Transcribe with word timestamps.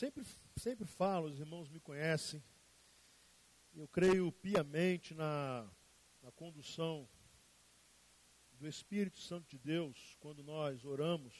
sempre, 0.00 0.24
sempre 0.56 0.86
falo, 0.86 1.28
os 1.28 1.38
irmãos 1.38 1.68
me 1.68 1.78
conhecem, 1.78 2.42
eu 3.74 3.86
creio 3.86 4.32
piamente 4.32 5.12
na, 5.12 5.70
na 6.22 6.32
condução 6.32 7.06
do 8.52 8.66
Espírito 8.66 9.18
Santo 9.18 9.46
de 9.46 9.58
Deus 9.58 10.16
quando 10.18 10.42
nós 10.42 10.86
oramos, 10.86 11.34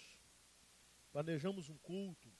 planejamos 1.10 1.70
um 1.70 1.78
culto, 1.78 2.30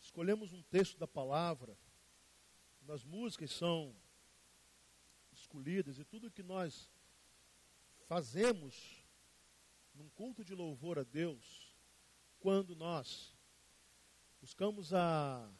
escolhemos 0.00 0.54
um 0.54 0.62
texto 0.62 0.96
da 0.96 1.06
palavra, 1.06 1.76
as 2.88 3.04
músicas 3.04 3.50
são 3.50 3.94
escolhidas 5.30 5.98
e 5.98 6.04
tudo 6.06 6.30
que 6.30 6.42
nós 6.42 6.90
fazemos 8.06 9.04
num 9.92 10.08
culto 10.08 10.42
de 10.42 10.54
louvor 10.54 10.98
a 10.98 11.02
Deus, 11.02 11.76
quando 12.40 12.74
nós 12.74 13.37
buscamos 14.40 14.94
a, 14.94 15.50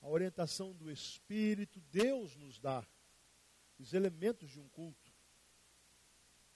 a 0.00 0.08
orientação 0.08 0.72
do 0.72 0.90
Espírito, 0.90 1.80
Deus 1.90 2.36
nos 2.36 2.58
dá 2.58 2.86
os 3.78 3.92
elementos 3.92 4.50
de 4.50 4.60
um 4.60 4.68
culto 4.68 5.12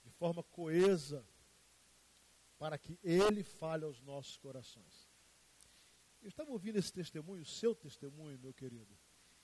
de 0.03 0.09
forma 0.11 0.43
coesa 0.43 1.25
para 2.57 2.77
que 2.77 2.99
Ele 3.03 3.43
fale 3.43 3.85
aos 3.85 4.01
nossos 4.01 4.37
corações. 4.37 5.09
Eu 6.21 6.27
estava 6.27 6.51
ouvindo 6.51 6.77
esse 6.77 6.91
testemunho, 6.91 7.43
o 7.43 7.45
seu 7.45 7.73
testemunho, 7.73 8.37
meu 8.39 8.53
querido, 8.53 8.97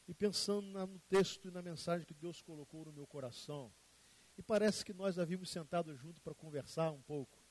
e 0.07 0.13
pensando 0.13 0.67
no 0.85 0.99
texto 0.99 1.47
e 1.47 1.51
na 1.51 1.61
mensagem 1.61 2.05
que 2.05 2.13
Deus 2.13 2.41
colocou 2.41 2.85
no 2.85 2.91
meu 2.91 3.07
coração. 3.07 3.73
E 4.37 4.43
parece 4.43 4.83
que 4.83 4.93
nós 4.93 5.17
havíamos 5.17 5.49
sentado 5.49 5.95
junto 5.95 6.21
para 6.21 6.35
conversar 6.35 6.91
um 6.91 7.01
pouco. 7.01 7.44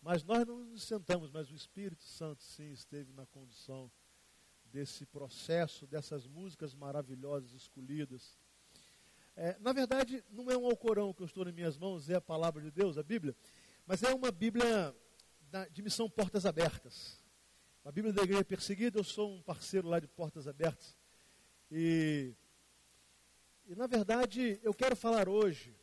Mas 0.00 0.22
nós 0.22 0.46
não 0.46 0.64
nos 0.64 0.84
sentamos, 0.84 1.30
mas 1.30 1.50
o 1.50 1.54
Espírito 1.54 2.02
Santo 2.02 2.42
sim 2.42 2.70
esteve 2.70 3.12
na 3.12 3.26
condução 3.26 3.90
desse 4.66 5.04
processo, 5.06 5.86
dessas 5.86 6.26
músicas 6.26 6.74
maravilhosas 6.74 7.52
escolhidas. 7.52 8.38
É, 9.34 9.56
na 9.60 9.72
verdade, 9.72 10.24
não 10.30 10.50
é 10.50 10.56
um 10.56 10.66
Alcorão 10.66 11.12
que 11.12 11.22
eu 11.22 11.26
estou 11.26 11.44
nas 11.44 11.54
minhas 11.54 11.76
mãos, 11.76 12.08
é 12.08 12.16
a 12.16 12.20
palavra 12.20 12.62
de 12.62 12.70
Deus, 12.70 12.98
a 12.98 13.02
Bíblia, 13.02 13.36
mas 13.86 14.02
é 14.02 14.12
uma 14.12 14.30
Bíblia 14.30 14.94
da, 15.50 15.66
de 15.68 15.82
missão 15.82 16.08
Portas 16.10 16.44
Abertas. 16.44 17.22
A 17.84 17.92
Bíblia 17.92 18.12
da 18.12 18.22
Igreja 18.22 18.44
Perseguida, 18.44 18.98
eu 18.98 19.04
sou 19.04 19.32
um 19.32 19.42
parceiro 19.42 19.88
lá 19.88 19.98
de 19.98 20.06
Portas 20.06 20.46
Abertas. 20.46 20.96
E, 21.70 22.34
e 23.66 23.74
na 23.74 23.86
verdade, 23.86 24.60
eu 24.62 24.74
quero 24.74 24.94
falar 24.94 25.28
hoje 25.28 25.77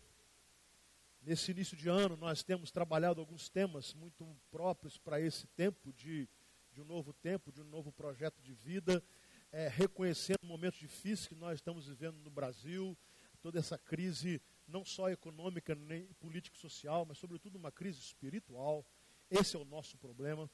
Nesse 1.25 1.49
início 1.49 1.75
de 1.75 1.89
ano, 1.89 2.15
nós 2.15 2.43
temos 2.43 2.69
trabalhado 2.69 3.19
alguns 3.19 3.49
temas 3.49 3.95
muito 3.95 4.23
próprios 4.51 4.95
para 4.99 5.19
esse 5.19 5.47
tempo 5.47 5.91
de, 5.91 6.29
de 6.71 6.79
um 6.79 6.85
novo 6.85 7.13
tempo, 7.13 7.51
de 7.51 7.63
um 7.63 7.65
novo 7.65 7.91
projeto 7.91 8.39
de 8.43 8.53
vida, 8.53 9.03
é, 9.51 9.67
reconhecendo 9.67 10.43
o 10.43 10.45
momento 10.45 10.77
difícil 10.77 11.29
que 11.29 11.33
nós 11.33 11.55
estamos 11.55 11.87
vivendo 11.87 12.17
no 12.19 12.29
Brasil, 12.29 12.95
toda 13.41 13.57
essa 13.57 13.75
crise, 13.75 14.39
não 14.67 14.85
só 14.85 15.09
econômica, 15.09 15.73
nem 15.73 16.05
político-social, 16.19 17.07
mas, 17.07 17.17
sobretudo, 17.17 17.55
uma 17.55 17.71
crise 17.71 17.99
espiritual. 17.99 18.85
Esse 19.27 19.55
é 19.55 19.59
o 19.59 19.65
nosso 19.65 19.97
problema. 19.97 20.47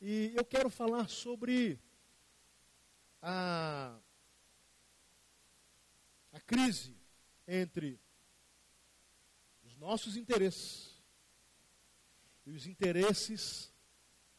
E 0.00 0.32
eu 0.36 0.44
quero 0.44 0.70
falar 0.70 1.08
sobre 1.08 1.80
a, 3.20 3.98
a 6.32 6.40
crise 6.42 6.96
entre 7.44 7.98
nossos 9.82 10.16
interesses 10.16 11.02
e 12.46 12.52
os 12.52 12.68
interesses 12.68 13.72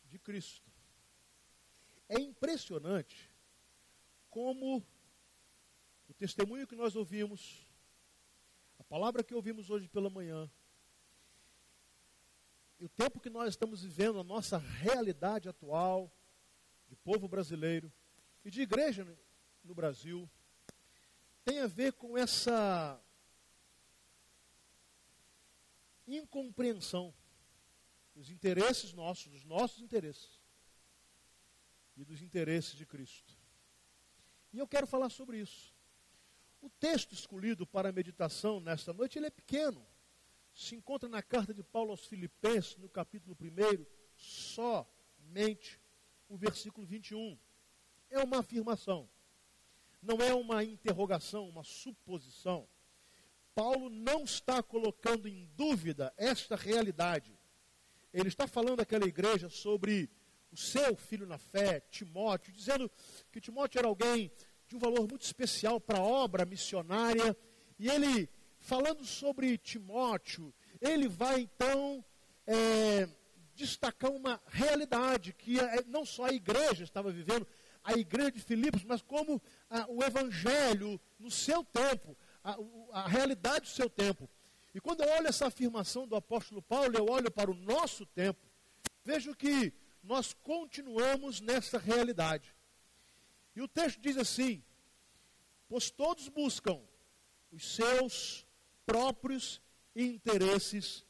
de 0.06 0.18
Cristo. 0.18 0.72
É 2.08 2.18
impressionante 2.18 3.30
como 4.30 4.82
o 6.08 6.14
testemunho 6.14 6.66
que 6.66 6.78
nós 6.78 6.96
ouvimos, 6.96 7.68
a 8.80 8.86
palavra 8.86 9.22
que 9.22 9.36
ouvimos 9.36 9.70
hoje 9.70 9.90
pela 9.90 10.10
manhã, 10.10 10.50
e 12.80 12.86
o 12.86 12.90
tempo 12.90 13.20
que 13.20 13.30
nós 13.30 13.50
estamos 13.50 13.84
vivendo, 13.84 14.20
a 14.20 14.24
nossa 14.24 14.58
realidade 14.58 15.50
atual 15.50 16.10
de 16.88 16.96
povo 16.96 17.28
brasileiro 17.28 17.92
e 18.46 18.50
de 18.50 18.62
igreja 18.62 19.06
no 19.62 19.76
Brasil, 19.76 20.30
tem 21.44 21.60
a 21.60 21.68
ver 21.68 21.92
com 21.94 22.18
essa 22.18 23.03
incompreensão 26.08 27.14
dos 28.14 28.30
interesses 28.30 28.94
nossos, 28.94 29.28
dos 29.28 29.44
nossos 29.44 29.82
interesses 29.82 30.40
e 31.96 32.04
dos 32.04 32.22
interesses 32.22 32.76
de 32.76 32.86
Cristo. 32.86 33.38
E 34.52 34.60
eu 34.60 34.68
quero 34.68 34.86
falar 34.86 35.10
sobre 35.10 35.40
isso. 35.40 35.74
O 36.62 36.70
texto 36.70 37.14
escolhido 37.14 37.66
para 37.66 37.90
a 37.90 37.92
meditação 37.92 38.60
nesta 38.60 38.94
noite, 38.94 39.18
ele 39.18 39.28
é 39.28 39.32
pequeno. 39.32 39.86
Se 40.54 40.76
encontra 40.76 41.10
na 41.10 41.22
carta 41.22 41.54
de 41.54 41.64
Paulo 41.64 41.92
aos 41.92 42.06
Filipenses, 42.06 42.78
no 42.78 42.88
capítulo 42.88 43.36
1, 43.42 43.86
somente 44.16 45.82
o 46.30 46.38
versículo 46.38 46.86
21. 46.86 47.38
É 48.10 48.20
uma 48.20 48.40
afirmação. 48.40 49.10
Não 50.02 50.22
é 50.22 50.34
uma 50.34 50.64
interrogação, 50.64 51.50
uma 51.50 51.64
suposição. 51.64 52.68
Paulo 53.56 53.90
não 53.90 54.24
está 54.24 54.64
colocando 54.64 55.28
em 55.28 55.48
dúvida 55.56 56.14
esta 56.18 56.56
realidade. 56.56 57.38
Ele 58.14 58.28
está 58.28 58.48
falando 58.48 58.80
àquela 58.80 59.06
igreja 59.06 59.50
sobre 59.50 60.10
o 60.52 60.58
seu 60.58 60.96
filho 60.96 61.26
na 61.26 61.38
fé, 61.38 61.80
Timóteo, 61.90 62.54
dizendo 62.54 62.90
que 63.32 63.42
Timóteo 63.42 63.80
era 63.80 63.88
alguém 63.88 64.32
de 64.68 64.76
um 64.76 64.80
valor 64.80 65.08
muito 65.08 65.24
especial 65.24 65.80
para 65.80 65.98
a 65.98 66.04
obra 66.04 66.46
missionária. 66.46 67.36
E 67.80 67.90
ele, 67.90 68.30
falando 68.60 69.04
sobre 69.04 69.58
Timóteo, 69.58 70.54
ele 70.80 71.08
vai 71.08 71.42
então 71.42 72.04
é, 72.46 73.08
destacar 73.56 74.12
uma 74.12 74.40
realidade 74.48 75.34
que 75.34 75.60
é, 75.60 75.84
não 75.88 76.06
só 76.06 76.26
a 76.26 76.34
igreja 76.34 76.84
estava 76.84 77.12
vivendo, 77.12 77.48
a 77.84 77.94
igreja 77.94 78.32
de 78.32 78.40
Filipos, 78.40 78.84
mas 78.84 79.02
como 79.02 79.42
a, 79.70 79.86
o 79.90 80.04
evangelho 80.04 81.00
no 81.20 81.30
seu 81.30 81.64
tempo 81.64 82.16
a, 82.44 82.58
a 82.92 83.08
realidade 83.08 83.62
do 83.62 83.72
seu 83.72 83.90
tempo. 83.90 84.30
E 84.74 84.82
quando 84.82 85.02
eu 85.02 85.10
olho 85.10 85.28
essa 85.28 85.48
afirmação 85.48 86.08
do 86.08 86.16
apóstolo 86.16 86.62
Paulo, 86.62 86.98
eu 86.98 87.06
olho 87.06 87.32
para 87.32 87.50
o 87.50 87.54
nosso 87.54 88.06
tempo, 88.06 88.46
vejo 89.04 89.36
que 89.36 89.72
nós 90.02 90.34
continuamos 90.34 91.40
nessa 91.40 91.78
realidade. 91.78 92.56
E 93.56 93.62
o 93.62 93.68
texto 93.68 94.00
diz 94.02 94.18
assim: 94.18 94.64
Pois 95.70 95.90
todos 95.92 96.28
buscam 96.28 96.82
os 97.52 97.76
seus 97.76 98.46
próprios 98.86 99.62
interesses 99.96 101.06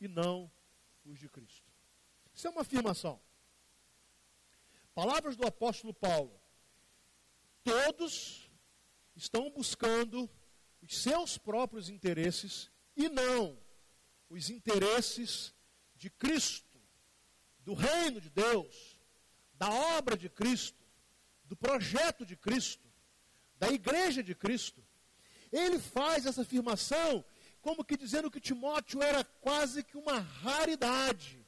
e 0.00 0.08
não 0.08 0.50
os 1.04 1.18
de 1.18 1.28
Cristo. 1.28 1.70
Isso 2.34 2.46
é 2.46 2.50
uma 2.50 2.62
afirmação. 2.62 3.20
Palavras 4.94 5.36
do 5.36 5.46
apóstolo 5.46 5.94
Paulo. 5.94 6.40
Todos 7.62 8.50
estão 9.14 9.50
buscando 9.50 10.28
os 10.82 10.98
seus 10.98 11.38
próprios 11.38 11.88
interesses 11.88 12.70
e 12.96 13.08
não 13.08 13.56
os 14.28 14.50
interesses 14.50 15.54
de 15.94 16.10
Cristo, 16.10 16.80
do 17.60 17.74
reino 17.74 18.20
de 18.20 18.28
Deus, 18.28 18.98
da 19.54 19.70
obra 19.70 20.16
de 20.16 20.28
Cristo, 20.28 20.84
do 21.44 21.56
projeto 21.56 22.26
de 22.26 22.36
Cristo, 22.36 22.90
da 23.56 23.68
igreja 23.68 24.22
de 24.22 24.34
Cristo. 24.34 24.84
Ele 25.52 25.78
faz 25.78 26.26
essa 26.26 26.42
afirmação 26.42 27.24
como 27.60 27.84
que 27.84 27.96
dizendo 27.96 28.30
que 28.30 28.40
Timóteo 28.40 29.00
era 29.00 29.22
quase 29.22 29.84
que 29.84 29.96
uma 29.96 30.18
raridade. 30.18 31.46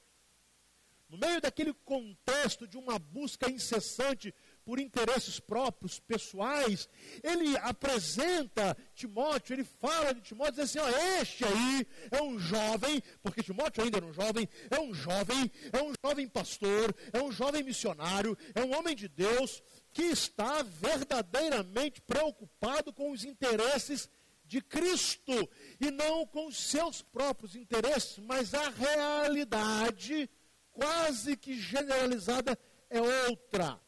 No 1.08 1.18
meio 1.18 1.40
daquele 1.40 1.74
contexto 1.74 2.68
de 2.68 2.78
uma 2.78 2.98
busca 2.98 3.50
incessante 3.50 4.32
por 4.64 4.80
interesses 4.80 5.38
próprios, 5.38 6.00
pessoais, 6.00 6.88
ele 7.22 7.56
apresenta 7.58 8.76
Timóteo, 8.94 9.54
ele 9.54 9.64
fala 9.64 10.14
de 10.14 10.20
Timóteo, 10.22 10.54
diz 10.54 10.64
assim, 10.64 10.78
ó, 10.78 10.88
este 11.20 11.44
aí 11.44 11.86
é 12.10 12.22
um 12.22 12.38
jovem, 12.38 13.02
porque 13.22 13.42
Timóteo 13.42 13.84
ainda 13.84 13.98
era 13.98 14.06
um 14.06 14.12
jovem, 14.12 14.48
é 14.70 14.80
um 14.80 14.94
jovem, 14.94 15.50
é 15.72 15.82
um 15.82 15.92
jovem 16.04 16.28
pastor, 16.28 16.94
é 17.12 17.22
um 17.22 17.30
jovem 17.30 17.62
missionário, 17.62 18.36
é 18.54 18.62
um 18.62 18.76
homem 18.76 18.96
de 18.96 19.08
Deus, 19.08 19.62
que 19.92 20.02
está 20.02 20.62
verdadeiramente 20.62 22.00
preocupado 22.00 22.92
com 22.92 23.12
os 23.12 23.24
interesses 23.24 24.08
de 24.44 24.60
Cristo, 24.60 25.48
e 25.80 25.90
não 25.90 26.26
com 26.26 26.46
os 26.46 26.56
seus 26.56 27.00
próprios 27.02 27.54
interesses, 27.56 28.18
mas 28.18 28.54
a 28.54 28.70
realidade 28.70 30.28
quase 30.72 31.36
que 31.36 31.58
generalizada 31.58 32.58
é 32.90 33.00
outra. 33.28 33.80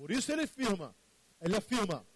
Por 0.00 0.10
isso 0.10 0.32
ele 0.32 0.44
afirma, 0.44 0.96
ele 1.42 1.54
afirma, 1.54 2.06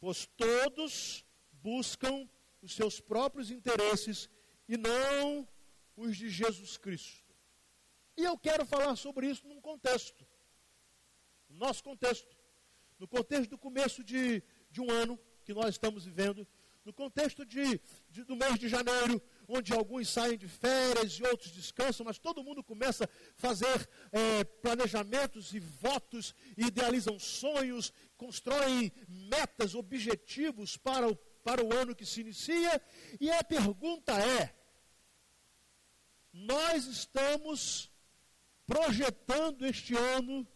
pois 0.00 0.26
todos 0.36 1.24
buscam 1.62 2.28
os 2.60 2.74
seus 2.74 3.00
próprios 3.00 3.52
interesses 3.52 4.28
e 4.68 4.76
não 4.76 5.48
os 5.96 6.16
de 6.16 6.28
Jesus 6.28 6.76
Cristo. 6.76 7.32
E 8.16 8.24
eu 8.24 8.36
quero 8.36 8.66
falar 8.66 8.96
sobre 8.96 9.30
isso 9.30 9.46
num 9.46 9.60
contexto, 9.60 10.26
no 11.48 11.56
nosso 11.58 11.84
contexto. 11.84 12.36
no 12.98 13.06
contexto 13.06 13.50
do 13.50 13.58
começo 13.58 14.02
de, 14.02 14.42
de 14.68 14.80
um 14.80 14.90
ano 14.90 15.16
que 15.44 15.54
nós 15.54 15.68
estamos 15.68 16.04
vivendo, 16.04 16.44
no 16.84 16.92
contexto 16.92 17.46
de, 17.46 17.80
de, 18.08 18.24
do 18.24 18.34
mês 18.34 18.58
de 18.58 18.68
janeiro, 18.68 19.22
onde 19.52 19.72
alguns 19.72 20.08
saem 20.08 20.38
de 20.38 20.46
férias 20.46 21.14
e 21.14 21.22
outros 21.24 21.50
descansam, 21.50 22.06
mas 22.06 22.18
todo 22.18 22.44
mundo 22.44 22.62
começa 22.62 23.04
a 23.04 23.08
fazer 23.34 23.88
é, 24.12 24.44
planejamentos 24.44 25.52
e 25.52 25.58
votos, 25.58 26.34
idealizam 26.56 27.18
sonhos, 27.18 27.92
constroem 28.16 28.92
metas, 29.08 29.74
objetivos 29.74 30.76
para 30.76 31.08
o, 31.08 31.16
para 31.42 31.64
o 31.64 31.72
ano 31.74 31.96
que 31.96 32.06
se 32.06 32.20
inicia. 32.20 32.80
E 33.20 33.28
a 33.30 33.42
pergunta 33.42 34.12
é: 34.12 34.54
nós 36.32 36.86
estamos 36.86 37.90
projetando 38.66 39.66
este 39.66 39.96
ano 39.96 40.46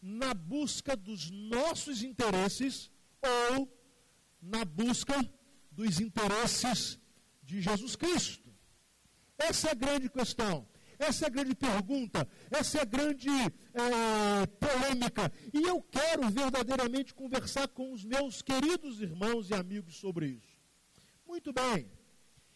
na 0.00 0.34
busca 0.34 0.96
dos 0.96 1.30
nossos 1.30 2.02
interesses 2.02 2.90
ou 3.22 3.72
na 4.40 4.64
busca 4.64 5.14
dos 5.70 6.00
interesses 6.00 6.98
de 7.52 7.60
Jesus 7.60 7.94
Cristo? 7.96 8.48
Essa 9.36 9.68
é 9.68 9.70
a 9.72 9.74
grande 9.74 10.08
questão. 10.08 10.66
Essa 10.98 11.24
é 11.24 11.26
a 11.26 11.30
grande 11.30 11.54
pergunta, 11.56 12.28
essa 12.48 12.78
é 12.78 12.82
a 12.82 12.84
grande 12.84 13.28
é, 13.28 14.46
polêmica. 14.46 15.32
E 15.52 15.60
eu 15.60 15.82
quero 15.82 16.30
verdadeiramente 16.30 17.12
conversar 17.12 17.66
com 17.66 17.92
os 17.92 18.04
meus 18.04 18.40
queridos 18.40 19.00
irmãos 19.00 19.50
e 19.50 19.54
amigos 19.54 19.96
sobre 19.96 20.26
isso. 20.26 20.56
Muito 21.26 21.52
bem, 21.52 21.90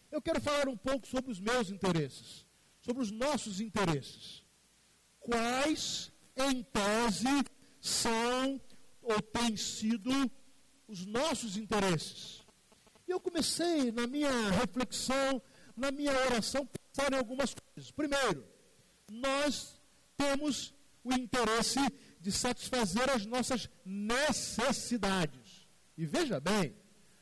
eu 0.09 0.21
quero 0.21 0.39
falar 0.39 0.69
um 0.69 0.77
pouco 0.77 1.05
sobre 1.05 1.29
os 1.29 1.41
meus 1.41 1.69
interesses, 1.69 2.45
sobre 2.79 3.03
os 3.03 3.11
nossos 3.11 3.59
interesses. 3.59 4.45
Quais, 5.19 6.13
em 6.37 6.63
tese, 6.63 7.43
são 7.81 8.61
ou 9.01 9.21
têm 9.21 9.57
sido 9.57 10.09
os 10.87 11.05
nossos 11.05 11.57
interesses? 11.57 12.46
E 13.07 13.11
eu 13.11 13.19
comecei 13.19 13.91
na 13.91 14.05
minha 14.05 14.49
reflexão, 14.49 15.41
na 15.75 15.91
minha 15.91 16.11
oração, 16.11 16.67
pensar 16.67 17.13
em 17.13 17.17
algumas 17.17 17.53
coisas. 17.53 17.91
Primeiro, 17.91 18.45
nós 19.09 19.79
temos 20.17 20.73
o 21.03 21.13
interesse 21.13 21.79
de 22.19 22.31
satisfazer 22.31 23.09
as 23.09 23.25
nossas 23.25 23.69
necessidades. 23.85 25.67
E 25.97 26.05
veja 26.05 26.39
bem, 26.39 26.75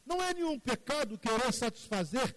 não 0.05 0.21
é 0.23 0.33
nenhum 0.33 0.59
pecado 0.59 1.17
querer 1.17 1.53
satisfazer, 1.53 2.35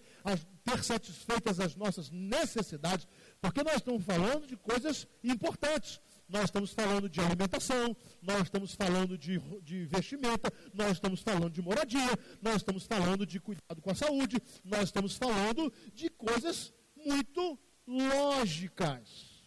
ter 0.63 0.83
satisfeitas 0.83 1.59
as 1.59 1.75
nossas 1.75 2.11
necessidades, 2.11 3.07
porque 3.41 3.63
nós 3.63 3.77
estamos 3.77 4.03
falando 4.03 4.45
de 4.45 4.55
coisas 4.57 5.07
importantes 5.23 5.99
nós 6.29 6.45
estamos 6.45 6.71
falando 6.71 7.09
de 7.09 7.19
alimentação, 7.19 7.95
nós 8.21 8.43
estamos 8.43 8.73
falando 8.75 9.17
de, 9.17 9.39
de 9.63 9.85
vestimenta, 9.85 10.53
nós 10.73 10.91
estamos 10.91 11.21
falando 11.21 11.49
de 11.49 11.61
moradia, 11.61 12.17
nós 12.41 12.57
estamos 12.57 12.85
falando 12.85 13.25
de 13.25 13.39
cuidado 13.39 13.81
com 13.81 13.89
a 13.89 13.95
saúde, 13.95 14.37
nós 14.63 14.83
estamos 14.83 15.15
falando 15.15 15.73
de 15.93 16.09
coisas 16.11 16.71
muito 16.95 17.59
lógicas. 17.87 19.43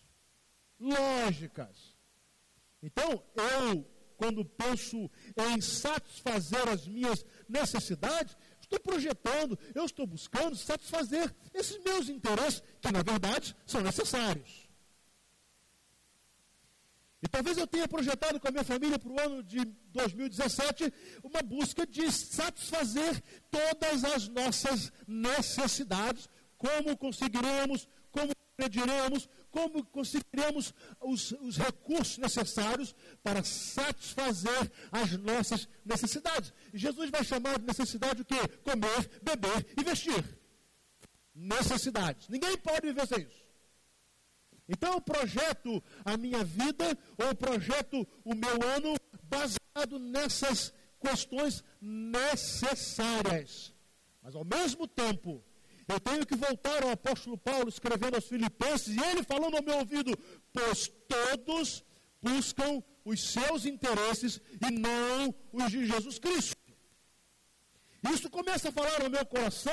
Lógicas. 0.78 1.96
Então, 2.82 3.22
eu, 3.36 3.86
quando 4.16 4.44
penso 4.44 5.08
em 5.36 5.60
satisfazer 5.60 6.68
as 6.68 6.88
minhas 6.88 7.24
necessidades, 7.48 8.36
estou 8.60 8.80
projetando, 8.80 9.58
eu 9.74 9.84
estou 9.84 10.06
buscando 10.06 10.56
satisfazer 10.56 11.32
esses 11.54 11.78
meus 11.84 12.08
interesses, 12.08 12.62
que 12.80 12.90
na 12.90 13.02
verdade 13.02 13.54
são 13.66 13.80
necessários. 13.80 14.61
E 17.22 17.28
talvez 17.28 17.56
eu 17.56 17.66
tenha 17.68 17.86
projetado 17.86 18.40
com 18.40 18.48
a 18.48 18.50
minha 18.50 18.64
família 18.64 18.98
para 18.98 19.12
o 19.12 19.20
ano 19.20 19.42
de 19.44 19.64
2017 19.92 20.92
uma 21.22 21.40
busca 21.40 21.86
de 21.86 22.10
satisfazer 22.10 23.22
todas 23.48 24.02
as 24.04 24.26
nossas 24.26 24.92
necessidades, 25.06 26.28
como 26.58 26.96
conseguiremos, 26.96 27.88
como 28.10 28.32
pediremos, 28.56 29.28
como 29.52 29.84
conseguiremos 29.86 30.74
os, 31.00 31.30
os, 31.32 31.56
recursos 31.56 32.18
necessários 32.18 32.94
para 33.22 33.44
satisfazer 33.44 34.72
as 34.90 35.12
nossas 35.12 35.68
necessidades. 35.84 36.52
E 36.74 36.78
Jesus 36.78 37.08
vai 37.08 37.22
chamar 37.22 37.58
de 37.58 37.66
necessidade 37.66 38.22
o 38.22 38.24
quê? 38.24 38.48
Comer, 38.64 39.08
beber 39.22 39.66
e 39.78 39.84
vestir. 39.84 40.24
Necessidades. 41.34 42.28
Ninguém 42.28 42.56
pode 42.58 42.86
viver 42.86 43.06
sem 43.06 43.20
isso. 43.20 43.41
Então 44.72 44.94
eu 44.94 45.00
projeto 45.00 45.82
a 46.02 46.16
minha 46.16 46.42
vida, 46.42 46.98
ou 47.18 47.34
projeto 47.34 48.08
o 48.24 48.34
meu 48.34 48.56
ano 48.76 48.96
baseado 49.24 49.98
nessas 49.98 50.72
questões 50.98 51.62
necessárias. 51.80 53.74
Mas 54.22 54.34
ao 54.34 54.44
mesmo 54.44 54.88
tempo, 54.88 55.44
eu 55.86 56.00
tenho 56.00 56.24
que 56.24 56.34
voltar 56.34 56.82
ao 56.82 56.90
apóstolo 56.90 57.36
Paulo 57.36 57.68
escrevendo 57.68 58.14
aos 58.14 58.26
Filipenses, 58.26 58.96
e 58.96 59.00
ele 59.10 59.22
falando 59.22 59.56
ao 59.56 59.62
meu 59.62 59.76
ouvido: 59.78 60.16
pois 60.52 60.90
todos 61.06 61.84
buscam 62.22 62.82
os 63.04 63.32
seus 63.32 63.66
interesses 63.66 64.40
e 64.66 64.70
não 64.70 65.34
os 65.52 65.70
de 65.70 65.84
Jesus 65.84 66.18
Cristo. 66.18 66.56
Isso 68.10 68.28
começa 68.28 68.68
a 68.68 68.72
falar 68.72 69.00
no 69.00 69.10
meu 69.10 69.24
coração 69.24 69.72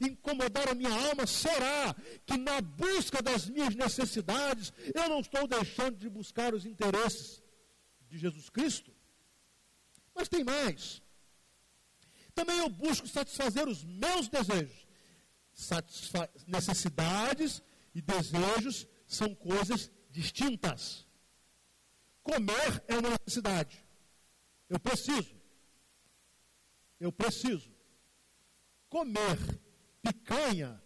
e 0.00 0.08
incomodar 0.08 0.68
a 0.68 0.74
minha 0.74 0.92
alma. 0.92 1.26
Será 1.26 1.94
que 2.26 2.36
na 2.36 2.60
busca 2.60 3.22
das 3.22 3.48
minhas 3.48 3.74
necessidades 3.74 4.72
eu 4.94 5.08
não 5.08 5.20
estou 5.20 5.46
deixando 5.48 5.96
de 5.96 6.08
buscar 6.08 6.54
os 6.54 6.66
interesses 6.66 7.42
de 8.06 8.18
Jesus 8.18 8.50
Cristo? 8.50 8.92
Mas 10.14 10.28
tem 10.28 10.44
mais. 10.44 11.00
Também 12.34 12.58
eu 12.58 12.68
busco 12.68 13.08
satisfazer 13.08 13.66
os 13.66 13.82
meus 13.82 14.28
desejos. 14.28 14.86
Satisfa 15.52 16.30
necessidades 16.46 17.62
e 17.94 18.02
desejos 18.02 18.86
são 19.06 19.34
coisas 19.34 19.90
distintas. 20.10 21.06
Comer 22.22 22.84
é 22.88 22.98
uma 22.98 23.10
necessidade. 23.10 23.82
Eu 24.68 24.78
preciso. 24.78 25.34
Eu 26.98 27.10
preciso. 27.10 27.69
Comer 28.90 29.38
picanha 30.02 30.82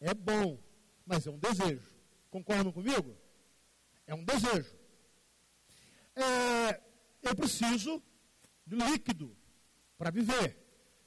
é 0.00 0.14
bom, 0.14 0.58
mas 1.04 1.26
é 1.26 1.30
um 1.30 1.38
desejo. 1.38 1.92
Concordam 2.30 2.72
comigo? 2.72 3.16
É 4.06 4.14
um 4.14 4.24
desejo. 4.24 4.74
É, 6.14 6.80
eu 7.22 7.34
preciso 7.34 8.00
de 8.64 8.76
líquido 8.76 9.36
para 9.98 10.10
viver. 10.10 10.56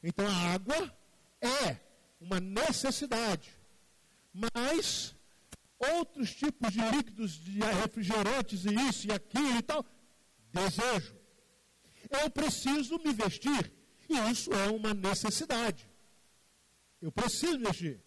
Então 0.04 0.28
a 0.28 0.54
água 0.54 0.98
é 1.42 1.78
uma 2.20 2.40
necessidade. 2.42 3.50
Mas 4.34 5.16
outros 5.80 6.36
tipos 6.36 6.74
de 6.74 6.82
líquidos, 6.82 7.32
de 7.32 7.60
refrigerantes 7.60 8.66
e 8.66 8.74
isso 8.90 9.08
e 9.08 9.14
aquilo 9.14 9.58
e 9.58 9.62
tal, 9.62 9.86
desejo. 10.52 11.16
Eu 12.10 12.30
preciso 12.30 12.98
me 13.00 13.14
vestir. 13.14 13.72
E 14.10 14.32
isso 14.32 14.54
é 14.54 14.68
uma 14.70 14.94
necessidade. 14.94 15.90
Eu 17.02 17.12
preciso 17.12 17.60
mexer. 17.60 18.02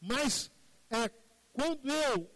Mas 0.00 0.50
é, 0.90 1.08
quando 1.52 1.88
eu 1.88 2.30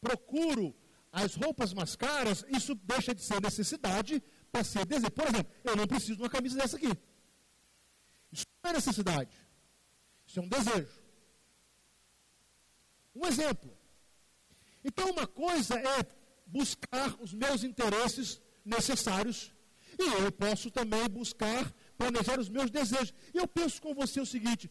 procuro 0.00 0.74
as 1.12 1.34
roupas 1.34 1.72
mais 1.72 1.94
caras, 1.96 2.44
isso 2.48 2.74
deixa 2.74 3.14
de 3.14 3.22
ser 3.22 3.40
necessidade 3.40 4.22
para 4.50 4.64
ser 4.64 4.84
desejo. 4.84 5.10
Por 5.10 5.26
exemplo, 5.26 5.52
eu 5.62 5.76
não 5.76 5.86
preciso 5.86 6.16
de 6.16 6.22
uma 6.22 6.30
camisa 6.30 6.58
dessa 6.58 6.76
aqui. 6.76 6.92
Isso 8.32 8.44
não 8.62 8.70
é 8.70 8.74
necessidade. 8.74 9.36
Isso 10.26 10.40
é 10.40 10.42
um 10.42 10.48
desejo. 10.48 11.02
Um 13.14 13.26
exemplo. 13.26 13.76
Então, 14.84 15.10
uma 15.10 15.26
coisa 15.26 15.78
é 15.78 16.06
buscar 16.46 17.16
os 17.20 17.32
meus 17.32 17.64
interesses 17.64 18.40
necessários, 18.64 19.52
e 19.98 20.22
eu 20.24 20.32
posso 20.32 20.70
também 20.70 21.08
buscar 21.08 21.72
planejar 21.96 22.38
os 22.40 22.48
meus 22.48 22.70
desejos. 22.70 23.14
E 23.32 23.38
eu 23.38 23.46
penso 23.46 23.80
com 23.80 23.94
você 23.94 24.20
o 24.20 24.26
seguinte: 24.26 24.70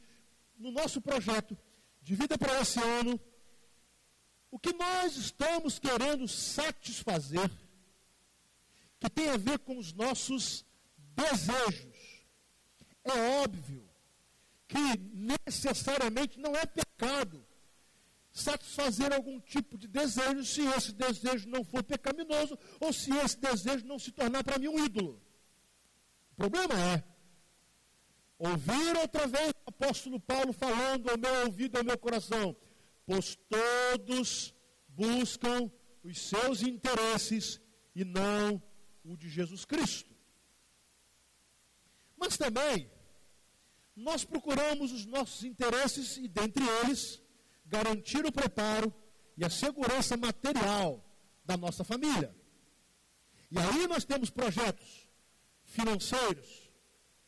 no 0.63 0.71
nosso 0.71 1.01
projeto 1.01 1.57
de 2.01 2.15
vida 2.15 2.37
para 2.37 2.61
esse 2.61 2.79
ano, 2.79 3.19
o 4.49 4.57
que 4.57 4.71
nós 4.71 5.17
estamos 5.17 5.77
querendo 5.77 6.25
satisfazer, 6.25 7.51
que 8.97 9.09
tem 9.09 9.29
a 9.29 9.35
ver 9.35 9.59
com 9.59 9.77
os 9.77 9.91
nossos 9.91 10.65
desejos. 10.97 12.23
É 13.03 13.43
óbvio 13.43 13.89
que 14.65 14.97
necessariamente 15.13 16.39
não 16.39 16.55
é 16.55 16.65
pecado 16.65 17.45
satisfazer 18.31 19.13
algum 19.13 19.39
tipo 19.41 19.77
de 19.77 19.87
desejo 19.87 20.43
se 20.45 20.61
esse 20.61 20.93
desejo 20.93 21.49
não 21.49 21.63
for 21.63 21.83
pecaminoso 21.83 22.57
ou 22.79 22.93
se 22.93 23.11
esse 23.17 23.37
desejo 23.37 23.85
não 23.85 23.99
se 23.99 24.11
tornar 24.11 24.43
para 24.43 24.57
mim 24.57 24.69
um 24.69 24.83
ídolo. 24.83 25.21
O 26.31 26.35
problema 26.35 26.73
é 26.73 27.12
ouvir 28.49 28.97
outra 28.97 29.25
vez 29.27 29.51
o 29.51 29.69
apóstolo 29.69 30.19
Paulo 30.19 30.51
falando 30.51 31.09
ao 31.09 31.17
meu 31.17 31.45
ouvido 31.45 31.77
e 31.77 31.79
ao 31.79 31.85
meu 31.85 31.97
coração, 31.97 32.55
pois 33.05 33.37
todos 33.49 34.53
buscam 34.89 35.71
os 36.03 36.29
seus 36.29 36.61
interesses 36.61 37.61
e 37.95 38.03
não 38.03 38.61
o 39.03 39.15
de 39.15 39.29
Jesus 39.29 39.63
Cristo. 39.65 40.13
Mas 42.17 42.37
também, 42.37 42.89
nós 43.95 44.23
procuramos 44.25 44.91
os 44.91 45.05
nossos 45.05 45.43
interesses 45.43 46.17
e, 46.17 46.27
dentre 46.27 46.63
eles, 46.81 47.21
garantir 47.65 48.25
o 48.25 48.31
preparo 48.31 48.93
e 49.37 49.45
a 49.45 49.49
segurança 49.49 50.17
material 50.17 51.03
da 51.45 51.55
nossa 51.55 51.83
família. 51.83 52.35
E 53.51 53.59
aí 53.59 53.87
nós 53.87 54.03
temos 54.03 54.29
projetos 54.29 55.07
financeiros, 55.63 56.62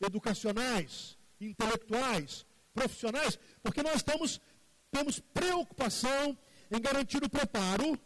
educacionais, 0.00 1.18
intelectuais, 1.40 2.46
profissionais, 2.74 3.38
porque 3.62 3.82
nós 3.82 3.96
estamos, 3.96 4.40
temos 4.90 5.18
preocupação 5.18 6.36
em 6.70 6.80
garantir 6.80 7.22
o 7.22 7.30
preparo 7.30 7.98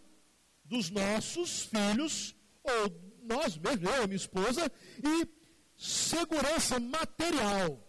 dos 0.65 0.91
nossos 0.91 1.63
filhos, 1.63 2.35
ou 2.63 3.11
nós 3.23 3.57
mesmos, 3.57 3.91
eu 3.91 4.05
e 4.05 4.07
minha 4.07 4.17
esposa, 4.17 4.71
e 5.03 5.29
segurança 5.77 6.79
material. 6.79 7.87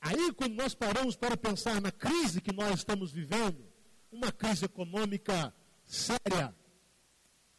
Aí, 0.00 0.32
quando 0.34 0.54
nós 0.54 0.74
paramos 0.74 1.16
para 1.16 1.36
pensar 1.36 1.80
na 1.80 1.90
crise 1.90 2.40
que 2.40 2.52
nós 2.52 2.80
estamos 2.80 3.10
vivendo, 3.10 3.64
uma 4.12 4.30
crise 4.30 4.66
econômica 4.66 5.54
séria, 5.86 6.54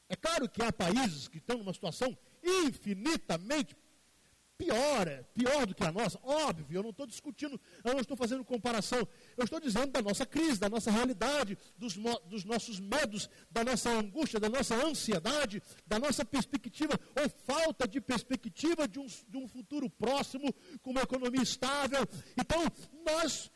é 0.07 0.15
claro 0.15 0.47
que 0.47 0.61
há 0.61 0.71
países 0.71 1.27
que 1.27 1.39
estão 1.39 1.57
numa 1.57 1.73
situação 1.73 2.15
infinitamente 2.43 3.75
pior, 4.57 5.23
pior 5.33 5.65
do 5.65 5.75
que 5.75 5.83
a 5.83 5.91
nossa, 5.91 6.19
óbvio, 6.23 6.77
eu 6.77 6.83
não 6.83 6.89
estou 6.89 7.05
discutindo, 7.05 7.59
eu 7.83 7.93
não 7.93 7.99
estou 7.99 8.15
fazendo 8.15 8.43
comparação, 8.43 9.07
eu 9.37 9.43
estou 9.43 9.59
dizendo 9.59 9.91
da 9.91 10.01
nossa 10.01 10.25
crise, 10.25 10.59
da 10.59 10.69
nossa 10.69 10.89
realidade, 10.89 11.57
dos, 11.77 11.95
dos 12.25 12.45
nossos 12.45 12.79
medos, 12.79 13.29
da 13.51 13.63
nossa 13.63 13.89
angústia, 13.89 14.39
da 14.39 14.49
nossa 14.49 14.75
ansiedade, 14.75 15.61
da 15.85 15.99
nossa 15.99 16.23
perspectiva, 16.23 16.99
ou 17.21 17.29
falta 17.45 17.87
de 17.87 17.99
perspectiva 17.99 18.87
de 18.87 18.99
um, 18.99 19.05
de 19.05 19.37
um 19.37 19.47
futuro 19.47 19.89
próximo, 19.89 20.53
com 20.81 20.91
uma 20.91 21.01
economia 21.01 21.43
estável. 21.43 22.07
Então, 22.37 22.63
nós 23.05 23.51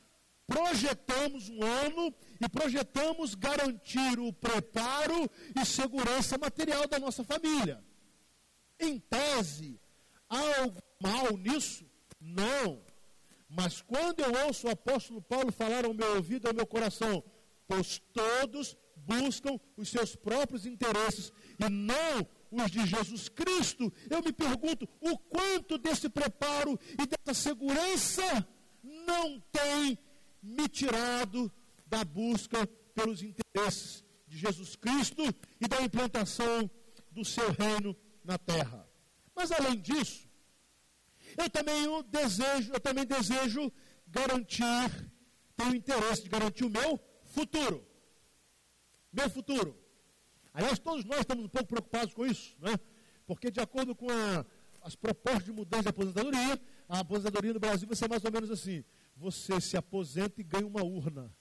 projetamos 0.46 1.48
um 1.48 1.64
ano 1.64 2.14
e 2.42 2.50
projetamos 2.50 3.36
garantir 3.36 4.20
o 4.20 4.34
preparo 4.34 5.30
e 5.56 5.66
segurança 5.66 6.38
material 6.38 6.88
da 6.88 7.00
nossa 7.00 7.24
família. 7.24 7.84
Em 8.80 9.00
tese, 9.00 9.80
há 10.28 10.62
algo 10.62 10.82
mal 11.02 11.38
nisso? 11.38 11.86
Não. 12.20 12.82
Mas 13.50 13.82
quando 13.82 14.20
eu 14.20 14.46
ouço 14.46 14.68
o 14.68 14.72
apóstolo 14.72 15.22
Paulo 15.22 15.52
falar 15.52 15.86
ao 15.86 15.94
meu 15.94 16.16
ouvido, 16.16 16.48
ao 16.48 16.54
meu 16.54 16.68
coração, 16.68 17.24
pois 17.68 18.00
todos 18.14 18.78
buscam 18.96 19.60
os 19.76 19.90
seus 19.90 20.16
próprios 20.16 20.66
interesses 20.66 21.32
e 21.58 21.70
não 21.70 22.28
os 22.52 22.72
de 22.72 22.86
Jesus 22.86 23.30
Cristo, 23.30 23.92
eu 24.10 24.22
me 24.22 24.32
pergunto 24.32 24.88
o 25.02 25.18
quanto 25.18 25.78
desse 25.78 26.10
preparo 26.10 26.80
e 26.94 27.08
dessa 27.08 27.50
segurança 27.50 28.48
não 28.84 29.40
tem 29.52 29.98
me 30.42 30.68
tirado 30.68 31.52
da 31.88 32.04
busca 32.04 32.68
pelos 32.94 33.24
interesses 33.24 34.04
de 34.28 34.38
Jesus 34.38 34.76
Cristo 34.76 35.24
e 35.60 35.68
da 35.68 35.82
implantação 35.82 36.70
do 37.12 37.26
seu 37.26 37.52
reino 37.52 37.96
na 38.24 38.38
terra. 38.38 38.88
Mas 39.36 39.52
além 39.52 39.80
disso, 39.80 40.29
eu 41.40 41.50
também 41.50 41.84
eu 41.84 42.04
desejo, 42.04 42.74
eu 42.74 42.80
também 42.80 43.06
desejo 43.06 43.72
garantir, 44.08 45.12
tenho 45.56 45.76
interesse 45.76 46.24
de 46.24 46.30
garantir 46.30 46.66
o 46.66 46.70
meu 46.70 47.00
futuro. 47.26 47.86
Meu 49.12 49.30
futuro. 49.30 49.78
Aliás, 50.54 50.80
todos 50.80 51.06
nós 51.06 51.20
estamos 51.20 51.46
um 51.46 51.50
pouco 51.50 51.68
preocupados 51.68 52.14
com 52.14 52.26
isso, 52.26 52.56
né? 52.60 52.80
Porque 53.26 53.52
de 53.52 53.60
acordo 53.60 53.96
com 53.96 54.10
a, 54.10 54.46
as 54.82 54.96
propostas 54.96 55.46
de 55.46 55.52
mudança 55.52 55.84
de 55.84 55.90
aposentadoria, 55.90 56.62
a 56.88 57.00
aposentadoria 57.00 57.54
no 57.54 57.60
Brasil 57.60 57.88
vai 57.88 57.96
ser 57.96 58.10
mais 58.10 58.24
ou 58.24 58.32
menos 58.32 58.50
assim 58.50 58.84
você 59.20 59.60
se 59.60 59.76
aposenta 59.76 60.40
e 60.40 60.44
ganha 60.44 60.66
uma 60.66 60.84
urna. 60.84 61.32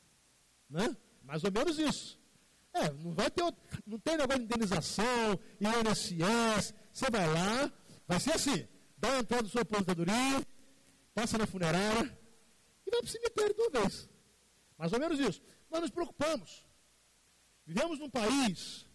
Né? 0.69 0.97
Mais 1.23 1.45
ou 1.45 1.53
menos 1.53 1.79
isso. 1.79 2.21
É, 2.75 2.91
não 2.93 3.15
vai 3.15 3.31
ter 3.31 3.43
não 3.87 3.99
tem 3.99 4.17
negócio 4.17 4.41
de 4.41 4.45
indenização, 4.45 5.39
INSS, 5.61 6.75
você 6.93 7.11
vai 7.11 7.27
lá, 7.33 7.73
vai 8.07 8.21
ser 8.21 8.33
assim, 8.33 8.69
dá 8.99 9.17
a 9.17 9.21
entrada 9.21 9.45
da 9.45 9.49
sua 9.49 9.63
aposentadoria, 9.63 10.47
passa 11.15 11.39
na 11.39 11.47
funerária 11.47 12.19
e 12.87 12.91
vai 12.91 13.01
para 13.01 13.07
o 13.07 13.11
cemitério 13.11 13.55
de 13.55 13.61
uma 13.61 13.71
vez. 13.81 14.09
Mais 14.77 14.93
ou 14.93 15.01
menos 15.01 15.19
isso. 15.19 15.43
Nós 15.71 15.81
nos 15.81 15.91
preocupamos. 15.91 16.65
Vivemos 17.67 17.99
num 17.99 18.09
país 18.09 18.87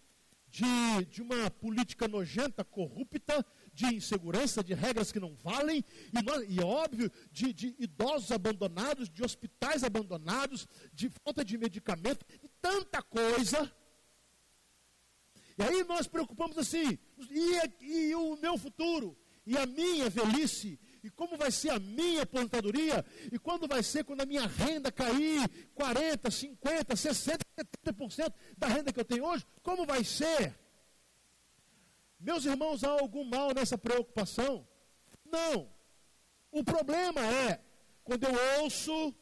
de, 0.48 1.04
de 1.06 1.20
uma 1.20 1.50
política 1.50 2.06
nojenta, 2.06 2.64
corrupta, 2.64 3.44
de 3.72 3.86
insegurança, 3.86 4.62
de 4.62 4.72
regras 4.72 5.10
que 5.10 5.18
não 5.18 5.34
valem, 5.34 5.84
e, 6.12 6.22
nós, 6.22 6.44
e 6.48 6.60
óbvio, 6.60 7.10
de, 7.32 7.52
de, 7.52 7.74
idosos 7.76 8.30
abandonados, 8.30 9.08
de 9.08 9.24
hospitais 9.24 9.82
abandonados, 9.82 10.68
de 10.92 11.08
falta 11.08 11.44
de 11.44 11.58
medicamento, 11.58 12.24
e 12.40 12.48
tanta 12.60 13.02
coisa. 13.02 13.70
E 15.58 15.62
aí 15.62 15.82
nós 15.84 16.06
preocupamos 16.06 16.56
assim, 16.56 16.98
e, 17.30 18.08
e 18.10 18.14
o 18.14 18.36
meu 18.36 18.56
futuro, 18.56 19.16
e 19.46 19.56
a 19.56 19.66
minha 19.66 20.08
velhice, 20.08 20.78
e 21.02 21.10
como 21.10 21.36
vai 21.36 21.50
ser 21.50 21.70
a 21.70 21.78
minha 21.78 22.22
aposentadoria, 22.22 23.04
e 23.30 23.38
quando 23.38 23.68
vai 23.68 23.82
ser 23.82 24.04
quando 24.04 24.22
a 24.22 24.26
minha 24.26 24.46
renda 24.46 24.90
cair 24.90 25.48
40, 25.74 26.30
50, 26.30 26.96
60, 26.96 27.38
70% 27.84 28.32
da 28.56 28.66
renda 28.68 28.92
que 28.92 29.00
eu 29.00 29.04
tenho 29.04 29.24
hoje, 29.24 29.46
como 29.62 29.84
vai 29.84 30.02
ser? 30.02 30.58
Meus 32.18 32.46
irmãos, 32.46 32.82
há 32.82 32.88
algum 32.88 33.22
mal 33.24 33.52
nessa 33.54 33.76
preocupação? 33.76 34.66
Não. 35.26 35.70
O 36.50 36.64
problema 36.64 37.20
é 37.20 37.60
quando 38.02 38.24
eu 38.24 38.62
ouço, 38.62 39.14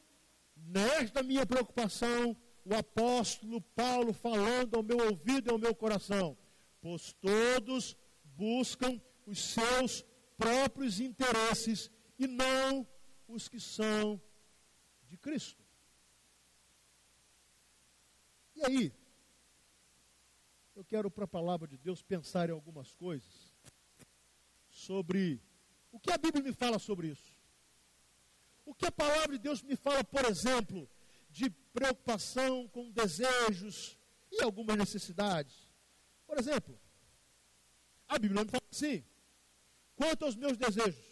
nesta 0.56 1.22
minha 1.22 1.44
preocupação, 1.44 2.36
o 2.64 2.74
apóstolo 2.74 3.60
Paulo 3.60 4.12
falando 4.12 4.76
ao 4.76 4.82
meu 4.82 4.98
ouvido 4.98 5.48
e 5.48 5.52
ao 5.52 5.58
meu 5.58 5.74
coração, 5.74 6.36
pois 6.80 7.12
todos 7.14 7.96
buscam 8.36 9.00
os 9.26 9.40
seus 9.40 10.04
próprios 10.42 10.98
interesses 10.98 11.90
e 12.18 12.26
não 12.26 12.86
os 13.28 13.48
que 13.48 13.60
são 13.60 14.20
de 15.04 15.16
Cristo. 15.16 15.62
E 18.56 18.64
aí, 18.64 18.92
eu 20.74 20.84
quero, 20.84 21.10
para 21.10 21.24
a 21.24 21.28
palavra 21.28 21.68
de 21.68 21.78
Deus, 21.78 22.02
pensar 22.02 22.48
em 22.48 22.52
algumas 22.52 22.92
coisas 22.92 23.54
sobre 24.68 25.40
o 25.90 26.00
que 26.00 26.12
a 26.12 26.18
Bíblia 26.18 26.42
me 26.42 26.52
fala 26.52 26.78
sobre 26.78 27.08
isso. 27.08 27.32
O 28.64 28.74
que 28.74 28.86
a 28.86 28.92
palavra 28.92 29.32
de 29.32 29.38
Deus 29.38 29.62
me 29.62 29.76
fala, 29.76 30.02
por 30.02 30.24
exemplo, 30.24 30.88
de 31.30 31.50
preocupação 31.50 32.68
com 32.68 32.90
desejos 32.90 33.98
e 34.30 34.42
algumas 34.42 34.76
necessidades. 34.76 35.68
Por 36.26 36.38
exemplo, 36.38 36.78
a 38.08 38.18
Bíblia 38.18 38.44
me 38.44 38.50
fala 38.50 38.64
assim: 38.70 39.04
quanto 39.94 40.24
aos 40.24 40.36
meus 40.36 40.56
desejos, 40.56 41.04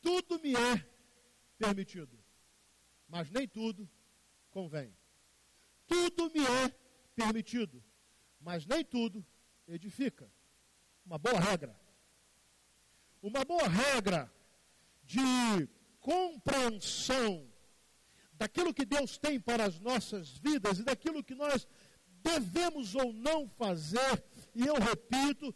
tudo 0.00 0.38
me 0.40 0.54
é 0.54 0.86
permitido, 1.58 2.18
mas 3.08 3.30
nem 3.30 3.48
tudo 3.48 3.88
convém. 4.50 4.96
Tudo 5.86 6.30
me 6.30 6.40
é 6.40 6.68
permitido, 7.14 7.82
mas 8.40 8.66
nem 8.66 8.84
tudo 8.84 9.24
edifica. 9.66 10.30
Uma 11.04 11.18
boa 11.18 11.38
regra. 11.38 11.78
Uma 13.22 13.44
boa 13.44 13.68
regra 13.68 14.32
de 15.02 15.68
compreensão 16.00 17.50
daquilo 18.34 18.74
que 18.74 18.84
Deus 18.84 19.16
tem 19.16 19.40
para 19.40 19.64
as 19.64 19.80
nossas 19.80 20.36
vidas 20.38 20.78
e 20.78 20.82
daquilo 20.82 21.24
que 21.24 21.34
nós 21.34 21.66
devemos 22.22 22.94
ou 22.94 23.12
não 23.12 23.48
fazer. 23.48 24.22
E 24.54 24.66
eu 24.66 24.74
repito, 24.74 25.54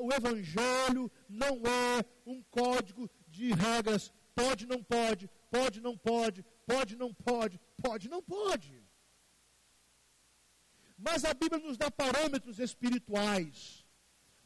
o 0.00 0.12
Evangelho 0.12 1.10
não 1.28 1.62
é 1.66 2.04
um 2.26 2.42
código 2.44 3.10
de 3.28 3.52
regras. 3.52 4.12
Pode, 4.34 4.66
não 4.66 4.82
pode, 4.82 5.28
pode, 5.50 5.80
não 5.80 5.96
pode, 5.96 6.44
pode, 6.66 6.96
não 6.96 7.12
pode, 7.12 7.60
pode, 7.82 8.08
não 8.08 8.22
pode. 8.22 8.82
Mas 10.96 11.24
a 11.24 11.32
Bíblia 11.34 11.62
nos 11.62 11.76
dá 11.76 11.90
parâmetros 11.90 12.58
espirituais. 12.58 13.84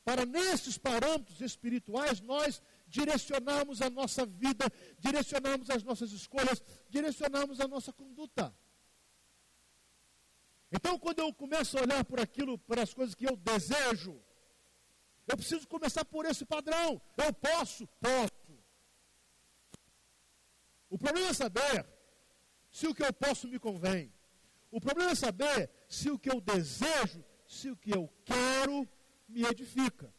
Para 0.05 0.27
nesses 0.27 0.77
parâmetros 0.77 1.41
espirituais 1.41 2.21
nós 2.21 2.63
direcionarmos 2.87 3.81
a 3.81 3.89
nossa 3.89 4.27
vida, 4.27 4.71
direcionarmos 4.99 5.71
as 5.71 5.83
nossas 5.83 6.13
escolhas, 6.13 6.63
direcionarmos 6.89 7.61
a 7.61 7.67
nossa 7.67 7.93
conduta. 7.93 8.55
Então, 10.71 10.99
quando 10.99 11.21
eu 11.21 11.33
começo 11.33 11.79
a 11.79 11.83
olhar 11.83 12.05
por 12.05 12.21
aquilo, 12.21 12.59
por 12.59 12.79
as 12.79 12.93
coisas 12.93 13.15
que 13.15 13.27
eu 13.27 13.37
desejo, 13.37 14.21
eu 15.27 15.37
preciso 15.37 15.67
começar 15.67 16.05
por 16.05 16.27
esse 16.27 16.45
padrão. 16.45 17.01
Eu 17.17 17.33
posso? 17.33 17.87
Posso. 18.01 18.59
O 20.89 20.99
problema 20.99 21.29
é 21.29 21.33
saber 21.33 21.87
se 22.71 22.87
o 22.87 22.95
que 22.95 23.03
eu 23.03 23.13
posso 23.13 23.49
me 23.49 23.59
convém. 23.59 24.13
O 24.71 24.81
problema 24.81 25.13
é 25.13 25.15
saber 25.15 25.71
se 25.89 26.11
o 26.11 26.19
que 26.19 26.31
eu 26.31 26.41
desejo, 26.41 27.25
se 27.47 27.71
o 27.71 27.77
que 27.77 27.91
eu 27.97 28.13
quero 28.25 28.89
me 29.29 29.43
edifica. 29.45 30.13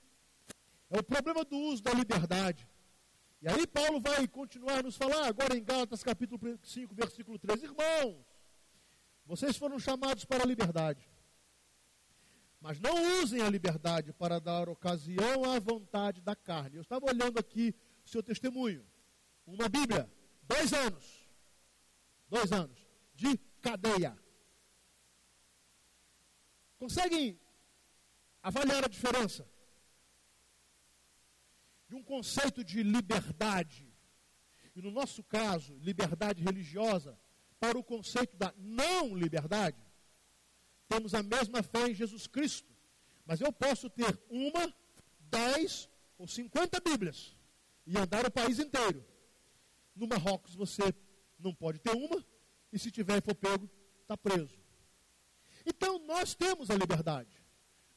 É 0.90 1.00
o 1.00 1.04
problema 1.04 1.44
do 1.44 1.58
uso 1.58 1.84
da 1.84 1.92
liberdade. 1.92 2.68
E 3.42 3.48
aí 3.48 3.68
Paulo 3.68 4.00
vai 4.00 4.28
continuar 4.28 4.80
a 4.80 4.84
nos 4.84 4.96
falar 4.96 5.28
agora 5.28 5.56
em 5.58 5.64
Gálatas 5.64 6.04
capítulo 6.04 6.40
5, 6.64 6.96
versículo 6.96 7.38
3. 7.38 7.64
Irmãos, 7.64 8.26
vocês 9.26 9.58
foram 9.58 9.78
chamados 9.78 10.26
para 10.26 10.44
a 10.44 10.48
liberdade. 10.48 11.08
Mas 12.66 12.80
não 12.80 13.22
usem 13.22 13.42
a 13.42 13.50
liberdade 13.52 14.12
para 14.12 14.40
dar 14.40 14.68
ocasião 14.68 15.46
à 15.46 15.60
vontade 15.60 16.20
da 16.20 16.36
carne. 16.36 16.78
Eu 16.78 16.82
estava 16.82 17.06
olhando 17.06 17.38
aqui 17.38 17.76
o 18.04 18.10
seu 18.10 18.24
testemunho. 18.24 18.84
Uma 19.46 19.70
Bíblia, 19.70 20.12
dois 20.42 20.74
anos. 20.74 21.30
Dois 22.28 22.52
anos 22.52 22.84
de 23.14 23.38
cadeia. 23.62 24.18
Conseguem 26.80 27.40
avaliar 28.42 28.84
a 28.84 28.88
diferença 28.88 29.48
de 31.88 31.94
um 31.94 32.02
conceito 32.02 32.64
de 32.64 32.82
liberdade, 32.82 33.94
e 34.76 34.82
no 34.82 34.90
nosso 34.90 35.24
caso, 35.24 35.78
liberdade 35.78 36.42
religiosa, 36.42 37.16
para 37.60 37.78
o 37.78 37.84
conceito 37.84 38.36
da 38.36 38.52
não 38.58 39.16
liberdade? 39.16 39.85
Temos 40.88 41.14
a 41.14 41.24
mesma 41.24 41.64
fé 41.64 41.90
em 41.90 41.94
Jesus 41.94 42.28
Cristo, 42.28 42.72
mas 43.26 43.42
eu 43.42 43.52
posso 43.52 43.90
ter 43.90 44.20
uma, 44.30 44.74
dez 45.20 45.90
ou 46.18 46.28
cinquenta 46.28 46.80
Bíblias 46.80 47.36
e 47.86 47.98
andar 47.98 48.26
o 48.26 48.32
país 48.32 48.60
inteiro. 48.60 49.06
No 49.96 50.08
Marrocos 50.08 50.56
você 50.56 50.94
não 51.40 51.54
pode 51.54 51.80
ter 51.80 51.92
uma, 51.92 52.24
e 52.72 52.80
se 52.80 52.92
tiver 52.92 53.18
e 53.18 53.22
for 53.22 53.36
pego, 53.36 53.70
está 54.02 54.18
preso. 54.18 54.58
Então 55.66 56.00
nós 56.00 56.36
temos 56.36 56.70
a 56.70 56.76
liberdade, 56.76 57.42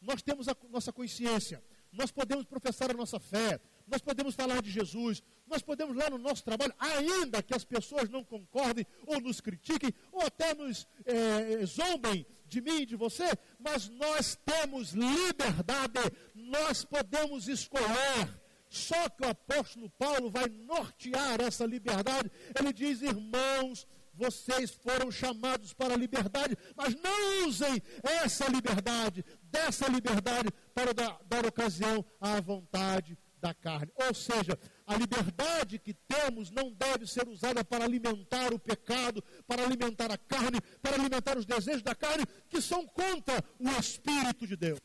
nós 0.00 0.22
temos 0.22 0.48
a 0.48 0.56
nossa 0.70 0.92
consciência, 0.92 1.62
nós 1.92 2.10
podemos 2.10 2.44
professar 2.44 2.90
a 2.90 2.94
nossa 2.94 3.18
fé, 3.18 3.60
nós 3.86 4.00
podemos 4.02 4.34
falar 4.34 4.60
de 4.62 4.70
Jesus, 4.70 5.22
nós 5.46 5.62
podemos 5.62 5.96
lá 5.96 6.10
no 6.10 6.18
nosso 6.18 6.44
trabalho, 6.44 6.74
ainda 6.78 7.42
que 7.42 7.54
as 7.54 7.64
pessoas 7.64 8.08
não 8.08 8.22
concordem 8.22 8.86
ou 9.06 9.20
nos 9.20 9.40
critiquem, 9.40 9.92
ou 10.12 10.22
até 10.22 10.54
nos 10.54 10.86
é, 11.04 11.64
zombem 11.64 12.26
de 12.48 12.60
mim 12.60 12.86
de 12.86 12.96
você, 12.96 13.26
mas 13.58 13.88
nós 13.88 14.38
temos 14.44 14.92
liberdade, 14.92 16.12
nós 16.34 16.84
podemos 16.84 17.48
escolher. 17.48 18.40
Só 18.68 19.08
que 19.08 19.24
o 19.24 19.30
apóstolo 19.30 19.90
Paulo 19.90 20.30
vai 20.30 20.46
nortear 20.48 21.40
essa 21.40 21.64
liberdade. 21.64 22.30
Ele 22.58 22.72
diz: 22.72 23.00
irmãos, 23.00 23.86
vocês 24.12 24.70
foram 24.70 25.10
chamados 25.10 25.72
para 25.72 25.94
a 25.94 25.96
liberdade, 25.96 26.56
mas 26.76 26.94
não 26.96 27.46
usem 27.46 27.80
essa 28.02 28.46
liberdade, 28.48 29.24
dessa 29.44 29.88
liberdade, 29.88 30.50
para 30.74 30.92
dar, 30.92 31.18
dar 31.26 31.46
ocasião 31.46 32.04
à 32.20 32.40
vontade 32.40 33.16
da 33.40 33.54
carne. 33.54 33.92
Ou 34.06 34.12
seja, 34.12 34.58
a 34.88 34.96
liberdade 34.96 35.78
que 35.78 35.92
temos 35.92 36.50
não 36.50 36.72
deve 36.72 37.06
ser 37.06 37.28
usada 37.28 37.62
para 37.62 37.84
alimentar 37.84 38.54
o 38.54 38.58
pecado, 38.58 39.22
para 39.46 39.62
alimentar 39.62 40.10
a 40.10 40.16
carne, 40.16 40.62
para 40.80 40.94
alimentar 40.94 41.36
os 41.36 41.44
desejos 41.44 41.82
da 41.82 41.94
carne, 41.94 42.24
que 42.48 42.62
são 42.62 42.86
contra 42.86 43.44
o 43.58 43.68
Espírito 43.78 44.46
de 44.46 44.56
Deus. 44.56 44.80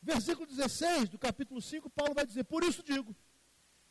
Versículo 0.00 0.46
16 0.46 1.10
do 1.10 1.18
capítulo 1.18 1.60
5, 1.60 1.90
Paulo 1.90 2.14
vai 2.14 2.24
dizer: 2.24 2.44
Por 2.44 2.64
isso 2.64 2.82
digo, 2.82 3.14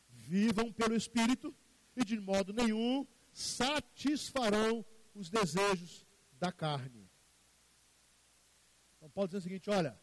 vivam 0.09 0.73
pelo 0.73 0.95
Espírito 0.95 1.55
e 1.95 2.03
de 2.03 2.19
modo 2.19 2.51
nenhum 2.53 3.05
satisfarão 3.31 4.83
os 5.13 5.29
desejos 5.29 6.07
da 6.39 6.51
carne. 6.51 7.07
Então, 8.95 9.11
Paulo 9.11 9.27
diz 9.27 9.37
o 9.37 9.41
seguinte: 9.41 9.69
olha, 9.69 9.95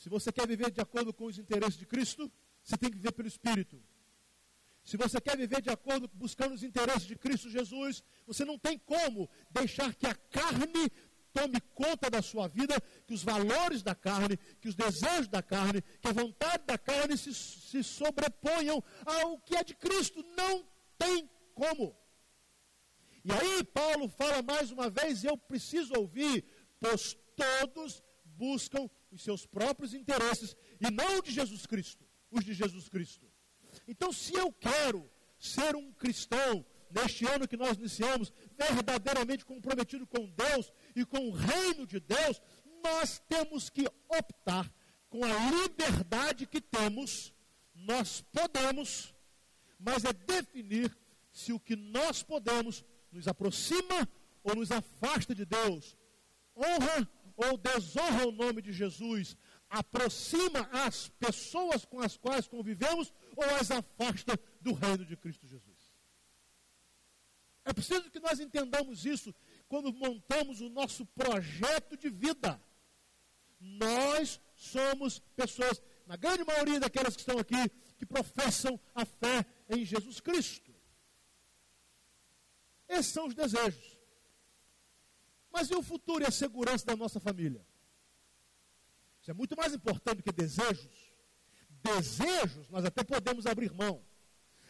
se 0.00 0.08
você 0.08 0.32
quer 0.32 0.46
viver 0.48 0.70
de 0.70 0.80
acordo 0.80 1.12
com 1.12 1.26
os 1.26 1.38
interesses 1.38 1.78
de 1.78 1.84
Cristo, 1.84 2.32
você 2.64 2.74
tem 2.78 2.88
que 2.88 2.96
viver 2.96 3.12
pelo 3.12 3.28
Espírito. 3.28 3.78
Se 4.82 4.96
você 4.96 5.20
quer 5.20 5.36
viver 5.36 5.60
de 5.60 5.68
acordo 5.68 6.08
buscando 6.14 6.54
os 6.54 6.62
interesses 6.62 7.06
de 7.06 7.16
Cristo 7.16 7.50
Jesus, 7.50 8.02
você 8.26 8.42
não 8.42 8.58
tem 8.58 8.78
como 8.78 9.28
deixar 9.50 9.94
que 9.94 10.06
a 10.06 10.14
carne 10.14 10.90
tome 11.34 11.60
conta 11.74 12.08
da 12.08 12.22
sua 12.22 12.48
vida, 12.48 12.80
que 13.06 13.12
os 13.12 13.22
valores 13.22 13.82
da 13.82 13.94
carne, 13.94 14.38
que 14.58 14.70
os 14.70 14.74
desejos 14.74 15.28
da 15.28 15.42
carne, 15.42 15.82
que 16.00 16.08
a 16.08 16.12
vontade 16.12 16.64
da 16.64 16.78
carne 16.78 17.18
se, 17.18 17.34
se 17.34 17.84
sobreponham 17.84 18.82
ao 19.04 19.38
que 19.40 19.54
é 19.54 19.62
de 19.62 19.74
Cristo. 19.74 20.24
Não 20.34 20.66
tem 20.96 21.28
como. 21.54 21.94
E 23.22 23.30
aí 23.30 23.62
Paulo 23.64 24.08
fala 24.08 24.40
mais 24.40 24.70
uma 24.70 24.88
vez, 24.88 25.22
e 25.22 25.26
eu 25.26 25.36
preciso 25.36 25.92
ouvir, 25.94 26.42
pois 26.80 27.14
todos 27.36 28.02
buscam 28.24 28.88
os 29.10 29.22
seus 29.22 29.46
próprios 29.46 29.94
interesses 29.94 30.56
e 30.80 30.90
não 30.90 31.20
de 31.20 31.32
Jesus 31.32 31.66
Cristo, 31.66 32.04
os 32.30 32.44
de 32.44 32.54
Jesus 32.54 32.88
Cristo. 32.88 33.26
Então, 33.86 34.12
se 34.12 34.34
eu 34.34 34.52
quero 34.52 35.10
ser 35.38 35.74
um 35.76 35.92
cristão 35.92 36.64
neste 36.90 37.26
ano 37.26 37.46
que 37.46 37.56
nós 37.56 37.76
iniciamos, 37.76 38.32
verdadeiramente 38.56 39.44
comprometido 39.44 40.06
com 40.06 40.28
Deus 40.30 40.72
e 40.94 41.04
com 41.04 41.28
o 41.28 41.32
reino 41.32 41.86
de 41.86 42.00
Deus, 42.00 42.40
nós 42.82 43.20
temos 43.28 43.70
que 43.70 43.86
optar 44.08 44.72
com 45.08 45.24
a 45.24 45.50
liberdade 45.50 46.46
que 46.46 46.60
temos, 46.60 47.32
nós 47.74 48.20
podemos 48.32 49.14
mas 49.80 50.04
é 50.04 50.12
definir 50.12 50.94
se 51.32 51.52
o 51.52 51.58
que 51.58 51.74
nós 51.74 52.22
podemos 52.22 52.84
nos 53.10 53.26
aproxima 53.26 54.06
ou 54.44 54.54
nos 54.54 54.70
afasta 54.70 55.34
de 55.34 55.46
Deus, 55.46 55.96
honra 56.54 57.08
ou 57.44 57.56
desonra 57.56 58.28
o 58.28 58.32
nome 58.32 58.60
de 58.60 58.72
Jesus, 58.72 59.36
aproxima 59.68 60.68
as 60.72 61.08
pessoas 61.08 61.84
com 61.84 62.00
as 62.00 62.16
quais 62.16 62.46
convivemos 62.46 63.12
ou 63.36 63.44
as 63.44 63.70
afasta 63.70 64.38
do 64.60 64.72
reino 64.72 65.04
de 65.04 65.16
Cristo 65.16 65.46
Jesus. 65.46 65.80
É 67.64 67.72
preciso 67.72 68.10
que 68.10 68.20
nós 68.20 68.40
entendamos 68.40 69.06
isso 69.06 69.34
quando 69.68 69.92
montamos 69.92 70.60
o 70.60 70.68
nosso 70.68 71.06
projeto 71.06 71.96
de 71.96 72.10
vida. 72.10 72.60
Nós 73.58 74.40
somos 74.54 75.20
pessoas, 75.36 75.80
na 76.06 76.16
grande 76.16 76.44
maioria 76.44 76.80
daquelas 76.80 77.14
que 77.14 77.20
estão 77.20 77.38
aqui, 77.38 77.68
que 77.98 78.06
professam 78.06 78.78
a 78.94 79.04
fé 79.04 79.46
em 79.68 79.84
Jesus 79.84 80.20
Cristo. 80.20 80.74
Esses 82.88 83.12
são 83.12 83.26
os 83.26 83.34
desejos. 83.34 83.89
Mas 85.52 85.70
e 85.70 85.74
o 85.74 85.82
futuro 85.82 86.24
e 86.24 86.26
a 86.26 86.30
segurança 86.30 86.86
da 86.86 86.96
nossa 86.96 87.18
família? 87.18 87.66
Isso 89.20 89.30
é 89.30 89.34
muito 89.34 89.56
mais 89.56 89.74
importante 89.74 90.22
que 90.22 90.32
desejos. 90.32 91.12
Desejos 91.82 92.68
nós 92.68 92.84
até 92.84 93.02
podemos 93.02 93.46
abrir 93.46 93.72
mão. 93.72 94.04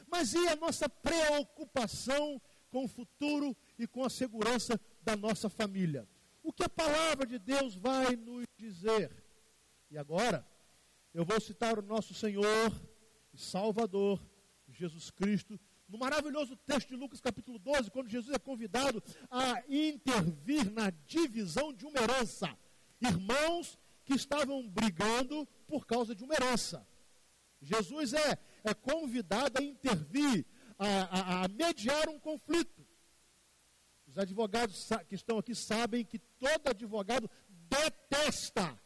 Mas 0.07 0.35
e 0.35 0.49
a 0.49 0.57
nossa 0.57 0.89
preocupação 0.89 2.41
com 2.71 2.85
o 2.85 2.89
futuro 2.89 3.57
e 3.79 3.87
com 3.87 4.05
a 4.05 4.11
segurança 4.11 4.81
da 5.03 5.17
nossa 5.17 5.49
família? 5.49 6.09
O 6.43 6.53
que 6.53 6.65
a 6.65 6.69
palavra 6.69 7.27
de 7.27 7.39
Deus 7.39 7.77
vai 7.77 8.17
nos 8.17 8.47
dizer? 8.57 9.25
E 9.91 9.99
agora, 9.99 10.47
eu 11.13 11.25
vou 11.25 11.41
citar 11.41 11.79
o 11.79 11.83
nosso 11.83 12.15
Senhor 12.15 12.73
Salvador, 13.35 14.21
Jesus 14.69 15.11
Cristo, 15.11 15.59
no 15.91 15.99
maravilhoso 15.99 16.57
texto 16.57 16.89
de 16.89 16.97
Lucas 16.97 17.21
capítulo 17.21 17.59
12, 17.59 17.91
quando 17.91 18.09
Jesus 18.09 18.33
é 18.35 18.39
convidado 18.39 19.03
a 19.29 19.61
intervir 19.69 20.71
na 20.71 20.91
divisão 21.07 21.73
de 21.73 21.85
uma 21.85 22.01
herança. 22.01 22.49
Irmãos 23.01 23.77
que 24.05 24.15
estavam 24.15 24.69
brigando 24.69 25.47
por 25.67 25.87
causa 25.87 26.15
de 26.15 26.23
uma 26.23 26.35
herança. 26.35 26.87
Jesus 27.61 28.13
é, 28.13 28.39
é 28.63 28.73
convidado 28.73 29.59
a 29.59 29.63
intervir, 29.63 30.47
a, 30.79 30.87
a, 30.87 31.45
a 31.45 31.49
mediar 31.49 32.09
um 32.09 32.21
conflito. 32.21 32.87
Os 34.07 34.17
advogados 34.17 34.89
que 35.09 35.15
estão 35.15 35.39
aqui 35.39 35.55
sabem 35.55 36.05
que 36.05 36.19
todo 36.19 36.69
advogado 36.69 37.29
detesta 37.49 38.81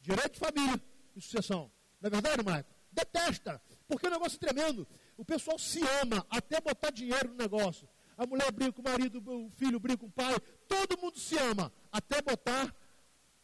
direito 0.00 0.32
de 0.32 0.38
família 0.38 0.82
e 1.14 1.20
sucessão. 1.20 1.70
Não 2.00 2.08
é 2.08 2.10
verdade, 2.10 2.44
Marco? 2.44 2.74
Detesta. 2.92 3.60
Porque 3.86 4.06
é 4.06 4.10
um 4.10 4.12
negócio 4.12 4.38
tremendo. 4.38 4.86
O 5.16 5.24
pessoal 5.24 5.58
se 5.58 5.80
ama 6.02 6.26
até 6.28 6.60
botar 6.60 6.90
dinheiro 6.90 7.28
no 7.28 7.34
negócio. 7.34 7.88
A 8.16 8.26
mulher 8.26 8.50
briga 8.52 8.72
com 8.72 8.80
o 8.80 8.84
marido, 8.84 9.22
o 9.26 9.50
filho 9.50 9.80
briga 9.80 9.98
com 9.98 10.06
o 10.06 10.10
pai. 10.10 10.34
Todo 10.68 10.98
mundo 10.98 11.18
se 11.18 11.36
ama 11.38 11.72
até 11.90 12.22
botar 12.22 12.74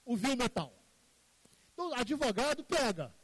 o 0.04 0.16
vinho 0.16 0.37
metal. 0.37 0.72
Então, 1.72 1.92
advogado 1.94 2.64
pega. 2.64 3.14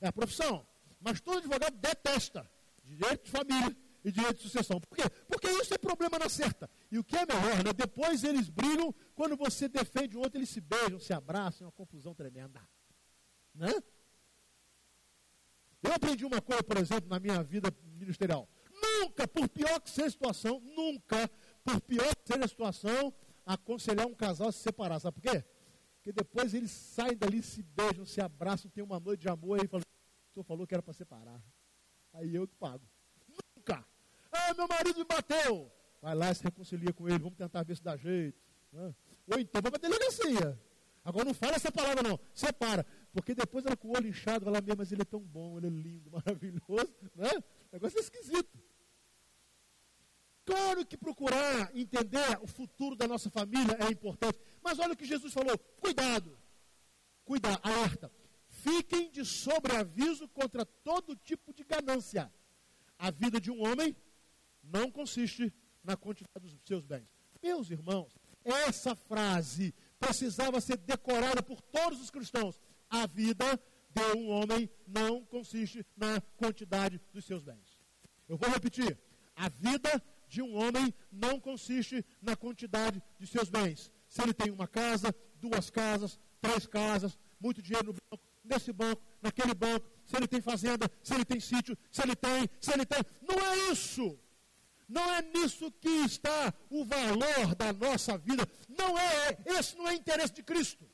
É 0.00 0.08
a 0.08 0.12
profissão. 0.12 0.66
Mas 1.00 1.20
todo 1.20 1.38
advogado 1.38 1.76
detesta 1.76 2.50
direito 2.84 3.24
de 3.24 3.30
família 3.30 3.76
e 4.04 4.10
direito 4.10 4.36
de 4.36 4.42
sucessão. 4.42 4.80
Por 4.80 4.96
quê? 4.96 5.08
Porque 5.28 5.48
isso 5.50 5.72
é 5.74 5.78
problema 5.78 6.18
na 6.18 6.28
certa. 6.28 6.68
E 6.90 6.98
o 6.98 7.04
que 7.04 7.16
é 7.16 7.24
melhor, 7.24 7.64
né? 7.64 7.72
Depois 7.72 8.24
eles 8.24 8.48
brigam, 8.48 8.94
quando 9.14 9.36
você 9.36 9.68
defende 9.68 10.16
o 10.16 10.20
outro, 10.20 10.38
eles 10.38 10.50
se 10.50 10.60
beijam, 10.60 10.98
se 10.98 11.12
abraçam, 11.12 11.64
é 11.64 11.66
uma 11.66 11.72
confusão 11.72 12.14
tremenda. 12.14 12.60
Né? 13.54 13.72
Eu 15.82 15.92
aprendi 15.92 16.24
uma 16.24 16.40
coisa, 16.40 16.62
por 16.62 16.76
exemplo, 16.76 17.08
na 17.08 17.18
minha 17.18 17.42
vida 17.42 17.68
ministerial. 17.98 18.48
Nunca, 18.70 19.26
por 19.26 19.48
pior 19.48 19.80
que 19.80 19.90
seja 19.90 20.08
a 20.08 20.10
situação, 20.10 20.60
nunca, 20.60 21.28
por 21.64 21.80
pior 21.80 22.14
que 22.16 22.32
seja 22.32 22.44
a 22.44 22.48
situação, 22.48 23.14
aconselhar 23.44 24.06
um 24.06 24.14
casal 24.14 24.48
a 24.48 24.52
se 24.52 24.58
separar. 24.58 25.00
Sabe 25.00 25.20
por 25.20 25.30
quê? 25.30 25.44
Porque 25.96 26.12
depois 26.12 26.54
eles 26.54 26.70
saem 26.70 27.16
dali, 27.16 27.42
se 27.42 27.62
beijam, 27.62 28.04
se 28.04 28.20
abraçam, 28.20 28.70
tem 28.70 28.82
uma 28.82 28.98
noite 28.98 29.20
de 29.20 29.28
amor 29.28 29.64
e 29.64 29.68
falam, 29.68 29.84
O 30.30 30.32
senhor 30.34 30.44
falou 30.44 30.66
que 30.66 30.74
era 30.74 30.82
para 30.82 30.92
separar. 30.92 31.40
Aí 32.12 32.34
eu 32.34 32.46
que 32.46 32.54
pago. 32.56 32.84
Nunca. 33.28 33.84
Ah, 34.30 34.54
meu 34.54 34.66
marido 34.68 34.98
me 34.98 35.04
bateu. 35.04 35.70
Vai 36.00 36.14
lá 36.14 36.30
e 36.30 36.34
se 36.34 36.42
reconcilia 36.42 36.92
com 36.92 37.08
ele. 37.08 37.18
Vamos 37.18 37.38
tentar 37.38 37.62
ver 37.62 37.76
se 37.76 37.82
dá 37.82 37.96
jeito. 37.96 38.40
Né? 38.72 38.94
Ou 39.28 39.38
então 39.38 39.62
vai 39.62 39.70
para 39.70 39.80
delegacia. 39.80 40.60
Agora 41.04 41.24
não 41.24 41.34
fala 41.34 41.54
essa 41.54 41.70
palavra 41.70 42.02
não. 42.02 42.18
Separa. 42.34 42.86
Porque 43.12 43.34
depois 43.34 43.66
ela 43.66 43.76
com 43.76 43.88
o 43.88 43.96
olho 43.96 44.08
inchado, 44.08 44.48
ela 44.48 44.60
mesmo, 44.60 44.78
mas 44.78 44.90
ele 44.90 45.02
é 45.02 45.04
tão 45.04 45.20
bom, 45.20 45.58
ele 45.58 45.66
é 45.66 45.70
lindo, 45.70 46.10
maravilhoso. 46.12 46.94
Né? 47.14 47.30
O 47.38 47.74
negócio 47.74 47.98
é 47.98 48.00
esquisito. 48.00 48.58
Claro 50.44 50.84
que 50.84 50.96
procurar 50.96 51.70
entender 51.76 52.38
o 52.40 52.46
futuro 52.46 52.96
da 52.96 53.06
nossa 53.06 53.30
família 53.30 53.76
é 53.78 53.90
importante. 53.90 54.38
Mas 54.62 54.78
olha 54.78 54.94
o 54.94 54.96
que 54.96 55.04
Jesus 55.04 55.32
falou: 55.32 55.56
cuidado, 55.80 56.36
cuidado, 57.24 57.60
alerta. 57.62 58.10
Fiquem 58.48 59.10
de 59.10 59.24
sobreaviso 59.24 60.28
contra 60.28 60.64
todo 60.64 61.16
tipo 61.16 61.52
de 61.54 61.64
ganância. 61.64 62.32
A 62.98 63.10
vida 63.10 63.40
de 63.40 63.50
um 63.50 63.64
homem 63.66 63.96
não 64.62 64.90
consiste 64.90 65.52
na 65.82 65.96
quantidade 65.96 66.48
dos 66.48 66.60
seus 66.64 66.84
bens. 66.84 67.08
Meus 67.42 67.70
irmãos, 67.70 68.16
essa 68.44 68.94
frase 68.94 69.74
precisava 69.98 70.60
ser 70.60 70.76
decorada 70.76 71.42
por 71.42 71.60
todos 71.60 72.00
os 72.00 72.10
cristãos. 72.10 72.60
A 72.92 73.06
vida 73.06 73.58
de 73.94 74.02
um 74.18 74.28
homem 74.28 74.68
não 74.86 75.24
consiste 75.24 75.84
na 75.96 76.20
quantidade 76.36 77.00
dos 77.10 77.24
seus 77.24 77.42
bens. 77.42 77.80
Eu 78.28 78.36
vou 78.36 78.50
repetir. 78.50 78.98
A 79.34 79.48
vida 79.48 79.90
de 80.28 80.42
um 80.42 80.54
homem 80.54 80.92
não 81.10 81.40
consiste 81.40 82.04
na 82.20 82.36
quantidade 82.36 83.02
de 83.18 83.26
seus 83.26 83.48
bens. 83.48 83.90
Se 84.08 84.20
ele 84.22 84.34
tem 84.34 84.50
uma 84.50 84.68
casa, 84.68 85.14
duas 85.40 85.70
casas, 85.70 86.20
três 86.38 86.66
casas, 86.66 87.18
muito 87.40 87.62
dinheiro 87.62 87.94
no 87.94 87.94
banco, 87.94 88.22
nesse 88.44 88.74
banco, 88.74 89.02
naquele 89.22 89.54
banco, 89.54 89.90
se 90.04 90.14
ele 90.14 90.28
tem 90.28 90.42
fazenda, 90.42 90.90
se 91.02 91.14
ele 91.14 91.24
tem 91.24 91.40
sítio, 91.40 91.76
se 91.90 92.02
ele 92.02 92.14
tem, 92.14 92.46
se 92.60 92.72
ele 92.74 92.84
tem. 92.84 93.00
Não 93.26 93.38
é 93.38 93.72
isso. 93.72 94.18
Não 94.86 95.14
é 95.14 95.22
nisso 95.22 95.72
que 95.80 95.88
está 95.88 96.52
o 96.68 96.84
valor 96.84 97.54
da 97.56 97.72
nossa 97.72 98.18
vida. 98.18 98.46
Não 98.68 98.98
é, 98.98 99.38
esse 99.46 99.76
não 99.78 99.88
é 99.88 99.94
interesse 99.94 100.34
de 100.34 100.42
Cristo. 100.42 100.91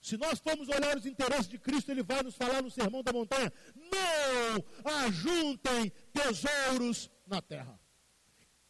Se 0.00 0.16
nós 0.16 0.38
formos 0.38 0.68
olhar 0.68 0.96
os 0.96 1.04
interesses 1.04 1.46
de 1.46 1.58
Cristo, 1.58 1.90
ele 1.90 2.02
vai 2.02 2.22
nos 2.22 2.34
falar 2.34 2.62
no 2.62 2.70
Sermão 2.70 3.02
da 3.02 3.12
Montanha: 3.12 3.52
não 3.74 4.94
ajuntem 5.04 5.90
tesouros 6.12 7.10
na 7.26 7.42
terra. 7.42 7.78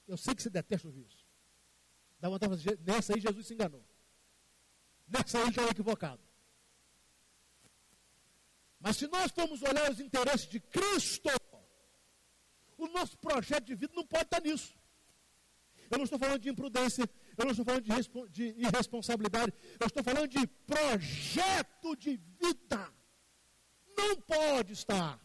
Eu 0.09 0.17
sei 0.17 0.35
que 0.35 0.43
você 0.43 0.51
detesta 0.51 0.89
ouvir 0.89 1.07
isso. 1.07 1.25
Dá 2.19 2.29
vontade 2.29 2.57
de 2.57 2.77
nessa 2.85 3.15
aí 3.15 3.21
Jesus 3.21 3.47
se 3.47 3.55
enganou. 3.55 3.85
Nessa 5.07 5.39
aí 5.39 5.53
já 5.53 5.63
é 5.63 5.69
equivocado. 5.69 6.21
Mas 8.81 8.97
se 8.97 9.07
nós 9.07 9.31
formos 9.31 9.63
olhar 9.63 9.91
os 9.91 10.01
interesses 10.01 10.49
de 10.49 10.59
Cristo, 10.59 11.29
o 12.77 12.89
nosso 12.89 13.17
projeto 13.19 13.65
de 13.67 13.75
vida 13.77 13.93
não 13.95 14.07
pode 14.07 14.25
estar 14.25 14.41
nisso. 14.41 14.75
Eu 15.91 15.99
não 15.99 16.05
estou 16.05 16.19
falando 16.19 16.41
de 16.41 16.49
imprudência, 16.49 17.09
eu 17.37 17.45
não 17.45 17.53
estou 17.53 17.65
falando 17.65 17.83
de, 17.83 18.29
de 18.31 18.45
irresponsabilidade, 18.61 19.53
eu 19.79 19.87
estou 19.87 20.03
falando 20.03 20.29
de 20.29 20.47
projeto 20.47 21.97
de 21.97 22.17
vida. 22.39 22.93
Não 23.97 24.17
pode 24.17 24.73
estar. 24.73 25.21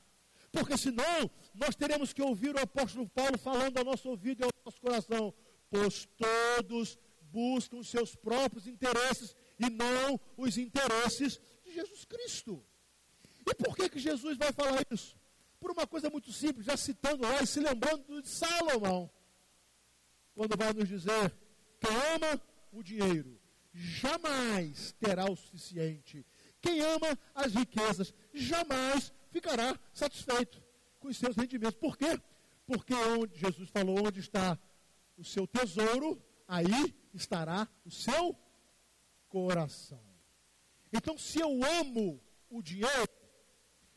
Porque 0.52 0.78
senão 0.78 1.30
nós 1.54 1.76
teremos 1.76 2.14
que 2.14 2.22
ouvir 2.22 2.56
o 2.56 2.60
apóstolo 2.60 3.10
Paulo 3.10 3.38
falando 3.38 3.78
ao 3.78 3.84
nosso 3.84 4.10
ouvido 4.10 4.42
e 4.42 4.44
ao 4.46 4.50
nosso 4.64 4.80
coração. 4.80 5.34
Pois 5.70 6.08
todos 6.18 6.98
buscam 7.24 7.78
os 7.78 7.90
seus 7.90 8.16
próprios 8.16 8.66
interesses 8.66 9.36
e 9.60 9.70
não 9.70 10.20
os 10.38 10.58
interesses 10.58 11.40
de 11.64 11.74
Jesus 11.74 12.06
Cristo. 12.06 12.66
E 13.46 13.54
por 13.54 13.76
que, 13.76 13.90
que 13.90 14.00
Jesus 14.00 14.38
vai 14.38 14.52
falar 14.54 14.82
isso? 14.90 15.18
Por 15.60 15.72
uma 15.72 15.86
coisa 15.86 16.10
muito 16.10 16.32
simples, 16.32 16.66
já 16.66 16.78
citando 16.78 17.24
lá 17.24 17.42
e 17.42 17.48
se 17.48 17.60
lembrando 17.60 18.22
de 18.22 18.30
Salomão. 18.30 19.12
Quando 20.34 20.58
vai 20.58 20.74
nos 20.74 20.88
dizer: 20.88 21.34
quem 21.86 21.96
ama 22.16 22.42
o 22.72 22.82
dinheiro 22.82 23.40
jamais 23.74 24.94
terá 24.94 25.30
o 25.30 25.36
suficiente. 25.36 26.26
Quem 26.62 26.82
ama 26.82 27.18
as 27.34 27.54
riquezas 27.54 28.14
jamais 28.34 29.14
ficará 29.30 29.80
satisfeito 29.94 30.64
com 31.00 31.10
os 31.10 31.18
seus 31.18 31.36
rendimentos. 31.36 31.78
Por 31.78 31.98
quê? 31.98 32.20
Porque 32.66 32.94
onde 32.94 33.38
Jesus 33.38 33.70
falou, 33.70 34.08
onde 34.08 34.20
está 34.20 34.58
o 35.18 35.24
seu 35.24 35.46
tesouro, 35.46 36.22
aí 36.48 36.96
estará 37.14 37.68
o 37.86 37.92
seu 37.92 38.36
coração. 39.30 40.02
Então, 40.92 41.18
se 41.18 41.40
eu 41.40 41.64
amo 41.80 42.20
o 42.50 42.62
dinheiro, 42.62 43.10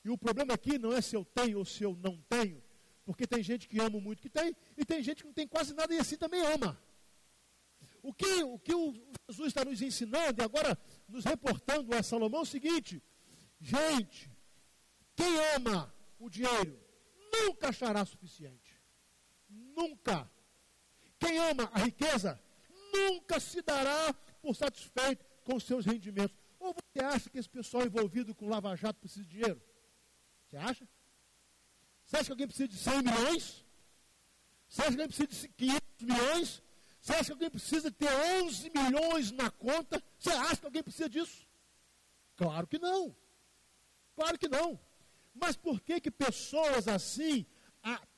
e 0.04 0.10
o 0.10 0.18
problema 0.18 0.54
aqui 0.54 0.78
não 0.78 0.92
é 0.92 1.00
se 1.00 1.16
eu 1.16 1.24
tenho 1.24 1.58
ou 1.58 1.64
se 1.64 1.84
eu 1.84 1.96
não 1.96 2.20
tenho, 2.28 2.62
porque 3.04 3.26
tem 3.26 3.42
gente 3.42 3.66
que 3.68 3.80
ama 3.80 3.98
muito 4.00 4.20
que 4.20 4.28
tem, 4.28 4.54
e 4.76 4.84
tem 4.84 5.02
gente 5.02 5.22
que 5.22 5.26
não 5.26 5.32
tem 5.32 5.46
quase 5.46 5.72
nada 5.72 5.94
e 5.94 5.98
assim 5.98 6.16
também 6.16 6.42
ama. 6.42 6.78
O 8.02 8.12
que, 8.12 8.42
o 8.42 8.58
que 8.58 8.74
o 8.74 8.92
Jesus 9.28 9.48
está 9.48 9.64
nos 9.64 9.82
ensinando, 9.82 10.40
e 10.40 10.44
agora 10.44 10.78
nos 11.06 11.24
reportando 11.24 11.94
a 11.94 12.02
Salomão, 12.02 12.40
é 12.40 12.42
o 12.42 12.46
seguinte: 12.46 13.02
gente, 13.60 14.30
quem 15.14 15.38
ama 15.56 15.94
o 16.18 16.30
dinheiro 16.30 16.78
nunca 17.32 17.68
achará 17.68 18.04
suficiente. 18.04 18.80
Nunca. 19.48 20.30
Quem 21.18 21.38
ama 21.38 21.68
a 21.72 21.80
riqueza 21.80 22.40
nunca 22.92 23.38
se 23.38 23.60
dará 23.62 24.14
por 24.40 24.54
satisfeito 24.54 25.24
com 25.44 25.58
seus 25.60 25.84
rendimentos. 25.84 26.36
Ou 26.58 26.74
você 26.74 27.04
acha 27.04 27.30
que 27.30 27.38
esse 27.38 27.48
pessoal 27.48 27.84
envolvido 27.84 28.34
com 28.34 28.48
Lava 28.48 28.74
Jato 28.76 29.00
precisa 29.00 29.24
de 29.24 29.30
dinheiro? 29.30 29.62
Você 30.44 30.56
acha? 30.56 30.88
Você 32.04 32.16
acha 32.16 32.24
que 32.26 32.32
alguém 32.32 32.46
precisa 32.46 32.68
de 32.68 32.76
100 32.76 33.02
milhões? 33.02 33.64
Você 34.68 34.82
acha 34.82 34.90
que 34.90 35.02
alguém 35.02 35.08
precisa 35.08 35.28
de 35.28 35.48
500 35.48 35.82
milhões? 36.02 36.62
Você 37.08 37.14
acha 37.14 37.24
que 37.24 37.32
alguém 37.32 37.50
precisa 37.50 37.90
ter 37.90 38.10
11 38.42 38.70
milhões 38.70 39.32
na 39.32 39.50
conta? 39.50 40.02
Você 40.18 40.28
acha 40.28 40.56
que 40.56 40.66
alguém 40.66 40.82
precisa 40.82 41.08
disso? 41.08 41.48
Claro 42.36 42.66
que 42.66 42.78
não. 42.78 43.16
Claro 44.14 44.38
que 44.38 44.46
não. 44.46 44.78
Mas 45.32 45.56
por 45.56 45.80
que 45.80 46.02
que 46.02 46.10
pessoas 46.10 46.86
assim, 46.86 47.46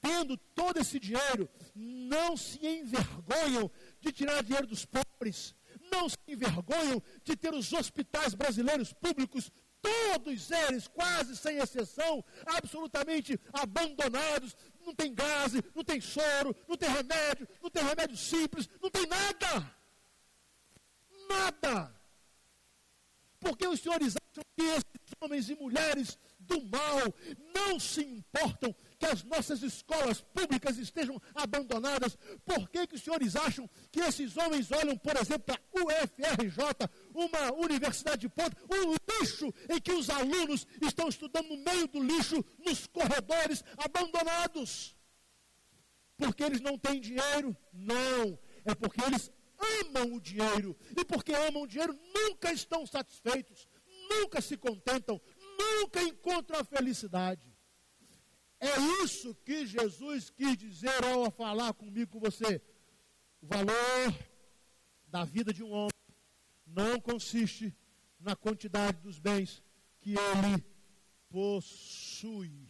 tendo 0.01 0.37
todo 0.37 0.79
esse 0.81 0.99
dinheiro, 0.99 1.49
não 1.73 2.37
se 2.37 2.59
envergonham 2.67 3.71
de 4.01 4.11
tirar 4.11 4.43
dinheiro 4.43 4.67
dos 4.67 4.85
pobres? 4.85 5.55
Não 5.93 6.09
se 6.09 6.19
envergonham 6.27 7.01
de 7.23 7.37
ter 7.37 7.55
os 7.55 7.73
hospitais 7.73 8.35
brasileiros 8.35 8.93
públicos 8.93 9.53
todos 9.81 10.51
eles, 10.51 10.89
quase 10.89 11.37
sem 11.37 11.59
exceção, 11.59 12.25
absolutamente 12.45 13.39
abandonados, 13.53 14.57
não 14.91 14.95
tem 14.95 15.15
gás, 15.15 15.53
não 15.75 15.85
tem 15.85 16.01
soro, 16.01 16.55
não 16.69 16.77
tem 16.77 16.89
remédio, 16.89 17.49
não 17.63 17.71
tem 17.71 17.83
remédio 17.85 18.17
simples, 18.17 18.69
não 18.83 18.91
tem 18.91 19.07
nada. 19.07 19.75
Nada. 21.29 21.95
Porque 23.39 23.67
os 23.67 23.81
senhores 23.81 24.17
acham 24.17 24.45
que 24.57 24.65
esses 24.65 25.15
homens 25.21 25.49
e 25.49 25.55
mulheres 25.55 26.19
do 26.39 26.63
mal 26.67 27.15
não 27.55 27.79
se 27.79 28.03
importam 28.03 28.75
que 29.01 29.07
as 29.07 29.25
nossas 29.25 29.63
escolas 29.63 30.21
públicas 30.21 30.77
estejam 30.77 31.21
abandonadas? 31.35 32.19
Por 32.45 32.69
que, 32.69 32.87
que 32.87 32.97
os 32.97 33.03
senhores 33.03 33.35
acham 33.35 33.69
que 33.91 34.01
esses 34.01 34.37
homens 34.37 34.71
olham, 34.71 34.97
por 34.99 35.17
exemplo, 35.17 35.45
para 35.47 35.57
a 35.57 35.81
UFRJ, 35.83 36.91
uma 37.15 37.53
universidade 37.55 38.29
de 38.29 38.33
um 38.37 38.95
lixo 39.19 39.53
em 39.71 39.81
que 39.81 39.93
os 39.93 40.11
alunos 40.11 40.67
estão 40.83 41.09
estudando 41.09 41.49
no 41.49 41.57
meio 41.57 41.89
do 41.89 42.03
lixo, 42.03 42.45
nos 42.59 42.87
corredores, 42.87 43.65
abandonados? 43.79 44.95
Porque 46.19 46.45
eles 46.45 46.61
não 46.61 46.77
têm 46.77 47.01
dinheiro? 47.01 47.57
Não. 47.73 48.39
É 48.67 48.75
porque 48.75 49.03
eles 49.03 49.33
amam 49.81 50.15
o 50.15 50.21
dinheiro. 50.21 50.77
E 50.95 51.03
porque 51.07 51.33
amam 51.33 51.63
o 51.63 51.67
dinheiro, 51.67 51.99
nunca 52.15 52.53
estão 52.53 52.85
satisfeitos, 52.87 53.67
nunca 54.11 54.43
se 54.43 54.59
contentam, 54.59 55.19
nunca 55.59 56.03
encontram 56.03 56.61
a 56.61 56.65
felicidade. 56.65 57.50
É 58.61 58.79
isso 59.03 59.35
que 59.37 59.67
Jesus 59.67 60.29
quis 60.29 60.57
dizer 60.57 61.03
ao 61.05 61.31
falar 61.31 61.73
comigo, 61.73 62.13
com 62.13 62.21
você. 62.21 62.61
O 63.41 63.47
valor 63.47 64.15
da 65.09 65.25
vida 65.25 65.53
de 65.53 65.65
um 65.65 65.73
homem 65.73 65.91
não 66.67 67.01
consiste 67.01 67.75
na 68.19 68.37
quantidade 68.37 69.01
dos 69.01 69.19
bens 69.19 69.63
que 69.99 70.11
ele 70.11 70.65
possui. 71.31 72.69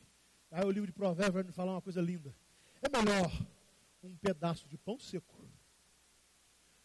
Aí 0.50 0.64
o 0.64 0.70
livro 0.70 0.86
de 0.86 0.92
Provérbios 0.92 1.34
vai 1.34 1.42
me 1.42 1.52
falar 1.52 1.72
uma 1.72 1.82
coisa 1.82 2.00
linda. 2.00 2.34
É 2.80 2.88
melhor 2.88 3.30
um 4.02 4.16
pedaço 4.16 4.68
de 4.68 4.78
pão 4.78 4.98
seco 4.98 5.36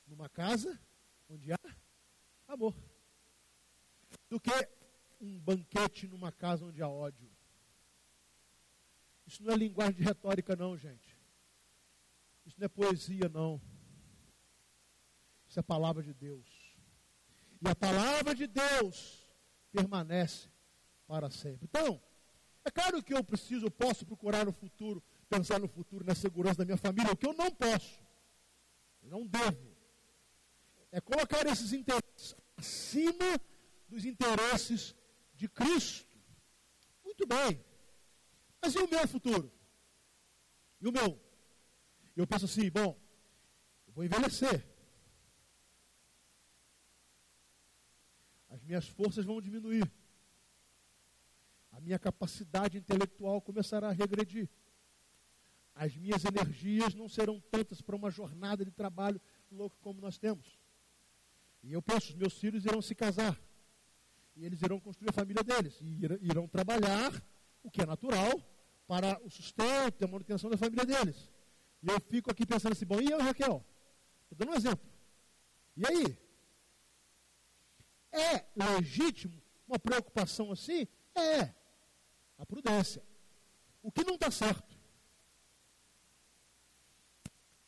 numa 0.08 0.28
casa 0.30 0.80
onde 1.30 1.52
há 1.52 1.60
amor 2.48 2.76
do 4.30 4.40
que 4.40 4.52
um 5.22 5.40
banquete 5.40 6.08
numa 6.08 6.32
casa 6.32 6.66
onde 6.66 6.82
há 6.82 6.90
ódio. 6.90 7.35
Isso 9.26 9.44
não 9.44 9.54
é 9.54 9.58
linguagem 9.58 9.96
de 9.96 10.04
retórica, 10.04 10.56
não, 10.56 10.78
gente. 10.78 11.16
Isso 12.46 12.56
não 12.60 12.66
é 12.66 12.70
poesia, 12.70 13.28
não. 13.30 13.62
Isso 15.48 15.60
é 15.60 15.64
palavra 15.64 16.04
de 16.04 16.14
Deus. 16.14 16.48
E 17.62 17.68
a 17.68 17.76
palavra 17.76 18.36
de 18.36 18.46
Deus 18.48 19.26
permanece 19.72 20.50
para 21.08 21.30
sempre. 21.30 21.66
Então, 21.66 22.02
É 22.68 22.72
claro 22.72 23.02
que 23.04 23.14
eu 23.14 23.24
preciso, 23.24 23.68
eu 23.68 23.72
posso 23.72 24.06
procurar 24.08 24.44
no 24.44 24.52
futuro, 24.52 25.02
pensar 25.30 25.60
no 25.60 25.68
futuro, 25.68 26.04
na 26.04 26.16
segurança 26.16 26.58
da 26.58 26.66
minha 26.66 26.78
família, 26.78 27.12
o 27.12 27.16
que 27.16 27.28
eu 27.28 27.34
não 27.34 27.52
posso. 27.52 28.00
Eu 29.04 29.10
não 29.10 29.28
devo. 29.28 29.76
É 30.92 31.00
colocar 31.00 31.46
esses 31.46 31.74
interesses 31.74 32.36
acima 32.58 33.40
dos 33.88 34.04
interesses 34.04 34.96
de 35.36 35.48
Cristo. 35.48 36.08
Muito 37.04 37.28
bem. 37.28 37.64
Mas 38.62 38.74
e 38.76 38.80
o 38.80 38.90
meu 38.90 39.08
futuro? 39.08 39.52
E 40.82 40.88
o 40.88 40.92
meu? 40.92 41.20
Eu 42.16 42.26
penso 42.26 42.46
assim, 42.46 42.70
bom, 42.70 43.00
eu 43.88 43.94
vou 43.94 44.04
envelhecer. 44.04 44.66
As 48.50 48.64
minhas 48.64 48.88
forças 48.88 49.26
vão 49.26 49.42
diminuir. 49.42 49.92
A 51.72 51.82
minha 51.82 52.00
capacidade 52.00 52.78
intelectual 52.78 53.42
começará 53.42 53.90
a 53.90 53.92
regredir. 53.92 54.50
As 55.76 55.96
minhas 55.98 56.24
energias 56.24 56.96
não 56.96 57.10
serão 57.10 57.42
tantas 57.52 57.82
para 57.82 57.98
uma 57.98 58.10
jornada 58.10 58.64
de 58.64 58.72
trabalho 58.72 59.20
louco 59.52 59.78
como 59.82 60.00
nós 60.00 60.18
temos. 60.18 60.58
E 61.62 61.74
eu 61.74 61.82
penso, 61.82 62.12
os 62.12 62.16
meus 62.16 62.34
filhos 62.38 62.64
irão 62.64 62.82
se 62.82 62.96
casar. 62.96 63.38
E 64.38 64.46
eles 64.46 64.62
irão 64.62 64.80
construir 64.80 65.10
a 65.10 65.14
família 65.14 65.44
deles. 65.44 65.78
E 65.82 66.06
irão 66.22 66.48
trabalhar, 66.48 67.12
o 67.66 67.72
que 67.72 67.82
é 67.82 67.86
natural, 67.86 68.32
para 68.88 69.20
o 69.24 69.30
sustento 69.30 70.00
e 70.00 70.06
a 70.06 70.08
manutenção 70.08 70.50
da 70.50 70.58
família 70.58 70.86
deles. 70.86 71.32
E 71.82 71.90
eu 71.90 72.00
fico 72.00 72.32
aqui 72.32 72.46
pensando 72.46 72.74
assim, 72.74 72.86
bom, 72.86 73.02
e 73.02 73.10
eu, 73.10 73.20
Raquel? 73.20 73.66
Estou 74.24 74.38
dando 74.38 74.52
um 74.52 74.56
exemplo. 74.56 74.88
E 75.76 75.86
aí? 75.88 76.18
É 78.12 78.46
legítimo 78.56 79.42
uma 79.68 79.80
preocupação 79.80 80.52
assim? 80.52 80.88
É. 81.16 81.54
A 82.38 82.46
prudência. 82.46 83.04
O 83.82 83.92
que 83.92 84.04
não 84.04 84.16
está 84.16 84.30
certo 84.30 84.78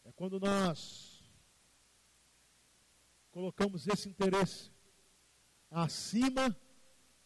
é 0.05 0.11
quando 0.11 0.39
nós 0.39 1.23
colocamos 3.31 3.87
esse 3.87 4.07
interesse 4.09 4.71
acima 5.69 6.55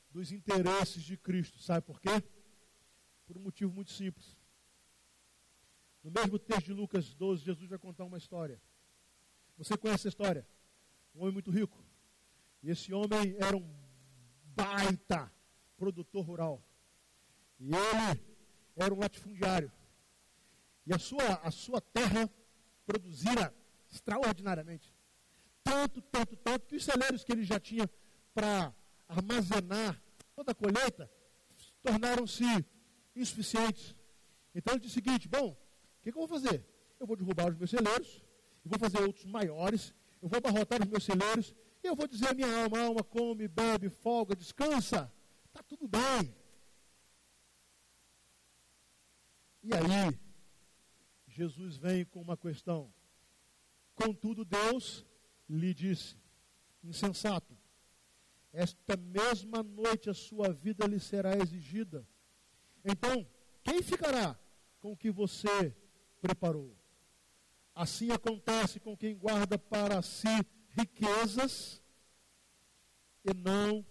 dos 0.09 0.31
interesses 0.31 1.03
de 1.03 1.17
Cristo. 1.17 1.59
Sabe 1.59 1.85
por 1.85 1.99
quê? 1.99 2.23
Por 3.31 3.37
um 3.37 3.43
motivo 3.43 3.71
muito 3.71 3.91
simples. 3.91 4.35
No 6.03 6.11
mesmo 6.11 6.37
texto 6.37 6.65
de 6.65 6.73
Lucas 6.73 7.13
12, 7.13 7.45
Jesus 7.45 7.69
vai 7.69 7.79
contar 7.79 8.03
uma 8.03 8.17
história. 8.17 8.61
Você 9.57 9.77
conhece 9.77 10.05
a 10.05 10.09
história? 10.09 10.45
Um 11.15 11.21
homem 11.21 11.31
muito 11.35 11.49
rico. 11.49 11.81
E 12.61 12.69
esse 12.69 12.93
homem 12.93 13.37
era 13.39 13.55
um 13.55 13.73
baita 14.53 15.31
produtor 15.77 16.25
rural. 16.25 16.61
E 17.57 17.73
ele 17.73 18.21
era 18.75 18.93
um 18.93 18.99
latifundiário. 18.99 19.71
E 20.85 20.93
a 20.93 20.99
sua, 20.99 21.35
a 21.35 21.51
sua 21.51 21.79
terra 21.79 22.29
produzira 22.85 23.55
extraordinariamente. 23.89 24.93
Tanto, 25.63 26.01
tanto, 26.01 26.35
tanto, 26.35 26.67
que 26.67 26.75
os 26.75 26.83
celeiros 26.83 27.23
que 27.23 27.31
ele 27.31 27.45
já 27.45 27.61
tinha 27.61 27.89
para 28.33 28.75
armazenar 29.07 30.03
toda 30.35 30.51
a 30.51 30.55
colheita 30.55 31.09
tornaram-se 31.81 32.43
insuficientes. 33.15 33.95
Então 34.53 34.73
ele 34.73 34.81
disse 34.81 34.99
o 34.99 35.03
seguinte: 35.03 35.27
bom, 35.27 35.49
o 35.49 36.01
que, 36.01 36.11
que, 36.11 36.17
eu 36.17 36.27
vou 36.27 36.27
fazer? 36.27 36.65
Eu 36.99 37.07
vou 37.07 37.15
derrubar 37.15 37.49
os 37.49 37.57
meus 37.57 37.69
celeiros, 37.69 38.23
vou 38.63 38.79
fazer 38.79 39.01
outros 39.01 39.25
maiores, 39.25 39.93
eu 40.21 40.29
vou 40.29 40.37
abarrotar 40.37 40.81
os 40.81 40.87
meus 40.87 41.03
celeiros, 41.03 41.55
e 41.83 41.87
eu 41.87 41.95
vou 41.95 42.07
dizer 42.07 42.29
à 42.29 42.33
minha 42.33 42.63
alma, 42.63 42.79
alma, 42.79 43.03
come, 43.03 43.47
bebe, 43.47 43.89
folga, 43.89 44.35
descansa, 44.35 45.11
está 45.47 45.63
tudo 45.63 45.87
bem. 45.87 46.35
E 49.63 49.73
aí, 49.73 50.19
Jesus 51.27 51.77
vem 51.77 52.05
com 52.05 52.21
uma 52.21 52.37
questão. 52.37 52.91
Contudo, 53.95 54.43
Deus 54.43 55.05
lhe 55.47 55.73
disse, 55.73 56.15
insensato, 56.83 57.55
esta 58.51 58.97
mesma 58.97 59.63
noite 59.63 60.09
a 60.09 60.13
sua 60.13 60.51
vida 60.51 60.85
lhe 60.87 60.99
será 60.99 61.37
exigida. 61.37 62.07
Então, 62.83 63.27
quem 63.63 63.81
ficará 63.81 64.37
com 64.79 64.91
o 64.93 64.97
que 64.97 65.11
você 65.11 65.75
preparou? 66.21 66.75
Assim 67.73 68.11
acontece 68.11 68.79
com 68.79 68.97
quem 68.97 69.17
guarda 69.17 69.57
para 69.57 70.01
si 70.01 70.27
riquezas 70.69 71.81
e 73.23 73.33
não 73.33 73.85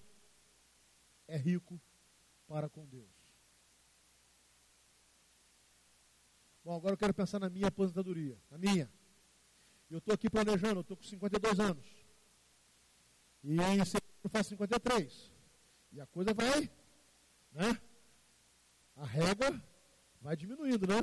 é 1.27 1.37
rico 1.37 1.81
para 2.47 2.69
com 2.69 2.87
Deus. 2.87 3.09
Bom, 6.65 6.77
agora 6.77 6.93
eu 6.95 6.99
quero 6.99 7.15
pensar 7.15 7.39
na 7.39 7.49
minha 7.49 7.69
aposentadoria, 7.69 8.39
na 8.51 8.59
minha. 8.59 8.91
Eu 9.89 9.99
estou 9.99 10.15
aqui 10.15 10.29
planejando, 10.29 10.81
estou 10.81 10.97
com 10.97 11.03
52 11.03 11.59
anos. 11.59 11.87
E 13.43 13.57
em 13.61 13.85
setembro 13.85 14.17
eu 14.23 14.31
faço 14.31 14.51
53. 14.51 15.33
E 15.93 16.01
a 16.01 16.07
coisa 16.07 16.35
vai, 16.35 16.71
né? 17.53 17.81
A 19.01 19.07
régua 19.07 19.51
vai 20.21 20.37
diminuindo, 20.37 20.87
né? 20.87 20.99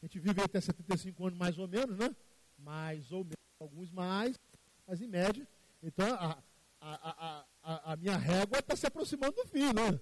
A 0.00 0.06
gente 0.06 0.18
vive 0.18 0.40
até 0.40 0.58
75 0.58 1.26
anos 1.26 1.38
mais 1.38 1.58
ou 1.58 1.68
menos, 1.68 1.98
né? 1.98 2.16
Mais 2.56 3.12
ou 3.12 3.24
menos, 3.24 3.36
alguns 3.60 3.90
mais, 3.90 4.40
mas 4.86 5.02
em 5.02 5.06
média. 5.06 5.46
Então 5.82 6.06
a, 6.14 6.42
a, 6.80 7.46
a, 7.62 7.92
a 7.92 7.96
minha 7.96 8.16
régua 8.16 8.58
está 8.58 8.74
se 8.74 8.86
aproximando 8.86 9.36
do 9.36 9.46
fim, 9.46 9.66
né? 9.74 10.00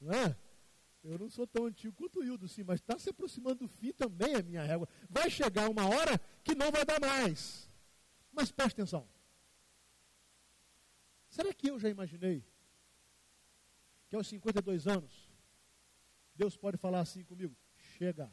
Não 0.00 0.12
é? 0.12 0.36
Eu 1.02 1.18
não 1.18 1.28
sou 1.28 1.48
tão 1.48 1.66
antigo 1.66 1.92
quanto 1.96 2.20
o 2.20 2.24
Hildo, 2.24 2.46
sim, 2.46 2.62
mas 2.62 2.78
está 2.78 2.96
se 2.96 3.10
aproximando 3.10 3.66
do 3.66 3.68
fim 3.68 3.92
também 3.92 4.36
a 4.36 4.42
minha 4.42 4.62
régua. 4.62 4.88
Vai 5.10 5.28
chegar 5.28 5.68
uma 5.68 5.84
hora 5.88 6.16
que 6.44 6.54
não 6.54 6.70
vai 6.70 6.84
dar 6.84 7.00
mais. 7.00 7.68
Mas 8.30 8.52
preste 8.52 8.74
atenção. 8.74 9.08
Será 11.28 11.52
que 11.52 11.70
eu 11.70 11.78
já 11.80 11.88
imaginei 11.88 12.44
que 14.08 14.14
aos 14.14 14.28
52 14.28 14.86
anos 14.86 15.25
Deus 16.36 16.56
pode 16.56 16.76
falar 16.76 17.00
assim 17.00 17.24
comigo? 17.24 17.56
Chega. 17.96 18.30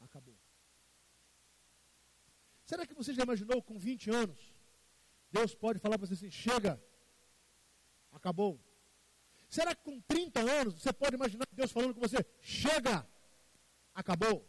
Acabou. 0.00 0.36
Será 2.64 2.86
que 2.86 2.94
você 2.94 3.12
já 3.12 3.22
imaginou 3.22 3.62
com 3.62 3.78
20 3.78 4.10
anos 4.10 4.54
Deus 5.34 5.52
pode 5.52 5.80
falar 5.80 5.98
para 5.98 6.06
você 6.06 6.14
assim: 6.14 6.30
chega. 6.30 6.80
Acabou. 8.12 8.60
Será 9.50 9.74
que 9.74 9.82
com 9.82 10.00
30 10.02 10.40
anos 10.40 10.74
você 10.74 10.92
pode 10.92 11.16
imaginar 11.16 11.46
Deus 11.50 11.72
falando 11.72 11.92
com 11.92 12.00
você: 12.00 12.24
chega, 12.40 13.04
acabou? 13.92 14.48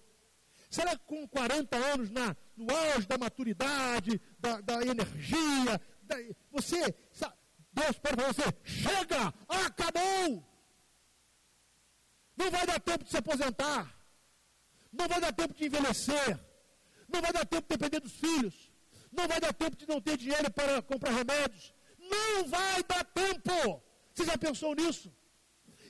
Será 0.69 0.95
que 0.95 1.05
com 1.05 1.27
40 1.27 1.75
anos, 1.75 2.11
na, 2.11 2.35
no 2.55 2.67
auge 2.71 3.07
da 3.07 3.17
maturidade, 3.17 4.21
da, 4.37 4.61
da 4.61 4.81
energia, 4.83 5.81
da, 6.03 6.15
você, 6.51 6.81
Deus 7.73 7.97
pode 7.97 8.15
falar 8.15 8.33
você: 8.33 8.43
chega, 8.63 9.33
acabou? 9.49 10.54
Não 12.35 12.51
vai 12.51 12.65
dar 12.65 12.79
tempo 12.79 13.03
de 13.03 13.09
se 13.09 13.17
aposentar, 13.17 13.95
não 14.91 15.07
vai 15.07 15.19
dar 15.21 15.33
tempo 15.33 15.53
de 15.53 15.65
envelhecer, 15.65 16.39
não 17.07 17.21
vai 17.21 17.31
dar 17.31 17.45
tempo 17.45 17.61
de 17.63 17.77
depender 17.77 17.99
dos 17.99 18.13
filhos, 18.13 18.71
não 19.11 19.27
vai 19.27 19.39
dar 19.39 19.53
tempo 19.53 19.75
de 19.75 19.87
não 19.87 20.01
ter 20.01 20.17
dinheiro 20.17 20.51
para 20.51 20.81
comprar 20.81 21.11
remédios, 21.11 21.73
não 21.97 22.45
vai 22.47 22.83
dar 22.83 23.03
tempo. 23.05 23.81
Você 24.13 24.25
já 24.25 24.37
pensou 24.37 24.75
nisso? 24.75 25.13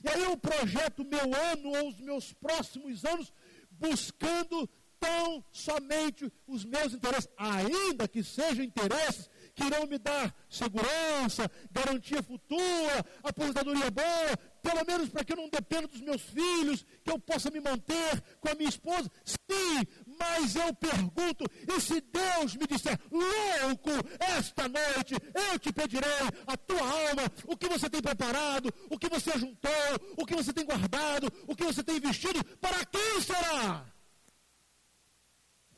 E 0.04 0.08
aí 0.08 0.22
eu 0.22 0.36
projeto 0.36 1.04
meu 1.04 1.34
ano 1.50 1.68
ou 1.78 1.88
os 1.88 1.98
meus 2.00 2.32
próximos 2.32 3.04
anos 3.04 3.32
buscando 3.70 4.68
tão 4.98 5.44
somente 5.50 6.30
os 6.46 6.64
meus 6.64 6.92
interesses, 6.92 7.28
ainda 7.36 8.08
que 8.08 8.22
sejam 8.22 8.64
interesses 8.64 9.28
que 9.54 9.64
irão 9.64 9.86
me 9.86 9.98
dar 9.98 10.34
segurança, 10.50 11.50
garantia 11.70 12.22
futura, 12.22 13.04
aposentadoria 13.22 13.90
boa, 13.90 14.36
pelo 14.62 14.84
menos 14.84 15.08
para 15.08 15.24
que 15.24 15.32
eu 15.32 15.36
não 15.36 15.48
dependa 15.48 15.88
dos 15.88 16.02
meus 16.02 16.20
filhos, 16.20 16.84
que 17.02 17.10
eu 17.10 17.18
possa 17.18 17.50
me 17.50 17.58
manter 17.58 18.20
com 18.38 18.50
a 18.50 18.54
minha 18.54 18.68
esposa. 18.68 19.10
Sim, 19.24 19.86
mas 20.18 20.56
eu 20.56 20.74
pergunto, 20.74 21.44
e 21.74 21.80
se 21.80 22.02
Deus 22.02 22.54
me 22.54 22.66
disser, 22.66 22.98
louco, 23.10 23.90
esta 24.18 24.68
noite 24.68 25.14
eu 25.34 25.58
te 25.58 25.72
pedirei 25.72 26.10
a 26.46 26.56
tua 26.56 26.80
alma, 26.80 27.22
o 27.46 27.56
que 27.56 27.68
você 27.68 27.88
tem 27.88 28.02
preparado, 28.02 28.72
o 28.90 28.98
que 28.98 29.08
você 29.08 29.38
juntou, 29.38 29.70
o 30.18 30.26
que 30.26 30.36
você 30.36 30.52
tem 30.52 30.66
guardado, 30.66 31.32
o 31.46 31.56
que 31.56 31.64
você 31.64 31.82
tem 31.82 31.96
investido, 31.96 32.44
para 32.60 32.84
quem 32.84 33.20
será? 33.22 33.95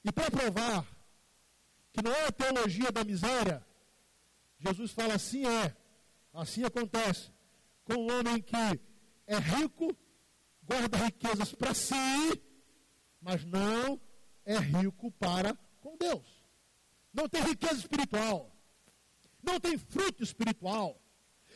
E 0.05 0.13
para 0.13 0.31
provar 0.31 0.87
que 1.93 2.03
não 2.03 2.13
é 2.13 2.27
a 2.27 2.33
teologia 2.33 2.91
da 2.93 3.05
miséria, 3.05 3.67
Jesus 4.59 4.93
fala 4.93 5.15
assim 5.15 5.47
é, 5.47 5.77
assim 6.33 6.65
acontece 6.65 7.31
com 7.85 7.95
um 7.95 8.19
homem 8.19 8.41
que 8.41 8.57
é 9.27 9.37
rico, 9.39 9.97
guarda 10.63 10.99
riquezas 10.99 11.53
para 11.55 11.75
si, 11.75 12.43
mas 13.21 13.45
não 13.45 14.01
é 14.45 14.59
rico 14.59 15.11
para 15.13 15.55
com 15.81 15.97
Deus. 15.97 16.27
Não 17.13 17.29
tem 17.29 17.43
riqueza 17.43 17.75
espiritual, 17.75 18.55
não 19.43 19.59
tem 19.59 19.77
fruto 19.79 20.23
espiritual, 20.23 21.01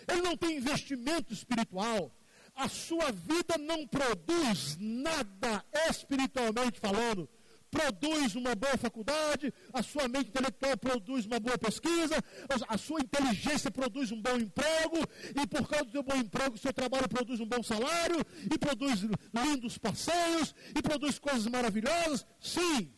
ele 0.08 0.22
não 0.22 0.36
tem 0.36 0.56
investimento 0.56 1.32
espiritual. 1.32 2.10
a 2.54 2.68
sua 2.68 3.10
vida 3.10 3.56
não 3.56 3.86
produz 3.86 4.76
nada 4.78 5.64
espiritualmente 5.88 6.78
falando, 6.78 7.28
produz 7.72 8.34
uma 8.36 8.54
boa 8.54 8.76
faculdade, 8.76 9.52
a 9.72 9.82
sua 9.82 10.06
mente 10.06 10.28
intelectual 10.28 10.76
produz 10.76 11.24
uma 11.24 11.40
boa 11.40 11.56
pesquisa, 11.56 12.22
a 12.68 12.76
sua 12.76 13.00
inteligência 13.00 13.70
produz 13.70 14.12
um 14.12 14.20
bom 14.20 14.36
emprego, 14.36 14.98
e 15.42 15.46
por 15.46 15.66
causa 15.66 15.86
do 15.86 15.92
seu 15.92 16.02
bom 16.02 16.16
emprego, 16.16 16.54
o 16.54 16.58
seu 16.58 16.72
trabalho 16.72 17.08
produz 17.08 17.40
um 17.40 17.46
bom 17.46 17.62
salário, 17.62 18.20
e 18.52 18.58
produz 18.58 19.00
lindos 19.32 19.78
passeios, 19.78 20.54
e 20.76 20.82
produz 20.82 21.18
coisas 21.18 21.46
maravilhosas. 21.46 22.26
Sim. 22.38 22.92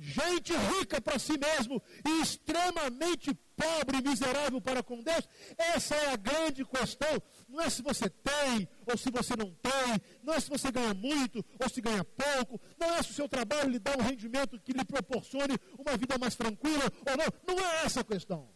Gente 0.00 0.52
rica 0.52 1.00
para 1.00 1.18
si 1.18 1.32
mesmo 1.38 1.82
e 2.06 2.22
extremamente 2.22 3.34
pobre 3.56 3.98
e 3.98 4.08
miserável 4.08 4.60
para 4.60 4.80
com 4.80 5.02
Deus? 5.02 5.28
Essa 5.56 5.96
é 5.96 6.12
a 6.12 6.16
grande 6.16 6.64
questão. 6.64 7.20
Não 7.48 7.60
é 7.62 7.70
se 7.70 7.80
você 7.80 8.10
tem 8.10 8.68
ou 8.86 8.96
se 8.96 9.10
você 9.10 9.34
não 9.34 9.50
tem, 9.54 10.00
não 10.22 10.34
é 10.34 10.40
se 10.40 10.50
você 10.50 10.70
ganha 10.70 10.92
muito 10.92 11.44
ou 11.58 11.68
se 11.68 11.80
ganha 11.80 12.04
pouco, 12.04 12.60
não 12.78 12.94
é 12.94 13.02
se 13.02 13.10
o 13.10 13.14
seu 13.14 13.28
trabalho 13.28 13.70
lhe 13.70 13.78
dá 13.78 13.92
um 13.96 14.02
rendimento 14.02 14.60
que 14.60 14.72
lhe 14.72 14.84
proporcione 14.84 15.56
uma 15.78 15.96
vida 15.96 16.18
mais 16.18 16.36
tranquila 16.36 16.84
ou 16.84 17.16
não. 17.16 17.56
Não 17.56 17.64
é 17.64 17.84
essa 17.84 18.00
a 18.00 18.04
questão. 18.04 18.50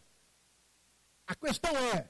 A 1.25 1.33
questão 1.33 1.71
é 1.75 2.09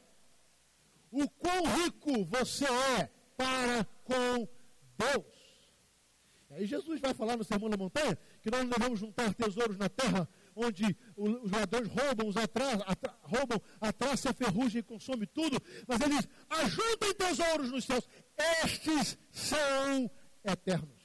o 1.10 1.30
quão 1.30 1.64
rico 1.78 2.26
você 2.26 2.66
é 2.66 3.10
para 3.38 3.86
com 4.04 4.48
Deus. 4.98 5.44
E 6.50 6.54
aí 6.56 6.66
Jesus 6.66 7.00
vai 7.00 7.14
falar 7.14 7.38
no 7.38 7.44
Sermão 7.44 7.70
da 7.70 7.78
Montanha 7.78 8.18
que 8.42 8.52
nós 8.52 8.62
não 8.62 8.70
devemos 8.70 9.00
juntar 9.00 9.34
tesouros 9.34 9.78
na 9.78 9.88
terra 9.88 10.28
onde 10.56 10.96
os 11.16 11.52
ladrões 11.52 11.88
roubam, 11.88 12.28
os 12.28 12.38
atrás, 12.38 12.82
atra, 12.86 13.18
roubam 13.22 13.62
a 13.80 13.92
traça, 13.92 14.30
a 14.30 14.34
ferrugem 14.34 14.80
e 14.80 14.84
consome 14.84 15.26
tudo. 15.28 15.58
Mas 15.88 16.02
ele 16.02 16.16
diz: 16.16 16.28
ajuntem 16.50 17.14
tesouros 17.14 17.72
nos 17.72 17.86
céus. 17.86 18.08
Estes 18.64 19.18
são 19.32 20.10
eternos. 20.44 21.04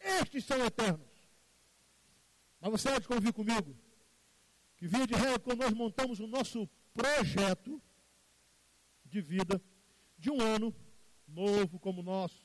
Estes 0.00 0.44
são 0.44 0.64
eternos. 0.64 1.06
Mas 2.60 2.70
você 2.70 2.88
há 2.88 2.98
de 2.98 3.08
convir 3.08 3.32
comigo 3.32 3.76
que, 4.76 4.86
via 4.86 5.06
de 5.06 5.14
regra, 5.14 5.38
quando 5.38 5.60
nós 5.60 5.72
montamos 5.72 6.20
o 6.20 6.26
nosso 6.26 6.68
projeto 6.94 7.82
de 9.04 9.20
vida 9.20 9.62
de 10.18 10.30
um 10.30 10.40
ano 10.40 10.74
novo 11.26 11.78
como 11.78 12.00
o 12.00 12.04
nosso, 12.04 12.44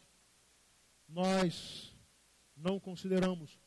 nós 1.07 1.95
não 2.55 2.79
consideramos 2.79 3.59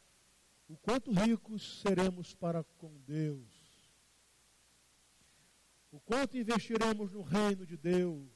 o 0.68 0.76
quanto 0.76 1.12
ricos 1.12 1.80
seremos 1.80 2.34
para 2.34 2.64
com 2.64 2.98
Deus, 3.00 3.52
o 5.90 6.00
quanto 6.00 6.36
investiremos 6.36 7.10
no 7.12 7.22
reino 7.22 7.66
de 7.66 7.76
Deus, 7.76 8.28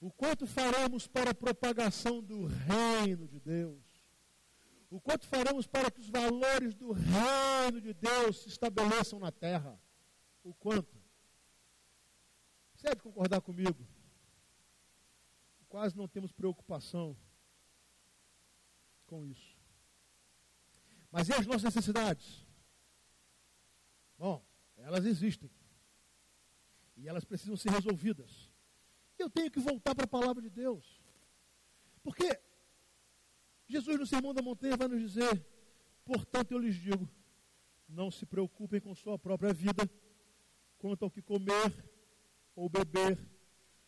o 0.00 0.10
quanto 0.10 0.46
faremos 0.46 1.06
para 1.06 1.30
a 1.30 1.34
propagação 1.34 2.22
do 2.22 2.46
reino 2.46 3.26
de 3.26 3.40
Deus, 3.40 3.82
o 4.90 5.00
quanto 5.00 5.26
faremos 5.26 5.66
para 5.66 5.90
que 5.90 6.00
os 6.00 6.08
valores 6.08 6.74
do 6.74 6.92
reino 6.92 7.80
de 7.80 7.94
Deus 7.94 8.42
se 8.42 8.48
estabeleçam 8.48 9.18
na 9.18 9.32
terra, 9.32 9.80
o 10.44 10.52
quanto. 10.52 11.00
Você 12.74 12.88
é 12.88 12.94
de 12.94 13.00
concordar 13.00 13.40
comigo? 13.40 13.86
Quase 15.68 15.96
não 15.96 16.06
temos 16.06 16.32
preocupação 16.32 17.16
com 19.06 19.24
isso. 19.24 19.51
Mas 21.12 21.28
e 21.28 21.34
as 21.34 21.46
nossas 21.46 21.64
necessidades? 21.64 22.42
Bom, 24.16 24.42
elas 24.78 25.04
existem. 25.04 25.50
E 26.96 27.06
elas 27.06 27.24
precisam 27.24 27.54
ser 27.54 27.70
resolvidas. 27.70 28.50
Eu 29.18 29.28
tenho 29.28 29.50
que 29.50 29.60
voltar 29.60 29.94
para 29.94 30.04
a 30.04 30.08
palavra 30.08 30.40
de 30.40 30.48
Deus. 30.48 31.02
Porque 32.02 32.40
Jesus 33.68 33.98
no 33.98 34.06
Sermão 34.06 34.32
da 34.32 34.40
Montanha 34.40 34.76
vai 34.76 34.88
nos 34.88 35.00
dizer: 35.00 35.46
portanto 36.02 36.52
eu 36.52 36.58
lhes 36.58 36.76
digo, 36.76 37.06
não 37.86 38.10
se 38.10 38.24
preocupem 38.24 38.80
com 38.80 38.94
sua 38.94 39.18
própria 39.18 39.52
vida, 39.52 39.88
quanto 40.78 41.04
ao 41.04 41.10
que 41.10 41.20
comer 41.20 41.70
ou 42.56 42.70
beber, 42.70 43.18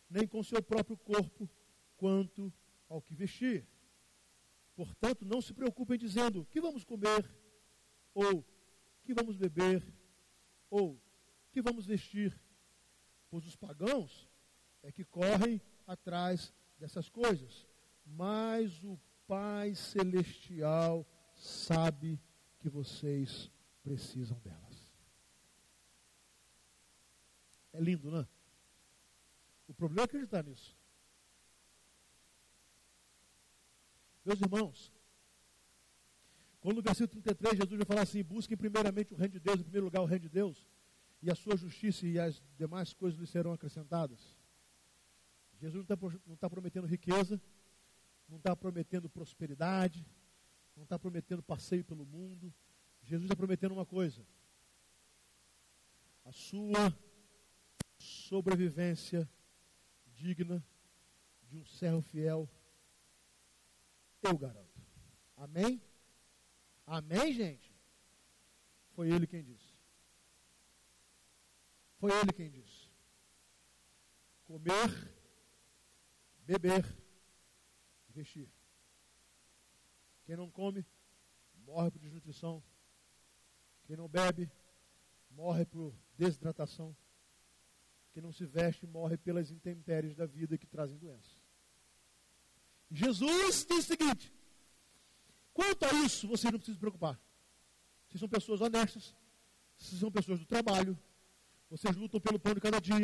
nem 0.09 0.27
com 0.27 0.43
seu 0.43 0.61
próprio 0.61 0.97
corpo, 0.97 1.49
quanto 1.97 2.53
ao 2.87 3.01
que 3.01 3.15
vestir. 3.15 3.67
Portanto, 4.75 5.23
não 5.25 5.41
se 5.41 5.53
preocupem 5.53 5.97
dizendo 5.97 6.45
que 6.45 6.59
vamos 6.59 6.83
comer, 6.83 7.29
ou 8.13 8.45
que 9.03 9.13
vamos 9.13 9.37
beber, 9.37 9.81
ou 10.69 11.01
que 11.51 11.61
vamos 11.61 11.85
vestir, 11.85 12.37
pois 13.29 13.45
os 13.45 13.55
pagãos 13.55 14.29
é 14.83 14.91
que 14.91 15.05
correm 15.05 15.61
atrás 15.87 16.53
dessas 16.77 17.09
coisas. 17.09 17.65
Mas 18.05 18.83
o 18.83 18.99
Pai 19.25 19.73
Celestial 19.73 21.07
sabe 21.33 22.21
que 22.59 22.69
vocês 22.69 23.49
precisam 23.81 24.37
delas. 24.39 24.93
É 27.71 27.79
lindo, 27.79 28.11
não 28.11 28.19
é? 28.19 28.27
O 29.67 29.73
problema 29.73 30.03
é 30.03 30.05
acreditar 30.05 30.43
nisso. 30.43 30.75
Meus 34.25 34.41
irmãos, 34.41 34.91
quando 36.59 36.77
no 36.77 36.81
versículo 36.81 37.21
33 37.21 37.57
Jesus 37.57 37.77
vai 37.77 37.85
falar 37.85 38.01
assim: 38.01 38.23
busquem 38.23 38.57
primeiramente 38.57 39.13
o 39.13 39.17
reino 39.17 39.33
de 39.33 39.39
Deus, 39.39 39.59
em 39.59 39.63
primeiro 39.63 39.85
lugar 39.85 40.01
o 40.01 40.05
reino 40.05 40.23
de 40.23 40.29
Deus, 40.29 40.67
e 41.21 41.29
a 41.29 41.35
sua 41.35 41.55
justiça 41.55 42.07
e 42.07 42.19
as 42.19 42.41
demais 42.57 42.91
coisas 42.91 43.19
lhe 43.19 43.27
serão 43.27 43.53
acrescentadas. 43.53 44.35
Jesus 45.59 45.85
não 45.85 46.33
está 46.33 46.39
tá 46.39 46.49
prometendo 46.49 46.87
riqueza, 46.87 47.39
não 48.27 48.37
está 48.37 48.55
prometendo 48.55 49.07
prosperidade, 49.07 50.03
não 50.75 50.83
está 50.83 50.97
prometendo 50.97 51.43
passeio 51.43 51.85
pelo 51.85 52.03
mundo. 52.03 52.51
Jesus 53.03 53.25
está 53.25 53.35
prometendo 53.35 53.73
uma 53.73 53.85
coisa: 53.85 54.25
a 56.25 56.31
sua 56.31 56.91
sobrevivência 57.99 59.29
digna 60.15 60.65
de 61.43 61.57
um 61.57 61.65
servo 61.65 62.01
fiel 62.01 62.49
eu 64.27 64.37
garanto. 64.37 64.81
Amém? 65.37 65.81
Amém, 66.85 67.33
gente? 67.33 67.73
Foi 68.91 69.09
ele 69.09 69.27
quem 69.27 69.43
disse. 69.43 69.73
Foi 71.97 72.11
ele 72.11 72.31
quem 72.31 72.49
disse. 72.49 72.89
Comer, 74.45 75.11
beber, 76.39 76.83
vestir. 78.09 78.49
Quem 80.25 80.35
não 80.35 80.49
come, 80.49 80.85
morre 81.65 81.91
por 81.91 81.99
desnutrição. 81.99 82.63
Quem 83.85 83.95
não 83.95 84.07
bebe, 84.07 84.51
morre 85.29 85.65
por 85.65 85.93
desidratação. 86.17 86.95
Quem 88.13 88.23
não 88.23 88.31
se 88.31 88.45
veste, 88.45 88.87
morre 88.87 89.17
pelas 89.17 89.51
intempéries 89.51 90.15
da 90.15 90.25
vida 90.25 90.57
que 90.57 90.65
trazem 90.65 90.97
doenças. 90.97 91.34
Jesus 92.95 93.65
diz 93.69 93.79
o 93.79 93.87
seguinte: 93.87 94.33
quanto 95.53 95.83
a 95.85 95.93
isso, 96.05 96.27
vocês 96.27 96.51
não 96.51 96.59
precisam 96.59 96.75
se 96.75 96.79
preocupar. 96.79 97.19
Vocês 98.07 98.19
são 98.21 98.29
pessoas 98.29 98.61
honestas, 98.61 99.13
vocês 99.77 99.99
são 99.99 100.09
pessoas 100.09 100.39
do 100.39 100.45
trabalho, 100.45 100.97
vocês 101.69 101.95
lutam 101.97 102.21
pelo 102.21 102.39
pão 102.39 102.53
de 102.53 102.61
cada 102.61 102.79
dia, 102.79 102.95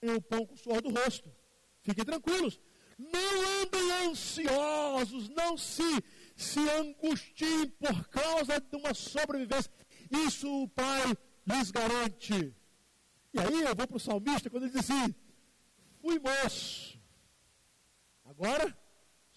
ganham 0.00 0.16
o 0.16 0.22
pão 0.22 0.46
com 0.46 0.54
o 0.54 0.56
suor 0.56 0.80
do 0.80 0.90
rosto. 0.90 1.30
Fiquem 1.82 2.04
tranquilos. 2.04 2.58
Não 2.98 3.62
andem 3.62 4.08
ansiosos, 4.08 5.28
não 5.30 5.58
se, 5.58 5.82
se 6.36 6.60
angustiem 6.70 7.68
por 7.70 8.08
causa 8.08 8.60
de 8.60 8.76
uma 8.76 8.94
sobrevivência. 8.94 9.72
Isso 10.26 10.48
o 10.62 10.68
Pai 10.68 11.16
lhes 11.46 11.70
garante. 11.70 12.54
E 13.34 13.40
aí 13.40 13.62
eu 13.62 13.74
vou 13.74 13.86
para 13.86 13.96
o 13.96 14.00
salmista 14.00 14.48
quando 14.48 14.64
ele 14.64 14.72
diz 14.72 14.80
assim: 14.80 15.14
fui 16.00 16.18
moço, 16.18 16.98
agora 18.24 18.81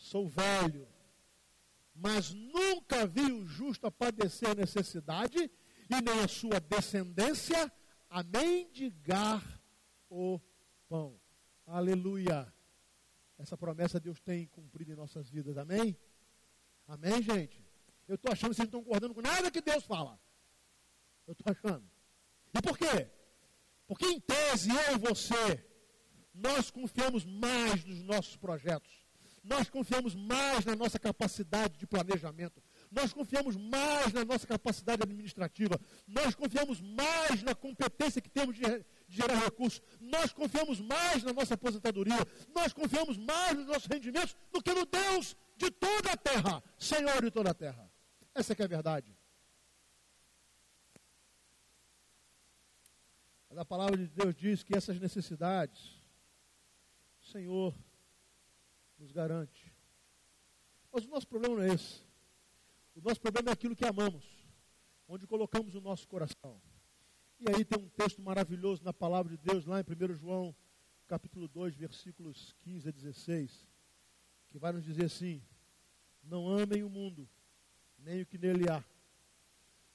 sou 0.06 0.28
velho, 0.30 0.88
mas 1.94 2.32
nunca 2.32 3.08
vi 3.08 3.32
o 3.32 3.48
justo 3.48 3.88
a 3.88 3.92
padecer 3.92 4.56
necessidade 4.56 5.38
e 5.90 6.02
nem 6.02 6.20
a 6.24 6.28
sua 6.28 6.60
descendência 6.60 7.72
a 8.10 8.22
mendigar 8.22 9.44
o 10.10 10.40
pão. 10.88 11.20
Aleluia. 11.66 12.54
Essa 13.38 13.58
promessa 13.58 14.00
Deus 14.00 14.20
tem 14.20 14.46
cumprido 14.48 14.92
em 14.92 14.96
nossas 14.96 15.28
vidas. 15.28 15.58
Amém? 15.58 15.98
Amém, 16.88 17.22
gente? 17.24 17.66
Eu 18.08 18.16
estou 18.16 18.32
achando 18.32 18.52
que 18.52 18.58
vocês 18.58 18.72
não 18.72 18.80
estão 18.80 18.84
concordando 18.84 19.16
com 19.16 19.22
nada 19.22 19.50
que 19.50 19.62
Deus 19.62 19.84
fala. 19.86 20.20
Eu 21.26 21.34
estou 21.34 21.52
achando. 21.52 21.90
E 22.54 22.62
por 22.62 22.78
quê? 22.78 23.10
Porque 23.88 24.06
em 24.06 24.20
tese, 24.20 24.70
eu 24.70 24.96
e 24.96 24.98
você, 25.00 25.66
nós 26.34 26.70
confiamos 26.70 27.26
mais 27.26 27.84
nos 27.84 28.04
nossos 28.04 28.38
projetos 28.38 29.05
nós 29.46 29.70
confiamos 29.70 30.16
mais 30.16 30.66
na 30.66 30.76
nossa 30.76 30.98
capacidade 30.98 31.78
de 31.78 31.86
planejamento, 31.86 32.62
nós 32.92 33.14
confiamos 33.14 33.56
mais 33.56 34.12
na 34.12 34.26
nossa 34.26 34.48
capacidade 34.48 35.04
administrativa, 35.04 35.80
nós 36.08 36.34
confiamos 36.34 36.82
mais 36.82 37.44
na 37.44 37.54
competência 37.54 38.22
que 38.22 38.30
temos 38.30 38.56
de, 38.56 38.64
de 38.64 39.16
gerar 39.16 39.36
recursos. 39.36 39.82
Nós 40.02 40.34
confiamos 40.34 40.82
mais 40.82 41.24
na 41.24 41.32
nossa 41.32 41.54
aposentadoria, 41.54 42.18
nós 42.56 42.74
confiamos 42.74 43.18
mais 43.18 43.56
nos 43.56 43.68
nossos 43.68 43.86
rendimentos 43.86 44.36
do 44.52 44.64
que 44.64 44.74
no 44.74 44.86
Deus 44.86 45.38
de 45.56 45.70
toda 45.70 46.12
a 46.12 46.18
terra, 46.18 46.64
Senhor 46.78 47.22
de 47.24 47.30
toda 47.30 47.52
a 47.52 47.54
terra. 47.54 47.92
Essa 48.34 48.54
é, 48.54 48.64
a 48.64 48.68
verdade. 48.68 49.16
Mas 53.48 53.60
a 53.60 53.66
palavra 53.66 53.96
de 53.96 54.08
Deus 54.08 54.36
diz 54.36 54.64
que 54.64 54.76
essas 54.76 55.00
necessidades, 55.00 56.02
Senhor 57.22 57.76
nos 59.06 59.12
garante. 59.12 59.72
Mas 60.92 61.06
o 61.06 61.10
nosso 61.10 61.28
problema 61.28 61.56
não 61.56 61.64
é 61.64 61.74
esse. 61.74 62.02
O 62.96 63.02
nosso 63.02 63.22
problema 63.22 63.50
é 63.50 63.54
aquilo 63.54 63.76
que 63.76 63.86
amamos, 63.86 64.26
onde 65.08 65.28
colocamos 65.28 65.76
o 65.76 65.82
nosso 65.82 66.08
coração. 66.08 66.60
E 67.40 67.48
aí 67.50 67.64
tem 67.64 67.80
um 67.80 67.90
texto 67.90 68.22
maravilhoso 68.22 68.84
na 68.84 68.94
palavra 68.94 69.38
de 69.38 69.38
Deus, 69.38 69.66
lá 69.66 69.80
em 69.80 69.84
1 69.84 70.16
João, 70.16 70.56
capítulo 71.08 71.48
2, 71.48 71.76
versículos 71.76 72.56
15 72.62 72.90
a 72.90 72.92
16, 72.92 73.68
que 74.48 74.58
vai 74.58 74.72
nos 74.72 74.84
dizer 74.84 75.06
assim: 75.06 75.44
Não 76.24 76.48
amem 76.48 76.82
o 76.82 76.90
mundo, 76.90 77.30
nem 78.00 78.22
o 78.22 78.26
que 78.26 78.40
nele 78.40 78.68
há. 78.70 78.84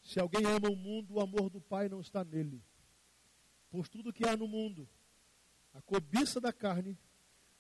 Se 0.03 0.21
alguém 0.21 0.45
ama 0.45 0.71
o 0.71 0.77
mundo, 0.77 1.15
o 1.15 1.21
amor 1.21 1.51
do 1.51 1.61
Pai 1.61 1.89
não 1.89 2.01
está 2.01 2.23
nele. 2.23 2.63
Pois 3.71 3.89
tudo 3.89 4.13
que 4.13 4.29
há 4.29 4.37
no 4.37 4.47
mundo, 4.47 4.89
a 5.75 5.83
cobiça 5.83 6.41
da 6.41 6.53
carne, 6.53 6.97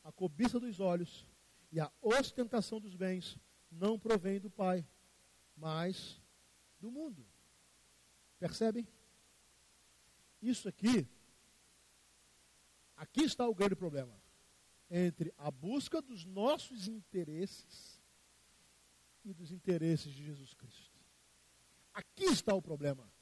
a 0.05 0.13
cobiça 0.13 0.61
dos 0.61 0.79
olhos 0.79 1.27
e 1.73 1.79
a 1.79 1.91
ostentação 2.01 2.81
dos 2.81 2.97
bens, 2.97 3.39
não 3.71 3.99
provém 3.99 4.41
do 4.41 4.51
Pai, 4.51 4.87
mas 5.57 6.21
do 6.81 6.91
mundo. 6.91 7.25
Percebem? 8.39 8.87
Isso 10.41 10.69
aqui, 10.69 11.07
aqui 12.97 13.23
está 13.23 13.47
o 13.47 13.55
grande 13.55 13.77
problema. 13.77 14.19
Entre 14.91 15.33
a 15.39 15.51
busca 15.51 16.03
dos 16.03 16.25
nossos 16.25 16.89
interesses 16.89 18.01
e 19.25 19.33
dos 19.33 19.53
interesses 19.53 20.13
de 20.13 20.25
Jesus 20.25 20.55
Cristo. 20.55 20.99
Aqui 21.93 22.25
está 22.25 22.55
o 22.55 22.63
problema. 22.63 23.13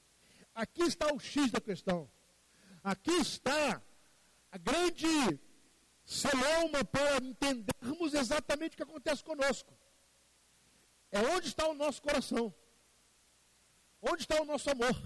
Aqui 0.55 0.83
está 0.83 1.13
o 1.13 1.19
X 1.19 1.51
da 1.51 1.61
questão. 1.61 2.11
Aqui 2.83 3.11
está 3.11 3.83
a 4.51 4.59
grande 4.59 5.39
celeuma 6.09 6.83
para 6.87 7.23
entendermos 7.23 8.15
exatamente 8.15 8.73
o 8.73 8.77
que 8.79 8.83
acontece 8.83 9.23
conosco. 9.23 9.77
É 11.13 11.21
onde 11.21 11.49
está 11.49 11.69
o 11.69 11.75
nosso 11.75 12.01
coração. 12.01 12.53
Onde 14.01 14.23
está 14.23 14.41
o 14.41 14.45
nosso 14.47 14.71
amor. 14.71 14.97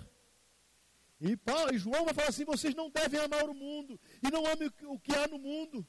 E, 1.20 1.36
Paulo, 1.36 1.74
e 1.74 1.78
João 1.78 2.04
vai 2.04 2.14
falar 2.14 2.28
assim: 2.28 2.44
vocês 2.44 2.72
não 2.74 2.88
devem 2.88 3.18
amar 3.18 3.48
o 3.48 3.54
mundo, 3.54 4.00
e 4.22 4.30
não 4.30 4.46
amem 4.46 4.70
o 4.84 4.98
que 4.98 5.14
há 5.14 5.26
no 5.26 5.38
mundo. 5.38 5.86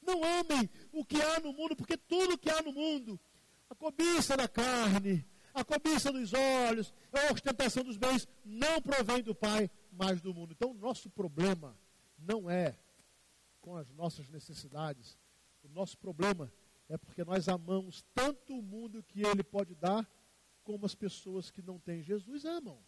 Não 0.00 0.22
amem 0.24 0.68
o 0.92 1.04
que 1.04 1.20
há 1.20 1.40
no 1.40 1.52
mundo, 1.52 1.76
porque 1.76 1.96
tudo 1.96 2.38
que 2.38 2.50
há 2.50 2.62
no 2.62 2.72
mundo, 2.72 3.20
a 3.68 3.74
cobiça 3.74 4.36
da 4.36 4.48
carne, 4.48 5.26
a 5.52 5.64
cobiça 5.64 6.10
dos 6.12 6.32
olhos, 6.32 6.92
a 7.12 7.32
ostentação 7.32 7.82
dos 7.82 7.96
bens, 7.96 8.28
não 8.44 8.80
provém 8.80 9.22
do 9.22 9.34
Pai, 9.34 9.70
mas 9.90 10.20
do 10.20 10.32
mundo. 10.34 10.52
Então, 10.52 10.70
o 10.70 10.74
nosso 10.74 11.08
problema 11.10 11.78
não 12.18 12.50
é 12.50 12.78
com 13.64 13.78
as 13.78 13.90
nossas 13.92 14.28
necessidades. 14.28 15.16
O 15.62 15.68
nosso 15.70 15.96
problema 15.96 16.52
é 16.86 16.98
porque 16.98 17.24
nós 17.24 17.48
amamos 17.48 18.04
tanto 18.14 18.58
o 18.58 18.60
mundo 18.60 19.02
que 19.02 19.22
ele 19.22 19.42
pode 19.42 19.74
dar, 19.74 20.06
como 20.62 20.84
as 20.84 20.94
pessoas 20.94 21.50
que 21.50 21.62
não 21.62 21.78
têm 21.78 22.02
Jesus 22.02 22.44
amam. 22.44 22.78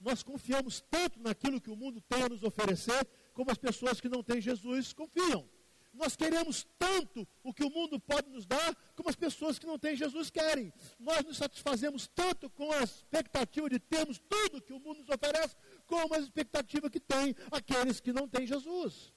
Nós 0.00 0.20
confiamos 0.20 0.80
tanto 0.90 1.20
naquilo 1.20 1.60
que 1.60 1.70
o 1.70 1.76
mundo 1.76 2.00
tem 2.00 2.24
a 2.24 2.28
nos 2.28 2.42
oferecer, 2.42 3.08
como 3.32 3.52
as 3.52 3.56
pessoas 3.56 4.00
que 4.00 4.08
não 4.08 4.20
têm 4.20 4.40
Jesus 4.40 4.92
confiam. 4.92 5.48
Nós 5.92 6.16
queremos 6.16 6.66
tanto 6.76 7.26
o 7.44 7.54
que 7.54 7.62
o 7.62 7.70
mundo 7.70 8.00
pode 8.00 8.28
nos 8.28 8.44
dar, 8.44 8.74
como 8.96 9.08
as 9.08 9.14
pessoas 9.14 9.60
que 9.60 9.66
não 9.66 9.78
têm 9.78 9.94
Jesus 9.94 10.28
querem. 10.28 10.72
Nós 10.98 11.24
nos 11.24 11.36
satisfazemos 11.36 12.08
tanto 12.08 12.50
com 12.50 12.72
a 12.72 12.82
expectativa 12.82 13.70
de 13.70 13.78
termos 13.78 14.18
tudo 14.18 14.60
que 14.60 14.72
o 14.72 14.80
mundo 14.80 14.98
nos 14.98 15.08
oferece, 15.08 15.54
como 15.86 16.14
a 16.14 16.18
expectativa 16.18 16.90
que 16.90 16.98
tem 16.98 17.36
aqueles 17.52 18.00
que 18.00 18.12
não 18.12 18.28
têm 18.28 18.44
Jesus. 18.44 19.13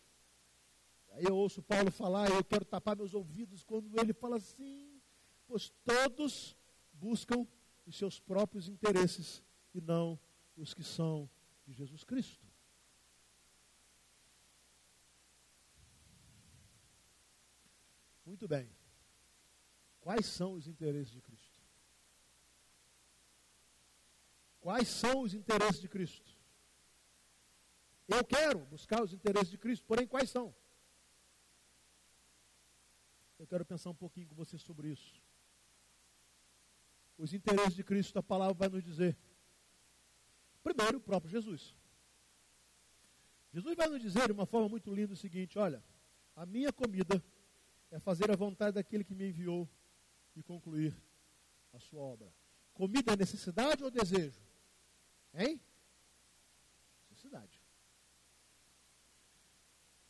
Eu 1.20 1.36
ouço 1.36 1.62
Paulo 1.62 1.92
falar, 1.92 2.30
eu 2.30 2.44
quero 2.44 2.66
tapar 2.66 2.96
meus 2.96 3.14
ouvidos 3.14 3.64
quando 3.64 4.00
ele 4.00 4.14
fala 4.14 4.38
assim, 4.38 5.02
pois 5.48 5.70
todos 5.84 6.56
buscam 6.94 7.48
os 7.86 7.98
seus 7.98 8.20
próprios 8.20 8.68
interesses 8.68 9.44
e 9.74 9.82
não 9.82 10.20
os 10.56 10.74
que 10.74 10.84
são 10.84 11.30
de 11.66 11.74
Jesus 11.74 12.04
Cristo. 12.04 12.46
Muito 18.26 18.48
bem. 18.48 18.70
Quais 20.02 20.26
são 20.26 20.54
os 20.54 20.68
interesses 20.68 21.12
de 21.12 21.22
Cristo? 21.22 21.62
Quais 24.60 24.88
são 24.90 25.22
os 25.22 25.34
interesses 25.34 25.80
de 25.80 25.88
Cristo? 25.88 26.36
Eu 28.08 28.24
quero 28.26 28.60
buscar 28.66 29.02
os 29.02 29.14
interesses 29.14 29.50
de 29.50 29.58
Cristo, 29.58 29.86
porém, 29.86 30.06
quais 30.06 30.30
são? 30.30 30.54
Eu 33.40 33.46
quero 33.46 33.66
pensar 33.66 33.90
um 33.90 33.96
pouquinho 33.96 34.28
com 34.28 34.36
você 34.36 34.58
sobre 34.58 34.90
isso. 34.90 35.22
Os 37.18 37.34
interesses 37.34 37.76
de 37.76 37.84
Cristo, 37.84 38.18
a 38.18 38.24
palavra 38.24 38.54
vai 38.54 38.70
nos 38.70 38.84
dizer. 38.84 39.18
Primeiro, 40.64 40.98
o 40.98 41.02
próprio 41.02 41.32
Jesus. 41.32 41.76
Jesus 43.54 43.76
vai 43.76 43.88
nos 43.88 44.02
dizer 44.02 44.28
de 44.28 44.34
uma 44.34 44.46
forma 44.46 44.70
muito 44.70 44.94
linda 44.94 45.14
o 45.14 45.18
seguinte: 45.18 45.58
olha, 45.58 45.84
a 46.36 46.46
minha 46.46 46.72
comida 46.72 47.24
é 47.90 48.00
fazer 48.00 48.30
a 48.32 48.36
vontade 48.36 48.74
daquele 48.74 49.04
que 49.04 49.16
me 49.16 49.30
enviou 49.30 49.68
e 50.36 50.44
concluir 50.44 50.96
a 51.74 51.80
sua 51.80 52.02
obra. 52.02 52.34
Comida 52.74 53.14
é 53.14 53.16
necessidade 53.16 53.84
ou 53.84 53.90
desejo? 53.90 54.40
Hein? 55.34 55.60
Necessidade. 57.10 57.62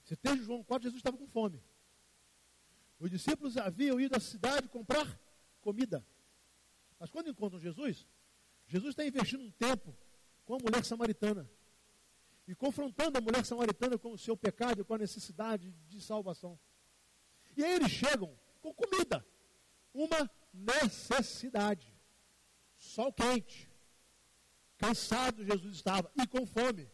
Você 0.03 0.15
tem 0.15 0.37
João 0.37 0.63
4, 0.63 0.83
Jesus 0.83 0.99
estava 0.99 1.17
com 1.17 1.27
fome. 1.27 1.61
Os 2.99 3.11
discípulos 3.11 3.57
haviam 3.57 3.99
ido 3.99 4.15
à 4.15 4.19
cidade 4.19 4.67
comprar 4.67 5.19
comida. 5.61 6.05
Mas 6.99 7.09
quando 7.09 7.29
encontram 7.29 7.59
Jesus, 7.59 8.07
Jesus 8.65 8.91
está 8.91 9.05
investindo 9.05 9.43
um 9.43 9.51
tempo 9.51 9.95
com 10.45 10.55
a 10.55 10.57
mulher 10.57 10.83
samaritana 10.83 11.49
e 12.47 12.55
confrontando 12.55 13.17
a 13.17 13.21
mulher 13.21 13.45
samaritana 13.45 13.97
com 13.97 14.13
o 14.13 14.17
seu 14.17 14.35
pecado 14.35 14.81
e 14.81 14.83
com 14.83 14.93
a 14.93 14.97
necessidade 14.97 15.71
de 15.87 16.01
salvação. 16.01 16.59
E 17.55 17.63
aí 17.63 17.73
eles 17.73 17.91
chegam 17.91 18.37
com 18.61 18.73
comida, 18.73 19.25
uma 19.93 20.29
necessidade. 20.53 21.93
Sol 22.77 23.11
quente, 23.11 23.69
cansado 24.77 25.43
Jesus 25.43 25.75
estava 25.75 26.11
e 26.15 26.25
com 26.27 26.45
fome. 26.45 26.89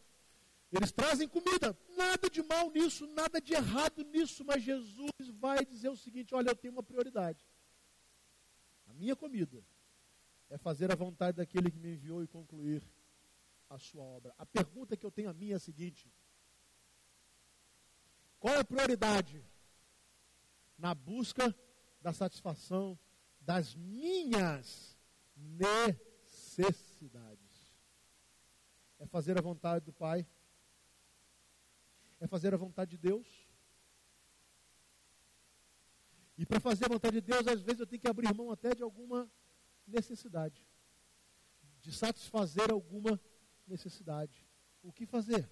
Eles 0.73 0.91
trazem 0.91 1.29
comida, 1.29 1.77
nada 1.95 2.27
de 2.27 2.41
mal 2.41 2.71
nisso, 2.71 3.05
nada 3.05 3.39
de 3.39 3.53
errado 3.53 4.03
nisso, 4.05 4.43
mas 4.43 4.63
Jesus 4.63 5.11
vai 5.39 5.63
dizer 5.63 5.89
o 5.89 5.95
seguinte: 5.95 6.33
olha, 6.33 6.49
eu 6.49 6.55
tenho 6.55 6.73
uma 6.73 6.81
prioridade. 6.81 7.47
A 8.87 8.93
minha 8.93 9.15
comida 9.15 9.63
é 10.49 10.57
fazer 10.57 10.91
a 10.91 10.95
vontade 10.95 11.37
daquele 11.37 11.69
que 11.69 11.77
me 11.77 11.93
enviou 11.93 12.23
e 12.23 12.27
concluir 12.27 12.83
a 13.69 13.77
sua 13.77 14.03
obra. 14.03 14.33
A 14.35 14.47
pergunta 14.47 14.97
que 14.97 15.05
eu 15.05 15.11
tenho 15.11 15.29
a 15.29 15.33
mim 15.33 15.51
é 15.51 15.53
a 15.53 15.59
seguinte: 15.59 16.11
qual 18.39 18.55
é 18.55 18.61
a 18.61 18.65
prioridade 18.65 19.45
na 20.75 20.95
busca 20.95 21.55
da 22.01 22.11
satisfação 22.11 22.97
das 23.39 23.75
minhas 23.75 24.97
necessidades? 25.35 27.43
É 28.97 29.05
fazer 29.05 29.37
a 29.37 29.41
vontade 29.41 29.85
do 29.85 29.93
Pai? 29.93 30.25
É 32.23 32.27
fazer 32.27 32.53
a 32.53 32.57
vontade 32.57 32.91
de 32.91 32.97
Deus. 32.97 33.27
E 36.37 36.45
para 36.45 36.59
fazer 36.61 36.85
a 36.85 36.87
vontade 36.87 37.19
de 37.19 37.21
Deus, 37.21 37.45
às 37.45 37.61
vezes 37.61 37.81
eu 37.81 37.85
tenho 37.85 38.01
que 38.01 38.07
abrir 38.07 38.33
mão 38.33 38.49
até 38.49 38.73
de 38.73 38.81
alguma 38.81 39.29
necessidade, 39.85 40.65
de 41.81 41.91
satisfazer 41.91 42.71
alguma 42.71 43.19
necessidade. 43.67 44.47
O 44.81 44.91
que 44.93 45.05
fazer? 45.05 45.51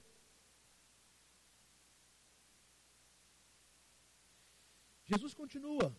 Jesus 5.03 5.33
continua 5.33 5.93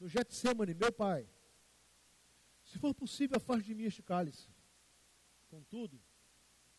no 0.00 0.08
Getsemane, 0.08 0.74
meu 0.74 0.92
Pai, 0.92 1.28
se 2.64 2.80
for 2.80 2.92
possível, 2.92 3.36
afaste 3.36 3.66
de 3.68 3.76
mim 3.76 3.84
este 3.84 4.02
cálice. 4.02 4.48
Contudo, 5.48 6.02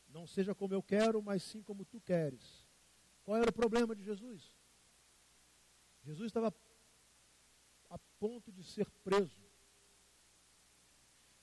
não 0.09 0.27
seja 0.27 0.53
como 0.53 0.73
eu 0.73 0.83
quero, 0.83 1.21
mas 1.23 1.43
sim 1.43 1.63
como 1.63 1.85
tu 1.85 2.01
queres. 2.01 2.62
Qual 3.23 3.37
era 3.37 3.49
o 3.49 3.53
problema 3.53 3.95
de 3.95 4.03
Jesus? 4.03 4.53
Jesus 6.03 6.27
estava 6.27 6.53
a 7.89 7.97
ponto 8.19 8.51
de 8.51 8.63
ser 8.63 8.89
preso, 9.03 9.41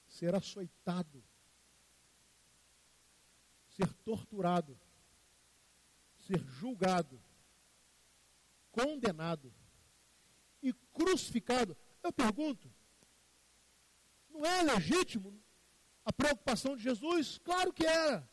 ser 0.07 0.35
açoitado, 0.35 1.25
ser 3.69 3.93
torturado, 4.05 4.79
ser 6.19 6.39
julgado, 6.45 7.23
condenado 8.71 9.53
e 10.63 10.73
crucificado. 10.73 11.77
Eu 12.03 12.13
pergunto, 12.13 12.73
não 14.29 14.45
é 14.45 14.63
legítimo 14.63 15.43
a 16.05 16.13
preocupação 16.13 16.77
de 16.77 16.83
Jesus? 16.83 17.39
Claro 17.39 17.73
que 17.73 17.87
era. 17.87 18.30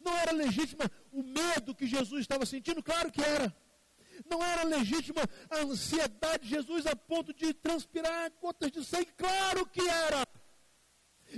Não 0.00 0.16
era 0.16 0.32
legítima 0.32 0.90
o 1.12 1.22
medo 1.22 1.74
que 1.74 1.86
Jesus 1.86 2.22
estava 2.22 2.46
sentindo? 2.46 2.82
Claro 2.82 3.12
que 3.12 3.22
era. 3.22 3.54
Não 4.28 4.42
era 4.42 4.64
legítima 4.64 5.22
a 5.50 5.58
ansiedade 5.58 6.44
de 6.44 6.50
Jesus 6.50 6.86
a 6.86 6.96
ponto 6.96 7.32
de 7.32 7.52
transpirar 7.54 8.30
gotas 8.40 8.70
de 8.70 8.84
sangue? 8.84 9.12
Claro 9.16 9.66
que 9.66 9.80
era. 9.80 10.26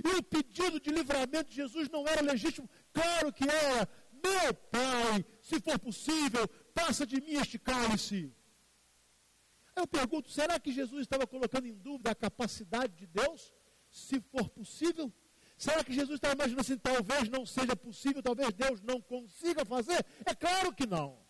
E 0.03 0.17
o 0.17 0.23
pedido 0.23 0.79
de 0.79 0.89
livramento 0.89 1.49
de 1.49 1.55
Jesus 1.55 1.89
não 1.89 2.07
era 2.07 2.21
legítimo? 2.21 2.69
Claro 2.91 3.31
que 3.31 3.43
era. 3.43 3.87
Meu 4.11 4.53
Pai, 4.53 5.25
se 5.41 5.59
for 5.59 5.77
possível, 5.77 6.47
passa 6.73 7.05
de 7.05 7.19
mim 7.21 7.33
este 7.33 7.59
cálice. 7.59 8.33
Eu 9.75 9.85
pergunto, 9.87 10.29
será 10.29 10.59
que 10.59 10.71
Jesus 10.71 11.01
estava 11.01 11.27
colocando 11.27 11.67
em 11.67 11.73
dúvida 11.73 12.11
a 12.11 12.15
capacidade 12.15 12.95
de 12.95 13.07
Deus? 13.07 13.53
Se 13.89 14.19
for 14.21 14.49
possível? 14.49 15.11
Será 15.63 15.81
que 15.81 15.93
Jesus 15.93 16.15
estava 16.15 16.33
imaginando 16.33 16.59
assim, 16.59 16.77
talvez 16.77 17.29
não 17.29 17.45
seja 17.45 17.73
possível, 17.73 18.21
talvez 18.21 18.51
Deus 18.51 18.81
não 18.81 18.99
consiga 18.99 19.63
fazer? 19.63 20.05
É 20.25 20.35
claro 20.35 20.73
que 20.73 20.85
não. 20.85 21.25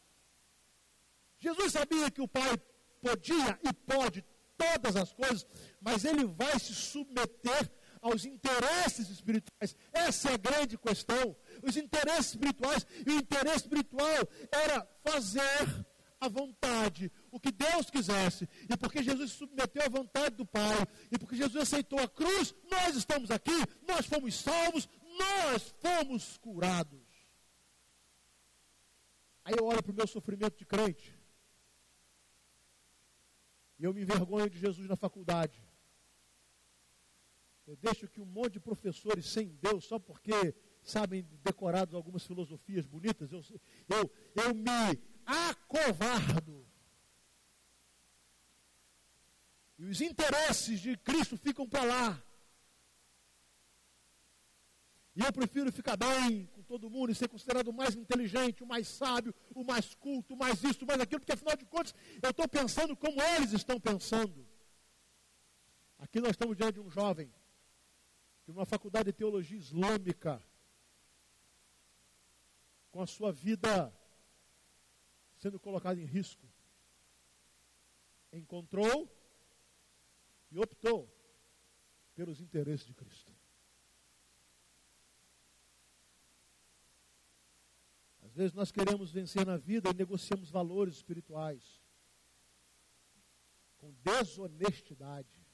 Jesus 1.38 1.74
sabia 1.74 2.10
que 2.10 2.20
o 2.20 2.28
Pai 2.28 2.58
podia 3.00 3.60
e 3.62 3.72
pode 3.72 4.26
todas 4.58 4.96
as 4.96 5.14
coisas, 5.14 5.46
mas 5.80 6.04
ele 6.04 6.26
vai 6.26 6.58
se 6.58 6.74
submeter 6.74 7.72
aos 8.02 8.26
interesses 8.26 9.08
espirituais. 9.08 9.76
Essa 9.92 10.32
é 10.32 10.34
a 10.34 10.38
grande 10.38 10.80
questão. 10.80 11.36
Os 11.62 11.78
interesses 11.78 12.32
espirituais. 12.32 12.88
E 13.06 13.12
o 13.12 13.20
interesse 13.20 13.66
espiritual 13.66 14.28
era 14.52 14.84
fazer 15.04 15.86
a 16.24 16.30
vontade, 16.30 17.12
o 17.32 17.40
que 17.40 17.52
Deus 17.52 17.90
quisesse. 17.90 18.48
E 18.70 18.78
porque 18.78 19.04
Jesus 19.04 19.32
se 19.32 19.38
submeteu 19.38 19.84
à 19.84 19.90
vontade 19.90 20.36
do 20.36 20.46
Pai, 20.46 20.88
e 21.12 21.18
porque 21.18 21.36
Jesus 21.36 21.62
aceitou 21.62 22.00
a 22.00 22.08
cruz, 22.08 22.56
nós 22.70 22.96
estamos 22.96 23.30
aqui, 23.32 23.52
nós 23.88 24.06
fomos 24.06 24.36
salvos, 24.36 24.88
nós 25.18 25.74
fomos 25.80 26.38
curados. 26.38 27.02
Aí 29.46 29.54
eu 29.58 29.66
olho 29.66 29.84
para 29.84 29.92
o 29.92 29.96
meu 29.96 30.08
sofrimento 30.08 30.58
de 30.58 30.66
crente. 30.66 31.14
E 33.78 33.84
eu 33.84 33.94
me 33.94 34.02
envergonho 34.02 34.50
de 34.50 34.58
Jesus 34.58 34.88
na 34.88 34.96
faculdade. 34.96 35.62
Eu 37.66 37.76
deixo 37.78 38.08
que 38.08 38.22
um 38.22 38.26
monte 38.26 38.54
de 38.54 38.60
professores 38.60 39.26
sem 39.26 39.48
Deus, 39.48 39.86
só 39.86 39.98
porque 39.98 40.56
sabem 40.82 41.26
decorados 41.44 41.96
algumas 41.96 42.26
filosofias 42.26 42.86
bonitas, 42.86 43.32
eu, 43.32 43.42
eu, 43.90 44.12
eu 44.36 44.54
me 44.54 44.98
acovardo. 45.26 46.66
E 49.78 49.86
os 49.86 50.02
interesses 50.02 50.80
de 50.80 50.98
Cristo 50.98 51.38
ficam 51.38 51.68
para 51.68 51.84
lá. 51.84 52.24
E 55.16 55.24
eu 55.24 55.32
prefiro 55.32 55.72
ficar 55.72 55.96
bem 55.96 56.48
com 56.48 56.64
todo 56.64 56.90
mundo 56.90 57.12
e 57.12 57.16
ser 57.16 57.28
considerado 57.28 57.68
o 57.68 57.74
mais 57.74 57.96
inteligente, 57.96 58.64
o 58.64 58.68
mais 58.68 58.88
sábio, 58.88 59.34
o 59.54 59.64
mais 59.64 59.94
culto, 59.94 60.34
o 60.34 60.38
mais 60.38 60.64
isso, 60.64 60.84
o 60.84 60.88
mais 60.88 61.00
aquilo, 61.00 61.20
porque 61.20 61.34
afinal 61.34 61.56
de 61.56 61.66
contas 61.66 61.94
eu 62.22 62.32
estou 62.32 62.48
pensando 62.48 62.96
como 62.96 63.22
eles 63.22 63.54
estão 63.54 63.80
pensando. 63.80 64.48
Aqui 66.00 66.20
nós 66.20 66.32
estamos 66.32 66.58
diante 66.58 66.76
de 66.76 66.80
um 66.80 66.90
jovem 66.90 67.32
de 68.46 68.52
uma 68.52 68.66
faculdade 68.66 69.06
de 69.06 69.14
teologia 69.14 69.58
islâmica, 69.58 70.42
com 72.92 73.02
a 73.02 73.08
sua 73.08 73.32
vida 73.32 73.94
sendo 75.44 75.60
colocada 75.60 76.00
em 76.00 76.06
risco, 76.06 76.48
encontrou 78.32 79.14
e 80.50 80.58
optou 80.58 81.14
pelos 82.16 82.40
interesses 82.40 82.88
de 82.88 82.94
Cristo. 82.94 83.30
Às 88.22 88.34
vezes 88.34 88.54
nós 88.54 88.72
queremos 88.72 89.12
vencer 89.12 89.46
na 89.46 89.58
vida 89.58 89.90
e 89.90 89.94
negociamos 89.94 90.50
valores 90.50 90.96
espirituais 90.96 91.84
com 93.80 93.94
desonestidade. 93.96 95.46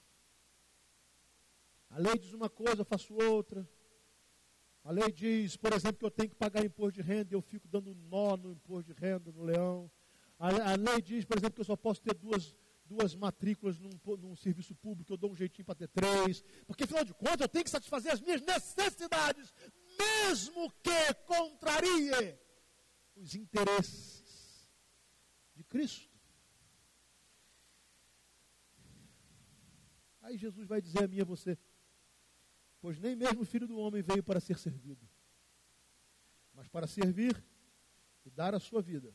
A 1.89 1.97
lei 1.97 2.15
diz 2.19 2.31
uma 2.31 2.47
coisa, 2.47 2.81
eu 2.81 2.85
faço 2.85 3.15
outra. 3.15 3.67
A 4.83 4.91
lei 4.91 5.11
diz, 5.11 5.55
por 5.57 5.73
exemplo, 5.73 5.97
que 5.97 6.05
eu 6.05 6.11
tenho 6.11 6.29
que 6.29 6.35
pagar 6.35 6.63
imposto 6.65 7.01
de 7.01 7.01
renda 7.01 7.33
e 7.33 7.35
eu 7.35 7.41
fico 7.41 7.67
dando 7.67 7.93
nó 7.93 8.37
no 8.37 8.51
imposto 8.51 8.93
de 8.93 8.99
renda, 8.99 9.31
no 9.31 9.43
leão. 9.43 9.91
A, 10.37 10.75
lei 10.75 11.01
diz, 11.01 11.25
por 11.25 11.37
exemplo, 11.37 11.55
que 11.55 11.61
eu 11.61 11.65
só 11.65 11.75
posso 11.75 12.01
ter 12.01 12.13
duas, 12.15 12.55
duas 12.85 13.13
matrículas 13.13 13.77
num, 13.77 13.89
num 14.17 14.35
serviço 14.35 14.73
público, 14.73 15.11
eu 15.11 15.17
dou 15.17 15.31
um 15.31 15.35
jeitinho 15.35 15.65
para 15.65 15.75
ter 15.75 15.89
três. 15.89 16.43
Porque, 16.65 16.85
afinal 16.85 17.03
de 17.03 17.13
contas, 17.13 17.41
eu 17.41 17.49
tenho 17.49 17.65
que 17.65 17.69
satisfazer 17.69 18.13
as 18.13 18.21
minhas 18.21 18.41
necessidades, 18.41 19.53
mesmo 19.99 20.71
que 20.81 21.13
contrarie 21.25 22.37
os 23.15 23.35
interesses 23.35 24.69
de 25.55 25.63
Cristo. 25.65 26.09
Aí 30.21 30.37
Jesus 30.37 30.67
vai 30.67 30.81
dizer 30.81 31.03
a 31.03 31.07
mim 31.07 31.17
e 31.17 31.21
a 31.21 31.25
você: 31.25 31.57
Pois 32.81 32.97
nem 32.99 33.15
mesmo 33.15 33.41
o 33.41 33.45
filho 33.45 33.67
do 33.67 33.77
homem 33.77 34.01
veio 34.01 34.23
para 34.23 34.39
ser 34.39 34.57
servido, 34.57 35.07
mas 36.53 36.67
para 36.67 36.87
servir 36.87 37.43
e 38.25 38.29
dar 38.29 38.55
a 38.55 38.59
sua 38.59 38.81
vida 38.81 39.13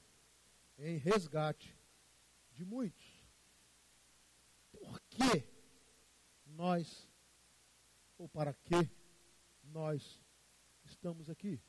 em 0.79 0.97
resgate 0.97 1.77
de 2.53 2.65
muitos. 2.65 3.25
Por 4.71 5.01
que 5.09 5.45
nós, 6.47 7.09
ou 8.19 8.29
para 8.29 8.53
que 8.53 8.91
nós 9.63 10.21
estamos 10.85 11.31
aqui? 11.31 11.61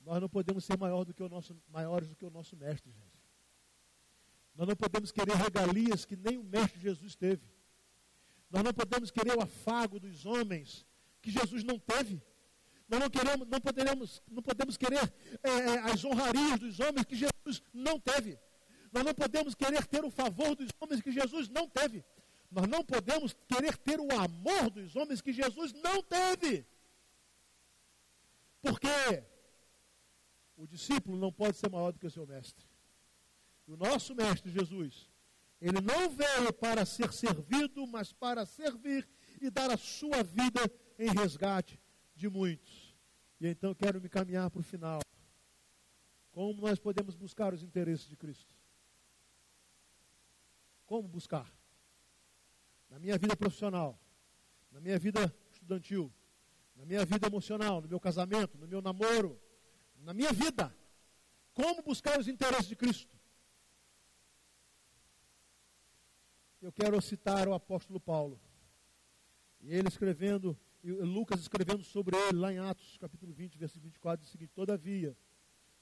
Nós 0.00 0.20
não 0.20 0.28
podemos 0.28 0.64
ser 0.64 0.76
maior 0.76 1.04
do 1.04 1.14
que 1.14 1.22
o 1.22 1.28
nosso, 1.28 1.56
maiores 1.68 2.08
do 2.08 2.16
que 2.16 2.26
o 2.26 2.30
nosso 2.30 2.56
mestre, 2.56 2.92
gente. 2.92 3.24
Nós 4.54 4.68
não 4.68 4.76
podemos 4.76 5.10
querer 5.10 5.34
regalias 5.34 6.04
que 6.04 6.16
nem 6.16 6.36
o 6.36 6.44
mestre 6.44 6.80
Jesus 6.80 7.14
teve. 7.14 7.53
Nós 8.54 8.62
não 8.62 8.72
podemos 8.72 9.10
querer 9.10 9.36
o 9.36 9.42
afago 9.42 9.98
dos 9.98 10.24
homens 10.24 10.86
que 11.20 11.28
Jesus 11.28 11.64
não 11.64 11.76
teve. 11.76 12.22
Nós 12.88 13.00
não, 13.00 13.10
queremos, 13.10 13.48
não, 13.48 13.60
poderemos, 13.60 14.22
não 14.30 14.40
podemos 14.40 14.76
querer 14.76 15.12
é, 15.42 15.50
é, 15.50 15.78
as 15.90 16.04
honrarias 16.04 16.60
dos 16.60 16.78
homens 16.78 17.04
que 17.04 17.16
Jesus 17.16 17.60
não 17.72 17.98
teve. 17.98 18.38
Nós 18.92 19.02
não 19.02 19.12
podemos 19.12 19.56
querer 19.56 19.84
ter 19.88 20.04
o 20.04 20.10
favor 20.10 20.54
dos 20.54 20.70
homens 20.80 21.02
que 21.02 21.10
Jesus 21.10 21.48
não 21.48 21.68
teve. 21.68 22.04
Nós 22.48 22.68
não 22.68 22.84
podemos 22.84 23.34
querer 23.48 23.76
ter 23.76 23.98
o 23.98 24.08
amor 24.16 24.70
dos 24.70 24.94
homens 24.94 25.20
que 25.20 25.32
Jesus 25.32 25.72
não 25.72 26.00
teve. 26.00 26.64
Porque 28.62 29.24
o 30.56 30.64
discípulo 30.68 31.18
não 31.18 31.32
pode 31.32 31.56
ser 31.56 31.68
maior 31.68 31.90
do 31.90 31.98
que 31.98 32.06
o 32.06 32.10
seu 32.10 32.24
mestre. 32.24 32.64
E 33.66 33.72
o 33.72 33.76
nosso 33.76 34.14
mestre 34.14 34.52
Jesus 34.52 35.12
ele 35.64 35.80
não 35.80 36.10
veio 36.10 36.52
para 36.52 36.84
ser 36.84 37.10
servido, 37.10 37.86
mas 37.86 38.12
para 38.12 38.44
servir 38.44 39.08
e 39.40 39.48
dar 39.48 39.70
a 39.70 39.78
sua 39.78 40.22
vida 40.22 40.60
em 40.98 41.10
resgate 41.10 41.80
de 42.14 42.28
muitos. 42.28 42.94
E 43.40 43.46
então 43.46 43.74
quero 43.74 43.98
me 43.98 44.10
caminhar 44.10 44.50
para 44.50 44.60
o 44.60 44.62
final. 44.62 45.00
Como 46.32 46.60
nós 46.60 46.78
podemos 46.78 47.16
buscar 47.16 47.54
os 47.54 47.62
interesses 47.62 48.06
de 48.06 48.14
Cristo? 48.14 48.54
Como 50.84 51.08
buscar? 51.08 51.50
Na 52.90 52.98
minha 52.98 53.16
vida 53.16 53.34
profissional, 53.34 53.98
na 54.70 54.82
minha 54.82 54.98
vida 54.98 55.34
estudantil, 55.50 56.12
na 56.76 56.84
minha 56.84 57.06
vida 57.06 57.26
emocional, 57.26 57.80
no 57.80 57.88
meu 57.88 57.98
casamento, 57.98 58.58
no 58.58 58.68
meu 58.68 58.82
namoro, 58.82 59.40
na 59.96 60.12
minha 60.12 60.30
vida. 60.30 60.76
Como 61.54 61.82
buscar 61.82 62.20
os 62.20 62.28
interesses 62.28 62.66
de 62.66 62.76
Cristo? 62.76 63.13
Eu 66.64 66.72
quero 66.72 66.98
citar 67.02 67.46
o 67.46 67.52
apóstolo 67.52 68.00
Paulo. 68.00 68.40
E 69.60 69.74
ele 69.74 69.86
escrevendo, 69.86 70.58
Lucas 70.82 71.40
escrevendo 71.40 71.84
sobre 71.84 72.16
ele, 72.16 72.38
lá 72.38 72.50
em 72.50 72.58
Atos, 72.58 72.96
capítulo 72.96 73.34
20, 73.34 73.58
versículo 73.58 73.84
24, 73.84 74.22
diz 74.22 74.30
o 74.30 74.32
seguinte: 74.32 74.52
Todavia, 74.54 75.14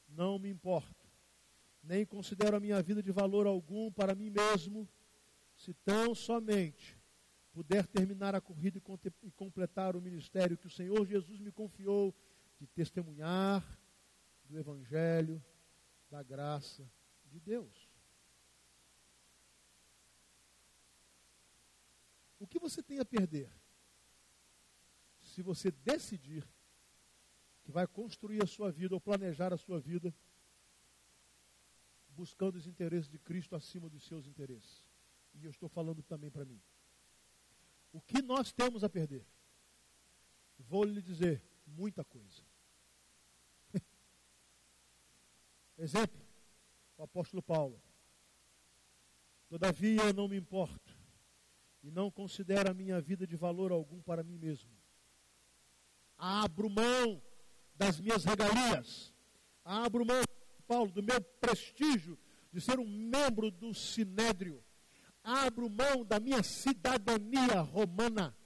não 0.09 0.41
me 0.41 0.51
importo, 0.51 1.07
nem 1.85 2.05
considero 2.05 2.57
a 2.57 2.61
minha 2.61 2.83
vida 2.83 3.01
de 3.01 3.13
valor 3.13 3.47
algum 3.47 3.93
para 3.93 4.13
mim 4.17 4.29
mesmo, 4.29 4.89
se 5.55 5.73
tão 5.73 6.17
somente 6.17 6.99
puder 7.53 7.87
terminar 7.87 8.35
a 8.35 8.41
corrida 8.41 8.83
e 9.23 9.31
completar 9.31 9.95
o 9.95 10.03
ministério 10.03 10.59
que 10.59 10.67
o 10.67 10.71
Senhor 10.71 11.07
Jesus 11.07 11.39
me 11.39 11.53
confiou 11.53 12.13
de 12.59 12.67
testemunhar 12.67 13.65
do 14.47 14.59
Evangelho 14.59 15.41
da 16.11 16.25
graça 16.25 16.91
de 17.27 17.39
Deus. 17.39 17.82
O 22.43 22.47
que 22.49 22.59
você 22.59 22.83
tem 22.83 22.99
a 22.99 23.05
perder? 23.05 23.49
Se 25.21 25.43
você 25.43 25.71
decidir 25.71 26.45
que 27.63 27.71
vai 27.71 27.87
construir 27.87 28.43
a 28.43 28.49
sua 28.49 28.73
vida 28.73 28.97
ou 28.97 29.01
planejar 29.01 29.53
a 29.53 29.57
sua 29.57 29.79
vida 29.79 30.13
buscando 32.09 32.57
os 32.57 32.67
interesses 32.67 33.09
de 33.09 33.17
Cristo 33.17 33.55
acima 33.55 33.89
dos 33.89 34.03
seus 34.03 34.27
interesses. 34.27 34.85
E 35.35 35.45
eu 35.45 35.53
estou 35.53 35.69
falando 35.69 36.03
também 36.03 36.33
para 36.33 36.45
mim. 36.45 36.61
O 37.93 38.01
que 38.01 38.21
nós 38.21 38.53
temos 38.53 38.83
a 38.83 38.89
perder? 38.89 39.25
Vou 40.59 40.83
lhe 40.83 41.01
dizer 41.01 41.41
muita 41.65 42.05
coisa. 42.05 42.43
Exemplo, 45.79 46.21
o 46.99 47.05
apóstolo 47.05 47.41
Paulo. 47.41 47.81
Todavia 49.49 50.13
não 50.13 50.27
me 50.27 50.37
importo 50.37 50.82
e 51.83 51.91
não 51.91 52.11
considero 52.11 52.71
a 52.71 52.75
minha 52.75 53.01
vida 53.01 53.27
de 53.27 53.37
valor 53.37 53.73
algum 53.73 54.01
para 54.01 54.23
mim 54.23 54.39
mesmo. 54.39 54.71
Abro 56.17 56.71
mão 56.71 57.21
das 57.75 58.01
minhas 58.01 58.25
regalias. 58.25 59.13
Abro 59.65 60.05
mão, 60.05 60.23
Paulo, 60.67 60.93
do 60.93 61.03
meu 61.03 61.21
prestígio 61.21 62.19
de 62.53 62.61
ser 62.61 62.79
um 62.79 62.87
membro 62.87 63.51
do 63.51 63.75
Sinédrio. 63.75 64.63
Abro 65.25 65.69
mão 65.69 66.05
da 66.05 66.21
minha 66.21 66.43
cidadania 66.43 67.61
romana. 67.61 68.37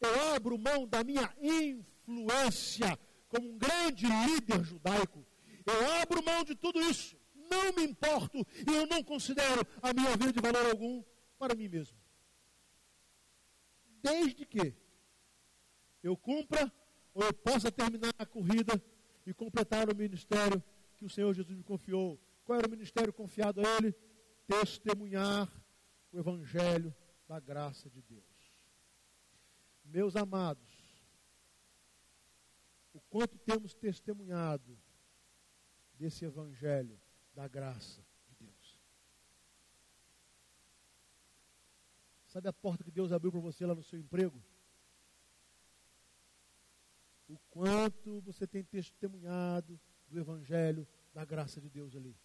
Eu 0.00 0.34
abro 0.34 0.58
mão 0.58 0.86
da 0.86 1.02
minha 1.02 1.32
influência 1.40 2.98
como 3.28 3.48
um 3.48 3.58
grande 3.58 4.06
líder 4.06 4.62
judaico. 4.62 5.24
Eu 5.64 5.92
abro 6.02 6.22
mão 6.22 6.44
de 6.44 6.54
tudo 6.54 6.80
isso. 6.82 7.16
Não 7.50 7.72
me 7.72 7.84
importo 7.84 8.38
e 8.38 8.74
eu 8.74 8.86
não 8.86 9.02
considero 9.02 9.66
a 9.80 9.92
minha 9.94 10.16
vida 10.16 10.32
de 10.32 10.40
valor 10.40 10.66
algum 10.66 11.02
para 11.38 11.54
mim 11.54 11.68
mesmo. 11.68 12.03
Desde 14.04 14.44
que 14.44 14.76
eu 16.02 16.14
cumpra 16.14 16.70
ou 17.14 17.24
eu 17.24 17.32
possa 17.32 17.72
terminar 17.72 18.12
a 18.18 18.26
corrida 18.26 18.74
e 19.24 19.32
completar 19.32 19.88
o 19.88 19.96
ministério 19.96 20.62
que 20.98 21.06
o 21.06 21.08
Senhor 21.08 21.32
Jesus 21.32 21.56
me 21.56 21.64
confiou. 21.64 22.20
Qual 22.44 22.58
era 22.58 22.68
o 22.68 22.70
ministério 22.70 23.14
confiado 23.14 23.62
a 23.62 23.76
ele? 23.78 23.94
Testemunhar 24.46 25.50
o 26.12 26.18
Evangelho 26.18 26.94
da 27.26 27.40
graça 27.40 27.88
de 27.88 28.02
Deus. 28.02 28.22
Meus 29.86 30.16
amados, 30.16 30.70
o 32.92 33.00
quanto 33.08 33.38
temos 33.38 33.72
testemunhado 33.72 34.78
desse 35.94 36.26
Evangelho 36.26 37.00
da 37.34 37.48
graça 37.48 38.04
de 38.26 38.34
Deus. 38.34 38.78
Sabe 42.34 42.48
a 42.48 42.52
porta 42.52 42.84
que 42.84 42.90
Deus 42.90 43.12
abriu 43.12 43.32
para 43.32 43.40
você 43.40 43.64
lá 43.64 43.74
no 43.74 43.82
seu 43.82 43.98
emprego? 43.98 44.42
o 47.28 47.38
quanto 47.50 48.20
você 48.20 48.46
tem 48.46 48.62
testemunhado 48.62 49.80
do 50.08 50.18
Evangelho, 50.18 50.86
da 51.12 51.24
graça 51.24 51.60
de 51.60 51.68
Deus 51.68 51.94
ali. 51.96 52.16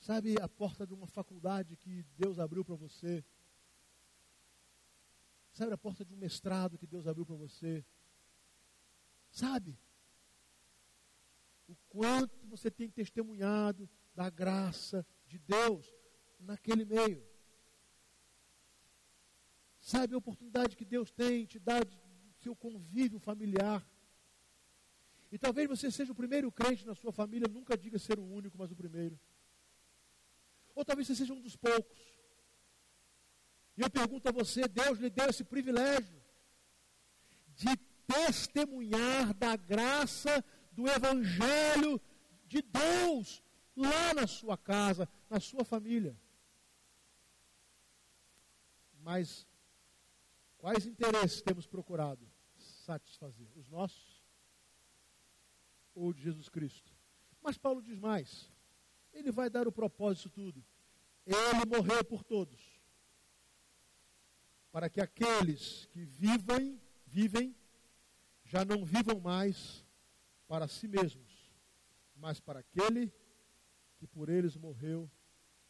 Sabe 0.00 0.40
a 0.40 0.48
porta 0.48 0.86
de 0.86 0.94
uma 0.94 1.06
faculdade 1.06 1.76
que 1.76 2.04
Deus 2.16 2.38
abriu 2.38 2.64
para 2.64 2.76
você? 2.76 3.24
Sabe 5.52 5.72
a 5.72 5.78
porta 5.78 6.04
de 6.04 6.12
um 6.12 6.16
mestrado 6.16 6.78
que 6.78 6.86
Deus 6.86 7.06
abriu 7.06 7.24
para 7.24 7.36
você? 7.36 7.84
Sabe? 9.30 9.78
O 11.66 11.74
quanto 11.88 12.46
você 12.46 12.70
tem 12.70 12.90
testemunhado 12.90 13.88
da 14.14 14.30
graça 14.30 15.04
de 15.26 15.38
Deus 15.38 15.92
naquele 16.46 16.84
meio. 16.84 17.22
Sabe 19.80 20.14
a 20.14 20.18
oportunidade 20.18 20.76
que 20.76 20.84
Deus 20.84 21.10
tem 21.10 21.44
te 21.44 21.58
dá 21.58 21.80
do 21.80 21.96
seu 22.42 22.56
convívio 22.56 23.18
familiar. 23.18 23.86
E 25.30 25.38
talvez 25.38 25.68
você 25.68 25.90
seja 25.90 26.12
o 26.12 26.14
primeiro 26.14 26.50
crente 26.50 26.86
na 26.86 26.94
sua 26.94 27.12
família, 27.12 27.48
nunca 27.48 27.76
diga 27.76 27.98
ser 27.98 28.18
o 28.18 28.24
único, 28.24 28.56
mas 28.56 28.70
o 28.70 28.76
primeiro. 28.76 29.18
Ou 30.74 30.84
talvez 30.84 31.06
você 31.06 31.14
seja 31.14 31.32
um 31.34 31.40
dos 31.40 31.56
poucos. 31.56 31.98
E 33.76 33.82
eu 33.82 33.90
pergunto 33.90 34.28
a 34.28 34.32
você: 34.32 34.66
Deus 34.68 34.98
lhe 34.98 35.10
deu 35.10 35.28
esse 35.28 35.44
privilégio 35.44 36.22
de 37.54 37.76
testemunhar 38.06 39.34
da 39.34 39.56
graça 39.56 40.44
do 40.72 40.88
Evangelho 40.88 42.00
de 42.46 42.62
Deus 42.62 43.42
lá 43.74 44.14
na 44.14 44.26
sua 44.26 44.56
casa, 44.56 45.08
na 45.28 45.40
sua 45.40 45.64
família. 45.64 46.16
Mas 49.06 49.46
Quais 50.66 50.84
interesses 50.84 51.42
temos 51.42 51.64
procurado 51.64 52.28
satisfazer? 52.56 53.46
Os 53.54 53.68
nossos 53.68 54.24
ou 55.94 56.12
de 56.12 56.22
Jesus 56.22 56.48
Cristo? 56.48 56.92
Mas 57.40 57.56
Paulo 57.56 57.80
diz 57.82 57.98
mais. 58.00 58.50
Ele 59.12 59.30
vai 59.30 59.48
dar 59.48 59.68
o 59.68 59.72
propósito 59.72 60.28
tudo. 60.28 60.64
Ele 61.24 61.64
morreu 61.66 62.04
por 62.04 62.24
todos. 62.24 62.60
Para 64.72 64.90
que 64.90 65.00
aqueles 65.00 65.86
que 65.86 66.04
vivem, 66.04 66.80
vivem, 67.06 67.54
já 68.44 68.64
não 68.64 68.84
vivam 68.84 69.20
mais 69.20 69.86
para 70.48 70.66
si 70.66 70.88
mesmos, 70.88 71.50
mas 72.16 72.40
para 72.40 72.58
aquele 72.58 73.12
que 73.98 74.06
por 74.08 74.28
eles 74.28 74.56
morreu 74.56 75.08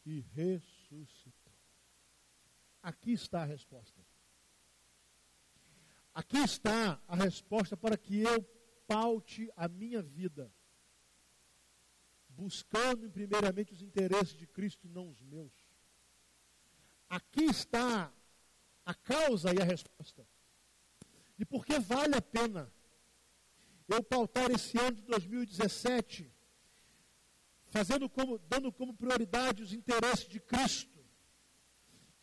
e 0.03 0.21
ressuscitou. 0.33 1.36
Aqui 2.87 3.11
está 3.11 3.41
a 3.41 3.45
resposta. 3.45 4.01
Aqui 6.13 6.37
está 6.37 6.97
a 7.05 7.17
resposta 7.17 7.75
para 7.75 7.97
que 7.97 8.21
eu 8.21 8.41
paute 8.87 9.51
a 9.57 9.67
minha 9.67 10.01
vida, 10.01 10.49
buscando 12.29 13.11
primeiramente 13.11 13.73
os 13.73 13.81
interesses 13.81 14.37
de 14.37 14.47
Cristo 14.47 14.87
e 14.87 14.89
não 14.89 15.09
os 15.09 15.21
meus. 15.21 15.51
Aqui 17.09 17.43
está 17.43 18.09
a 18.85 18.93
causa 18.93 19.53
e 19.53 19.61
a 19.61 19.65
resposta. 19.65 20.25
E 21.37 21.43
por 21.43 21.65
que 21.65 21.77
vale 21.79 22.15
a 22.15 22.21
pena 22.21 22.71
eu 23.89 24.01
pautar 24.01 24.49
esse 24.49 24.79
ano 24.79 24.95
de 24.95 25.01
2017, 25.01 26.33
fazendo 27.65 28.09
como, 28.09 28.39
dando 28.39 28.71
como 28.71 28.93
prioridade 28.93 29.61
os 29.61 29.73
interesses 29.73 30.29
de 30.29 30.39
Cristo. 30.39 30.96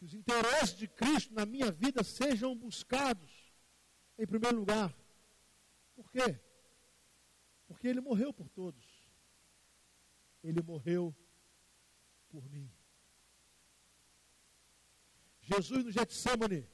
Que 0.04 0.08
os 0.08 0.14
interesses 0.14 0.76
de 0.76 0.86
Cristo 0.86 1.32
na 1.32 1.46
minha 1.46 1.72
vida 1.72 2.04
sejam 2.04 2.54
buscados 2.54 3.32
em 4.18 4.26
primeiro 4.26 4.58
lugar. 4.58 4.94
Por 5.96 6.10
quê? 6.10 6.38
Porque 7.66 7.88
ele 7.88 8.02
morreu 8.02 8.30
por 8.30 8.46
todos. 8.50 8.84
Ele 10.42 10.60
morreu 10.60 11.16
por 12.28 12.46
mim. 12.50 12.70
Jesus 15.40 15.86
no 15.86 15.90
Getsemane 15.90 16.68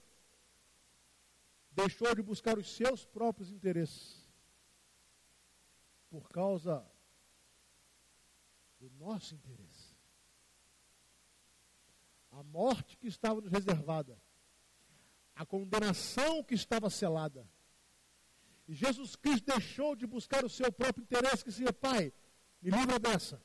deixou 1.70 2.12
de 2.16 2.22
buscar 2.22 2.58
os 2.58 2.68
seus 2.74 3.06
próprios 3.06 3.52
interesses 3.52 4.28
por 6.08 6.28
causa 6.30 6.84
do 8.80 8.90
nosso 8.90 9.36
interesse. 9.36 9.69
A 12.30 12.42
morte 12.42 12.96
que 12.96 13.08
estava 13.08 13.40
nos 13.40 13.50
reservada 13.50 14.20
a 15.40 15.46
condenação 15.46 16.44
que 16.44 16.54
estava 16.54 16.90
selada. 16.90 17.48
E 18.68 18.74
Jesus 18.74 19.16
Cristo 19.16 19.46
deixou 19.46 19.96
de 19.96 20.06
buscar 20.06 20.44
o 20.44 20.50
seu 20.50 20.70
próprio 20.70 21.02
interesse, 21.02 21.42
que 21.42 21.50
seria, 21.50 21.72
Pai, 21.72 22.12
me 22.60 22.70
livra 22.70 22.98
dessa. 22.98 23.42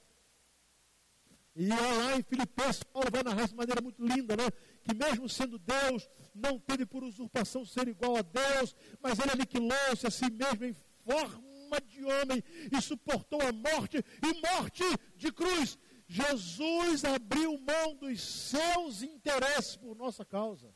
E 1.55 1.65
lá 1.65 2.17
em 2.17 2.21
Filipenses, 2.21 2.83
Paulo 2.83 3.09
vai 3.09 3.23
narrar 3.23 3.47
de 3.47 3.55
maneira 3.55 3.81
muito 3.81 4.05
linda, 4.05 4.36
né? 4.36 4.43
Que 4.83 4.93
mesmo 4.93 5.29
sendo 5.29 5.57
Deus, 5.57 6.09
não 6.33 6.59
teve 6.59 6.86
por 6.86 7.01
usurpação 7.01 7.63
ser 7.63 7.88
igual 7.88 8.17
a 8.17 8.21
Deus, 8.21 8.75
mas 8.99 9.17
ele 9.17 9.31
aniquilou-se 9.31 10.05
a 10.05 10.11
si 10.11 10.29
mesmo 10.29 10.65
em 10.65 10.75
forma 11.05 11.79
de 11.86 12.03
homem 12.03 12.43
e 12.69 12.81
suportou 12.81 13.41
a 13.41 13.53
morte 13.53 14.03
e 14.21 14.41
morte 14.41 14.83
de 15.15 15.31
cruz. 15.31 15.77
Jesus 16.07 17.03
abriu 17.03 17.57
mão 17.59 17.95
dos 17.95 18.21
seus 18.21 19.01
interesses 19.01 19.75
por 19.75 19.95
nossa 19.95 20.23
causa 20.23 20.73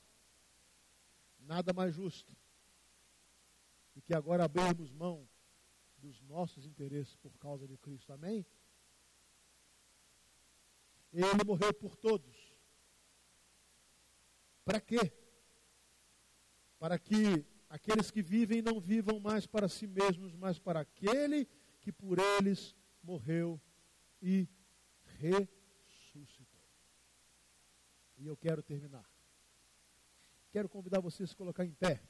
nada 1.49 1.73
mais 1.73 1.95
justo 1.95 2.37
do 3.95 4.01
que 4.03 4.13
agora 4.13 4.45
abrirmos 4.45 4.91
mão 4.91 5.27
dos 5.97 6.21
nossos 6.21 6.63
interesses 6.63 7.15
por 7.15 7.35
causa 7.39 7.67
de 7.67 7.75
Cristo. 7.75 8.13
Amém? 8.13 8.45
Ele 11.11 11.43
morreu 11.43 11.73
por 11.73 11.95
todos. 11.95 12.53
Para 14.63 14.79
quê? 14.79 15.11
Para 16.77 16.99
que 16.99 17.43
aqueles 17.67 18.11
que 18.11 18.21
vivem 18.21 18.61
não 18.61 18.79
vivam 18.79 19.19
mais 19.19 19.47
para 19.47 19.67
si 19.67 19.87
mesmos, 19.87 20.35
mas 20.35 20.59
para 20.59 20.81
aquele 20.81 21.45
que 21.81 21.91
por 21.91 22.19
eles 22.19 22.75
morreu 23.01 23.59
e 24.21 24.47
ressuscitou. 25.19 26.59
E 28.17 28.25
eu 28.25 28.35
quero 28.35 28.63
terminar. 28.63 29.07
Quero 30.51 30.67
convidar 30.67 30.99
você 30.99 31.23
a 31.23 31.27
se 31.27 31.35
colocar 31.35 31.65
em 31.65 31.73
pé. 31.73 32.01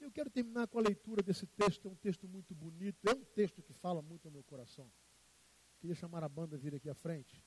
Eu 0.00 0.10
quero 0.10 0.30
terminar 0.30 0.66
com 0.66 0.78
a 0.78 0.82
leitura 0.82 1.22
desse 1.22 1.46
texto, 1.46 1.86
é 1.86 1.90
um 1.90 1.94
texto 1.94 2.26
muito 2.26 2.54
bonito, 2.54 2.98
é 3.06 3.12
um 3.12 3.24
texto 3.24 3.62
que 3.62 3.72
fala 3.74 4.00
muito 4.00 4.26
ao 4.26 4.32
meu 4.32 4.42
coração. 4.42 4.90
Queria 5.78 5.94
chamar 5.94 6.24
a 6.24 6.28
banda 6.28 6.56
a 6.56 6.58
vir 6.58 6.74
aqui 6.74 6.88
à 6.88 6.94
frente. 6.94 7.42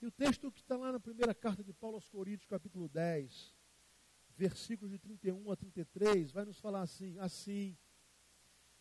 E 0.00 0.06
o 0.06 0.10
texto 0.10 0.50
que 0.50 0.60
está 0.60 0.76
lá 0.76 0.92
na 0.92 1.00
primeira 1.00 1.34
carta 1.34 1.64
de 1.64 1.72
Paulo 1.72 1.96
aos 1.96 2.08
Coríntios, 2.08 2.48
capítulo 2.48 2.88
10, 2.88 3.54
versículos 4.36 4.92
de 4.92 4.98
31 4.98 5.50
a 5.50 5.56
33, 5.56 6.30
vai 6.30 6.44
nos 6.44 6.60
falar 6.60 6.82
assim: 6.82 7.18
assim, 7.18 7.76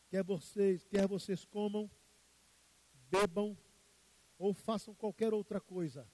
quer 0.09 0.23
vocês, 0.23 0.85
quer 0.85 1.07
vocês 1.07 1.43
comam, 1.43 1.89
bebam 3.09 3.57
ou 4.37 4.53
façam 4.53 4.93
qualquer 4.95 5.33
outra 5.33 5.59
coisa. 5.59 6.07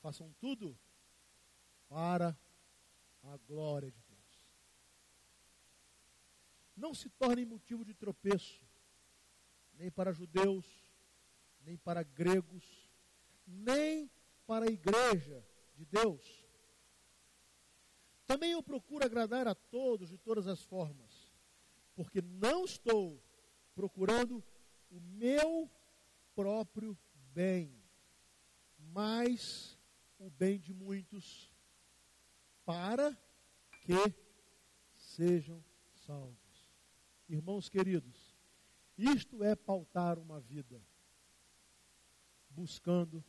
Façam 0.00 0.32
tudo 0.38 0.78
para 1.88 2.36
a 3.22 3.36
glória 3.38 3.90
de 3.90 4.00
Deus 4.02 4.08
não 6.78 6.94
se 6.94 7.10
tornem 7.10 7.44
motivo 7.44 7.84
de 7.84 7.92
tropeço, 7.92 8.64
nem 9.74 9.90
para 9.90 10.12
judeus, 10.12 10.64
nem 11.60 11.76
para 11.76 12.02
gregos, 12.02 12.88
nem 13.46 14.10
para 14.46 14.66
a 14.66 14.72
igreja 14.72 15.44
de 15.74 15.84
Deus. 15.84 16.46
Também 18.26 18.52
eu 18.52 18.62
procuro 18.62 19.04
agradar 19.04 19.48
a 19.48 19.54
todos 19.54 20.08
de 20.08 20.18
todas 20.18 20.46
as 20.46 20.62
formas, 20.62 21.32
porque 21.94 22.22
não 22.22 22.64
estou 22.64 23.20
procurando 23.74 24.42
o 24.90 25.00
meu 25.00 25.70
próprio 26.38 26.96
bem, 27.34 27.82
mas 28.78 29.76
o 30.20 30.30
bem 30.30 30.60
de 30.60 30.72
muitos, 30.72 31.50
para 32.64 33.12
que 33.82 34.14
sejam 34.94 35.60
salvos. 36.06 36.64
Irmãos 37.28 37.68
queridos, 37.68 38.36
isto 38.96 39.42
é 39.42 39.56
pautar 39.56 40.16
uma 40.16 40.38
vida 40.40 40.80
buscando 42.50 43.24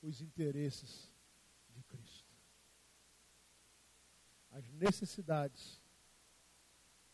os 0.00 0.22
interesses 0.22 1.12
de 1.68 1.82
Cristo. 1.82 2.34
As 4.50 4.66
necessidades, 4.70 5.78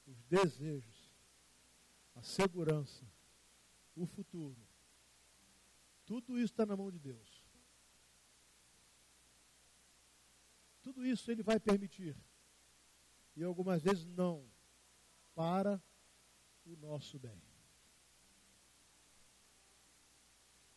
os 0.06 0.22
desejos, 0.22 1.10
a 2.14 2.22
segurança, 2.22 3.04
o 3.96 4.06
futuro. 4.06 4.65
Tudo 6.06 6.38
isso 6.38 6.52
está 6.52 6.64
na 6.64 6.76
mão 6.76 6.90
de 6.90 7.00
Deus. 7.00 7.44
Tudo 10.80 11.04
isso 11.04 11.30
Ele 11.32 11.42
vai 11.42 11.58
permitir. 11.58 12.16
E 13.34 13.42
algumas 13.42 13.82
vezes 13.82 14.04
não. 14.04 14.48
Para 15.34 15.82
o 16.64 16.76
nosso 16.76 17.18
bem. 17.18 17.42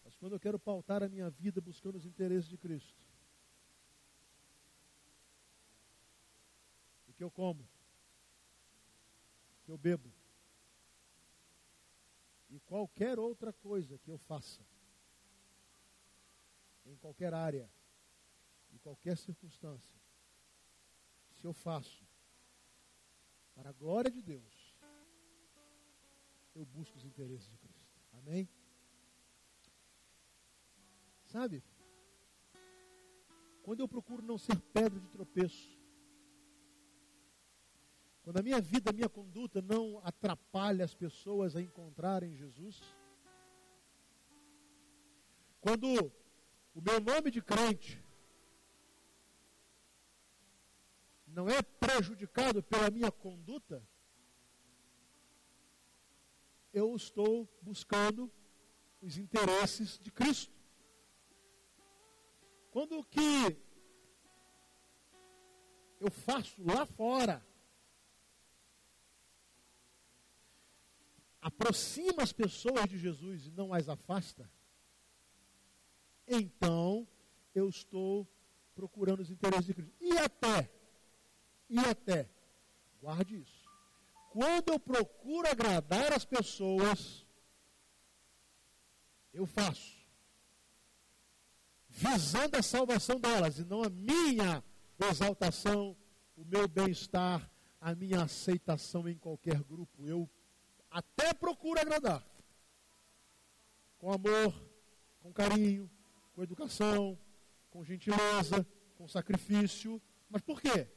Mas 0.04 0.18
quando 0.18 0.34
eu 0.34 0.40
quero 0.40 0.60
pautar 0.60 1.04
a 1.04 1.08
minha 1.08 1.30
vida 1.30 1.62
buscando 1.62 1.96
os 1.96 2.06
interesses 2.06 2.50
de 2.50 2.58
Cristo, 2.58 3.00
o 7.08 7.14
que 7.14 7.24
eu 7.24 7.30
como, 7.30 7.64
o 7.64 9.64
que 9.64 9.72
eu 9.72 9.78
bebo, 9.78 10.12
e 12.50 12.60
qualquer 12.62 13.20
outra 13.20 13.54
coisa 13.54 14.00
que 14.00 14.10
eu 14.10 14.18
faça, 14.18 14.66
em 16.92 16.98
qualquer 16.98 17.34
área, 17.34 17.70
em 18.72 18.78
qualquer 18.78 19.18
circunstância, 19.18 20.00
se 21.36 21.46
eu 21.46 21.54
faço 21.54 22.06
para 23.56 23.70
a 23.70 23.74
glória 23.74 24.12
de 24.12 24.22
Deus, 24.22 24.76
eu 26.56 26.66
busco 26.66 26.98
os 26.98 27.06
interesses 27.06 27.50
de 27.50 27.58
Cristo. 27.58 27.90
Amém? 28.14 28.50
Sabe? 31.26 31.64
Quando 33.64 33.82
eu 33.82 33.88
procuro 33.88 34.22
não 34.22 34.38
ser 34.38 34.60
pedra 34.74 35.00
de 35.00 35.08
tropeço, 35.10 35.78
quando 38.24 38.38
a 38.38 38.44
minha 38.44 38.60
vida, 38.60 38.90
a 38.90 38.94
minha 38.94 39.10
conduta 39.10 39.62
não 39.62 40.00
atrapalha 40.04 40.84
as 40.84 40.94
pessoas 40.94 41.56
a 41.56 41.62
encontrarem 41.62 42.36
Jesus, 42.36 42.82
quando 45.62 46.12
o 46.80 46.82
meu 46.82 47.02
nome 47.02 47.30
de 47.30 47.42
crente 47.42 48.02
não 51.28 51.50
é 51.50 51.62
prejudicado 51.62 52.64
pela 52.64 52.90
minha 52.90 53.12
conduta, 53.12 53.86
eu 56.72 56.96
estou 56.96 57.50
buscando 57.62 58.32
os 59.02 59.18
interesses 59.18 60.00
de 60.00 60.10
Cristo. 60.10 60.58
Quando 62.72 62.98
o 62.98 63.04
que 63.04 63.62
eu 66.00 66.10
faço 66.10 66.64
lá 66.64 66.86
fora 66.86 67.46
aproxima 71.42 72.24
as 72.24 72.32
pessoas 72.32 72.88
de 72.88 72.98
Jesus 72.98 73.48
e 73.48 73.52
não 73.52 73.74
as 73.74 73.90
afasta, 73.90 74.50
então 76.30 77.08
eu 77.54 77.68
estou 77.68 78.28
procurando 78.76 79.20
os 79.20 79.32
interesses 79.32 79.66
de 79.66 79.74
Cristo. 79.74 79.94
E 80.00 80.18
até, 80.18 80.70
e 81.70 81.80
até, 81.80 82.30
guarde 83.02 83.42
isso 83.42 83.60
quando 84.30 84.70
eu 84.70 84.80
procuro 84.80 85.50
agradar 85.50 86.14
as 86.14 86.24
pessoas, 86.24 87.26
eu 89.34 89.46
faço. 89.46 89.98
Visando 91.90 92.56
a 92.56 92.62
salvação 92.62 93.20
delas 93.20 93.58
e 93.58 93.66
não 93.66 93.84
a 93.84 93.90
minha 93.90 94.64
exaltação, 95.00 95.98
o 96.38 96.46
meu 96.46 96.68
bem-estar, 96.68 97.50
a 97.82 97.96
minha 97.96 98.24
aceitação 98.24 99.10
em 99.10 99.18
qualquer 99.18 99.64
grupo. 99.64 100.06
Eu 100.06 100.30
até 100.90 101.34
procuro 101.34 101.80
agradar. 101.80 102.26
Com 103.98 104.14
amor, 104.14 104.54
com 105.22 105.34
carinho, 105.34 105.90
com 106.40 106.44
educação, 106.44 107.20
com 107.70 107.84
gentileza, 107.84 108.66
com 108.96 109.06
sacrifício. 109.10 110.02
Mas 110.30 110.42
por 110.42 110.62
quê? 110.62 110.88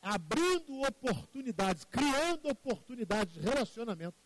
abrindo 0.00 0.80
oportunidades, 0.82 1.84
criando 1.84 2.48
oportunidades 2.48 3.34
de 3.34 3.40
relacionamento, 3.40 4.16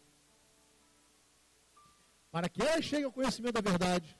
para 2.31 2.49
que 2.49 2.63
eles 2.63 2.85
cheguem 2.85 3.07
ao 3.07 3.13
conhecimento 3.13 3.55
da 3.55 3.71
verdade 3.71 4.15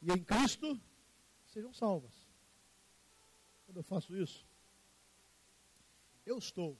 e 0.00 0.12
em 0.12 0.22
Cristo 0.22 0.80
sejam 1.46 1.72
salvas. 1.72 2.14
Quando 3.66 3.78
eu 3.78 3.82
faço 3.82 4.16
isso, 4.16 4.46
eu 6.24 6.38
estou 6.38 6.78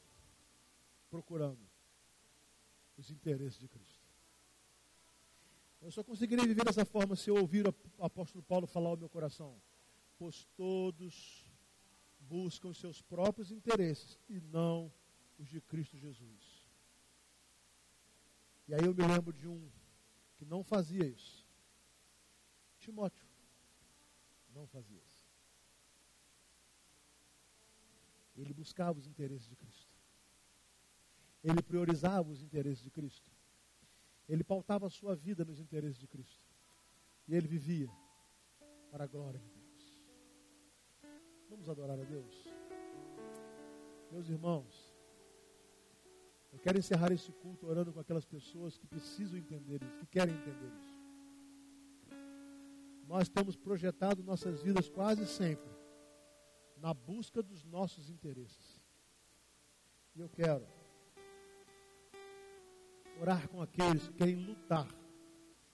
procurando 1.11 1.68
os 2.97 3.11
interesses 3.11 3.59
de 3.59 3.66
Cristo. 3.66 3.91
Eu 5.83 5.91
só 5.91 6.05
conseguirei 6.05 6.47
viver 6.47 6.64
dessa 6.64 6.85
forma 6.85 7.16
se 7.16 7.28
eu 7.28 7.35
ouvir 7.37 7.66
o 7.66 8.05
apóstolo 8.05 8.43
Paulo 8.45 8.68
falar 8.68 8.91
ao 8.91 8.97
meu 8.97 9.09
coração. 9.09 9.61
Pois 10.16 10.45
todos 10.57 11.45
buscam 12.20 12.72
seus 12.72 13.03
próprios 13.03 13.51
interesses 13.51 14.16
e 14.28 14.41
não 14.41 14.93
os 15.37 15.49
de 15.49 15.61
Cristo 15.61 15.99
Jesus. 15.99 16.64
E 18.68 18.74
aí 18.74 18.85
eu 18.85 18.95
me 18.95 19.05
lembro 19.05 19.33
de 19.33 19.49
um 19.49 19.68
que 20.37 20.45
não 20.45 20.62
fazia 20.62 21.05
isso. 21.05 21.45
Timóteo 22.78 23.26
não 24.55 24.68
fazia 24.68 25.01
isso. 25.05 25.26
Ele 28.37 28.55
buscava 28.55 29.01
os 29.01 29.07
interesses 29.09 29.49
de 29.49 29.57
Cristo. 29.57 29.91
Ele 31.43 31.61
priorizava 31.61 32.30
os 32.30 32.41
interesses 32.41 32.85
de 32.85 32.91
Cristo. 32.91 33.32
Ele 34.29 34.45
pautava 34.45 34.87
a 34.87 34.91
sua 34.91 35.14
vida 35.14 35.45
nos 35.45 35.61
interesses 35.61 35.99
de 35.99 36.07
Cristo. 36.07 36.47
E 37.29 37.35
ele 37.35 37.47
vivia 37.47 37.91
para 38.91 39.05
a 39.05 39.07
glória 39.07 39.41
de 39.41 39.49
Deus. 39.49 39.62
Vamos 41.49 41.68
adorar 41.68 41.99
a 41.99 42.05
Deus. 42.05 42.45
Meus 44.11 44.29
irmãos, 44.29 44.95
eu 46.53 46.59
quero 46.59 46.79
encerrar 46.79 47.11
esse 47.12 47.33
culto 47.33 47.66
orando 47.66 47.93
com 47.93 48.01
aquelas 48.01 48.27
pessoas 48.27 48.77
que 48.77 48.87
precisam 48.87 49.39
entender 49.39 49.83
isso, 49.83 49.99
que 49.99 50.07
querem 50.07 50.35
entender 50.35 50.73
isso. 50.81 51.03
Nós 53.07 53.29
temos 53.29 53.57
projetado 53.57 54.23
nossas 54.23 54.62
vidas 54.62 54.89
quase 54.89 55.27
sempre 55.27 55.70
na 56.77 56.93
busca 56.93 57.43
dos 57.43 57.64
nossos 57.64 58.11
interesses. 58.11 58.83
E 60.14 60.20
eu 60.20 60.29
quero 60.29 60.66
orar 63.21 63.49
com 63.49 63.63
aqueles 63.63 64.09
que 64.09 64.15
querem 64.15 64.37
lutar 64.37 64.87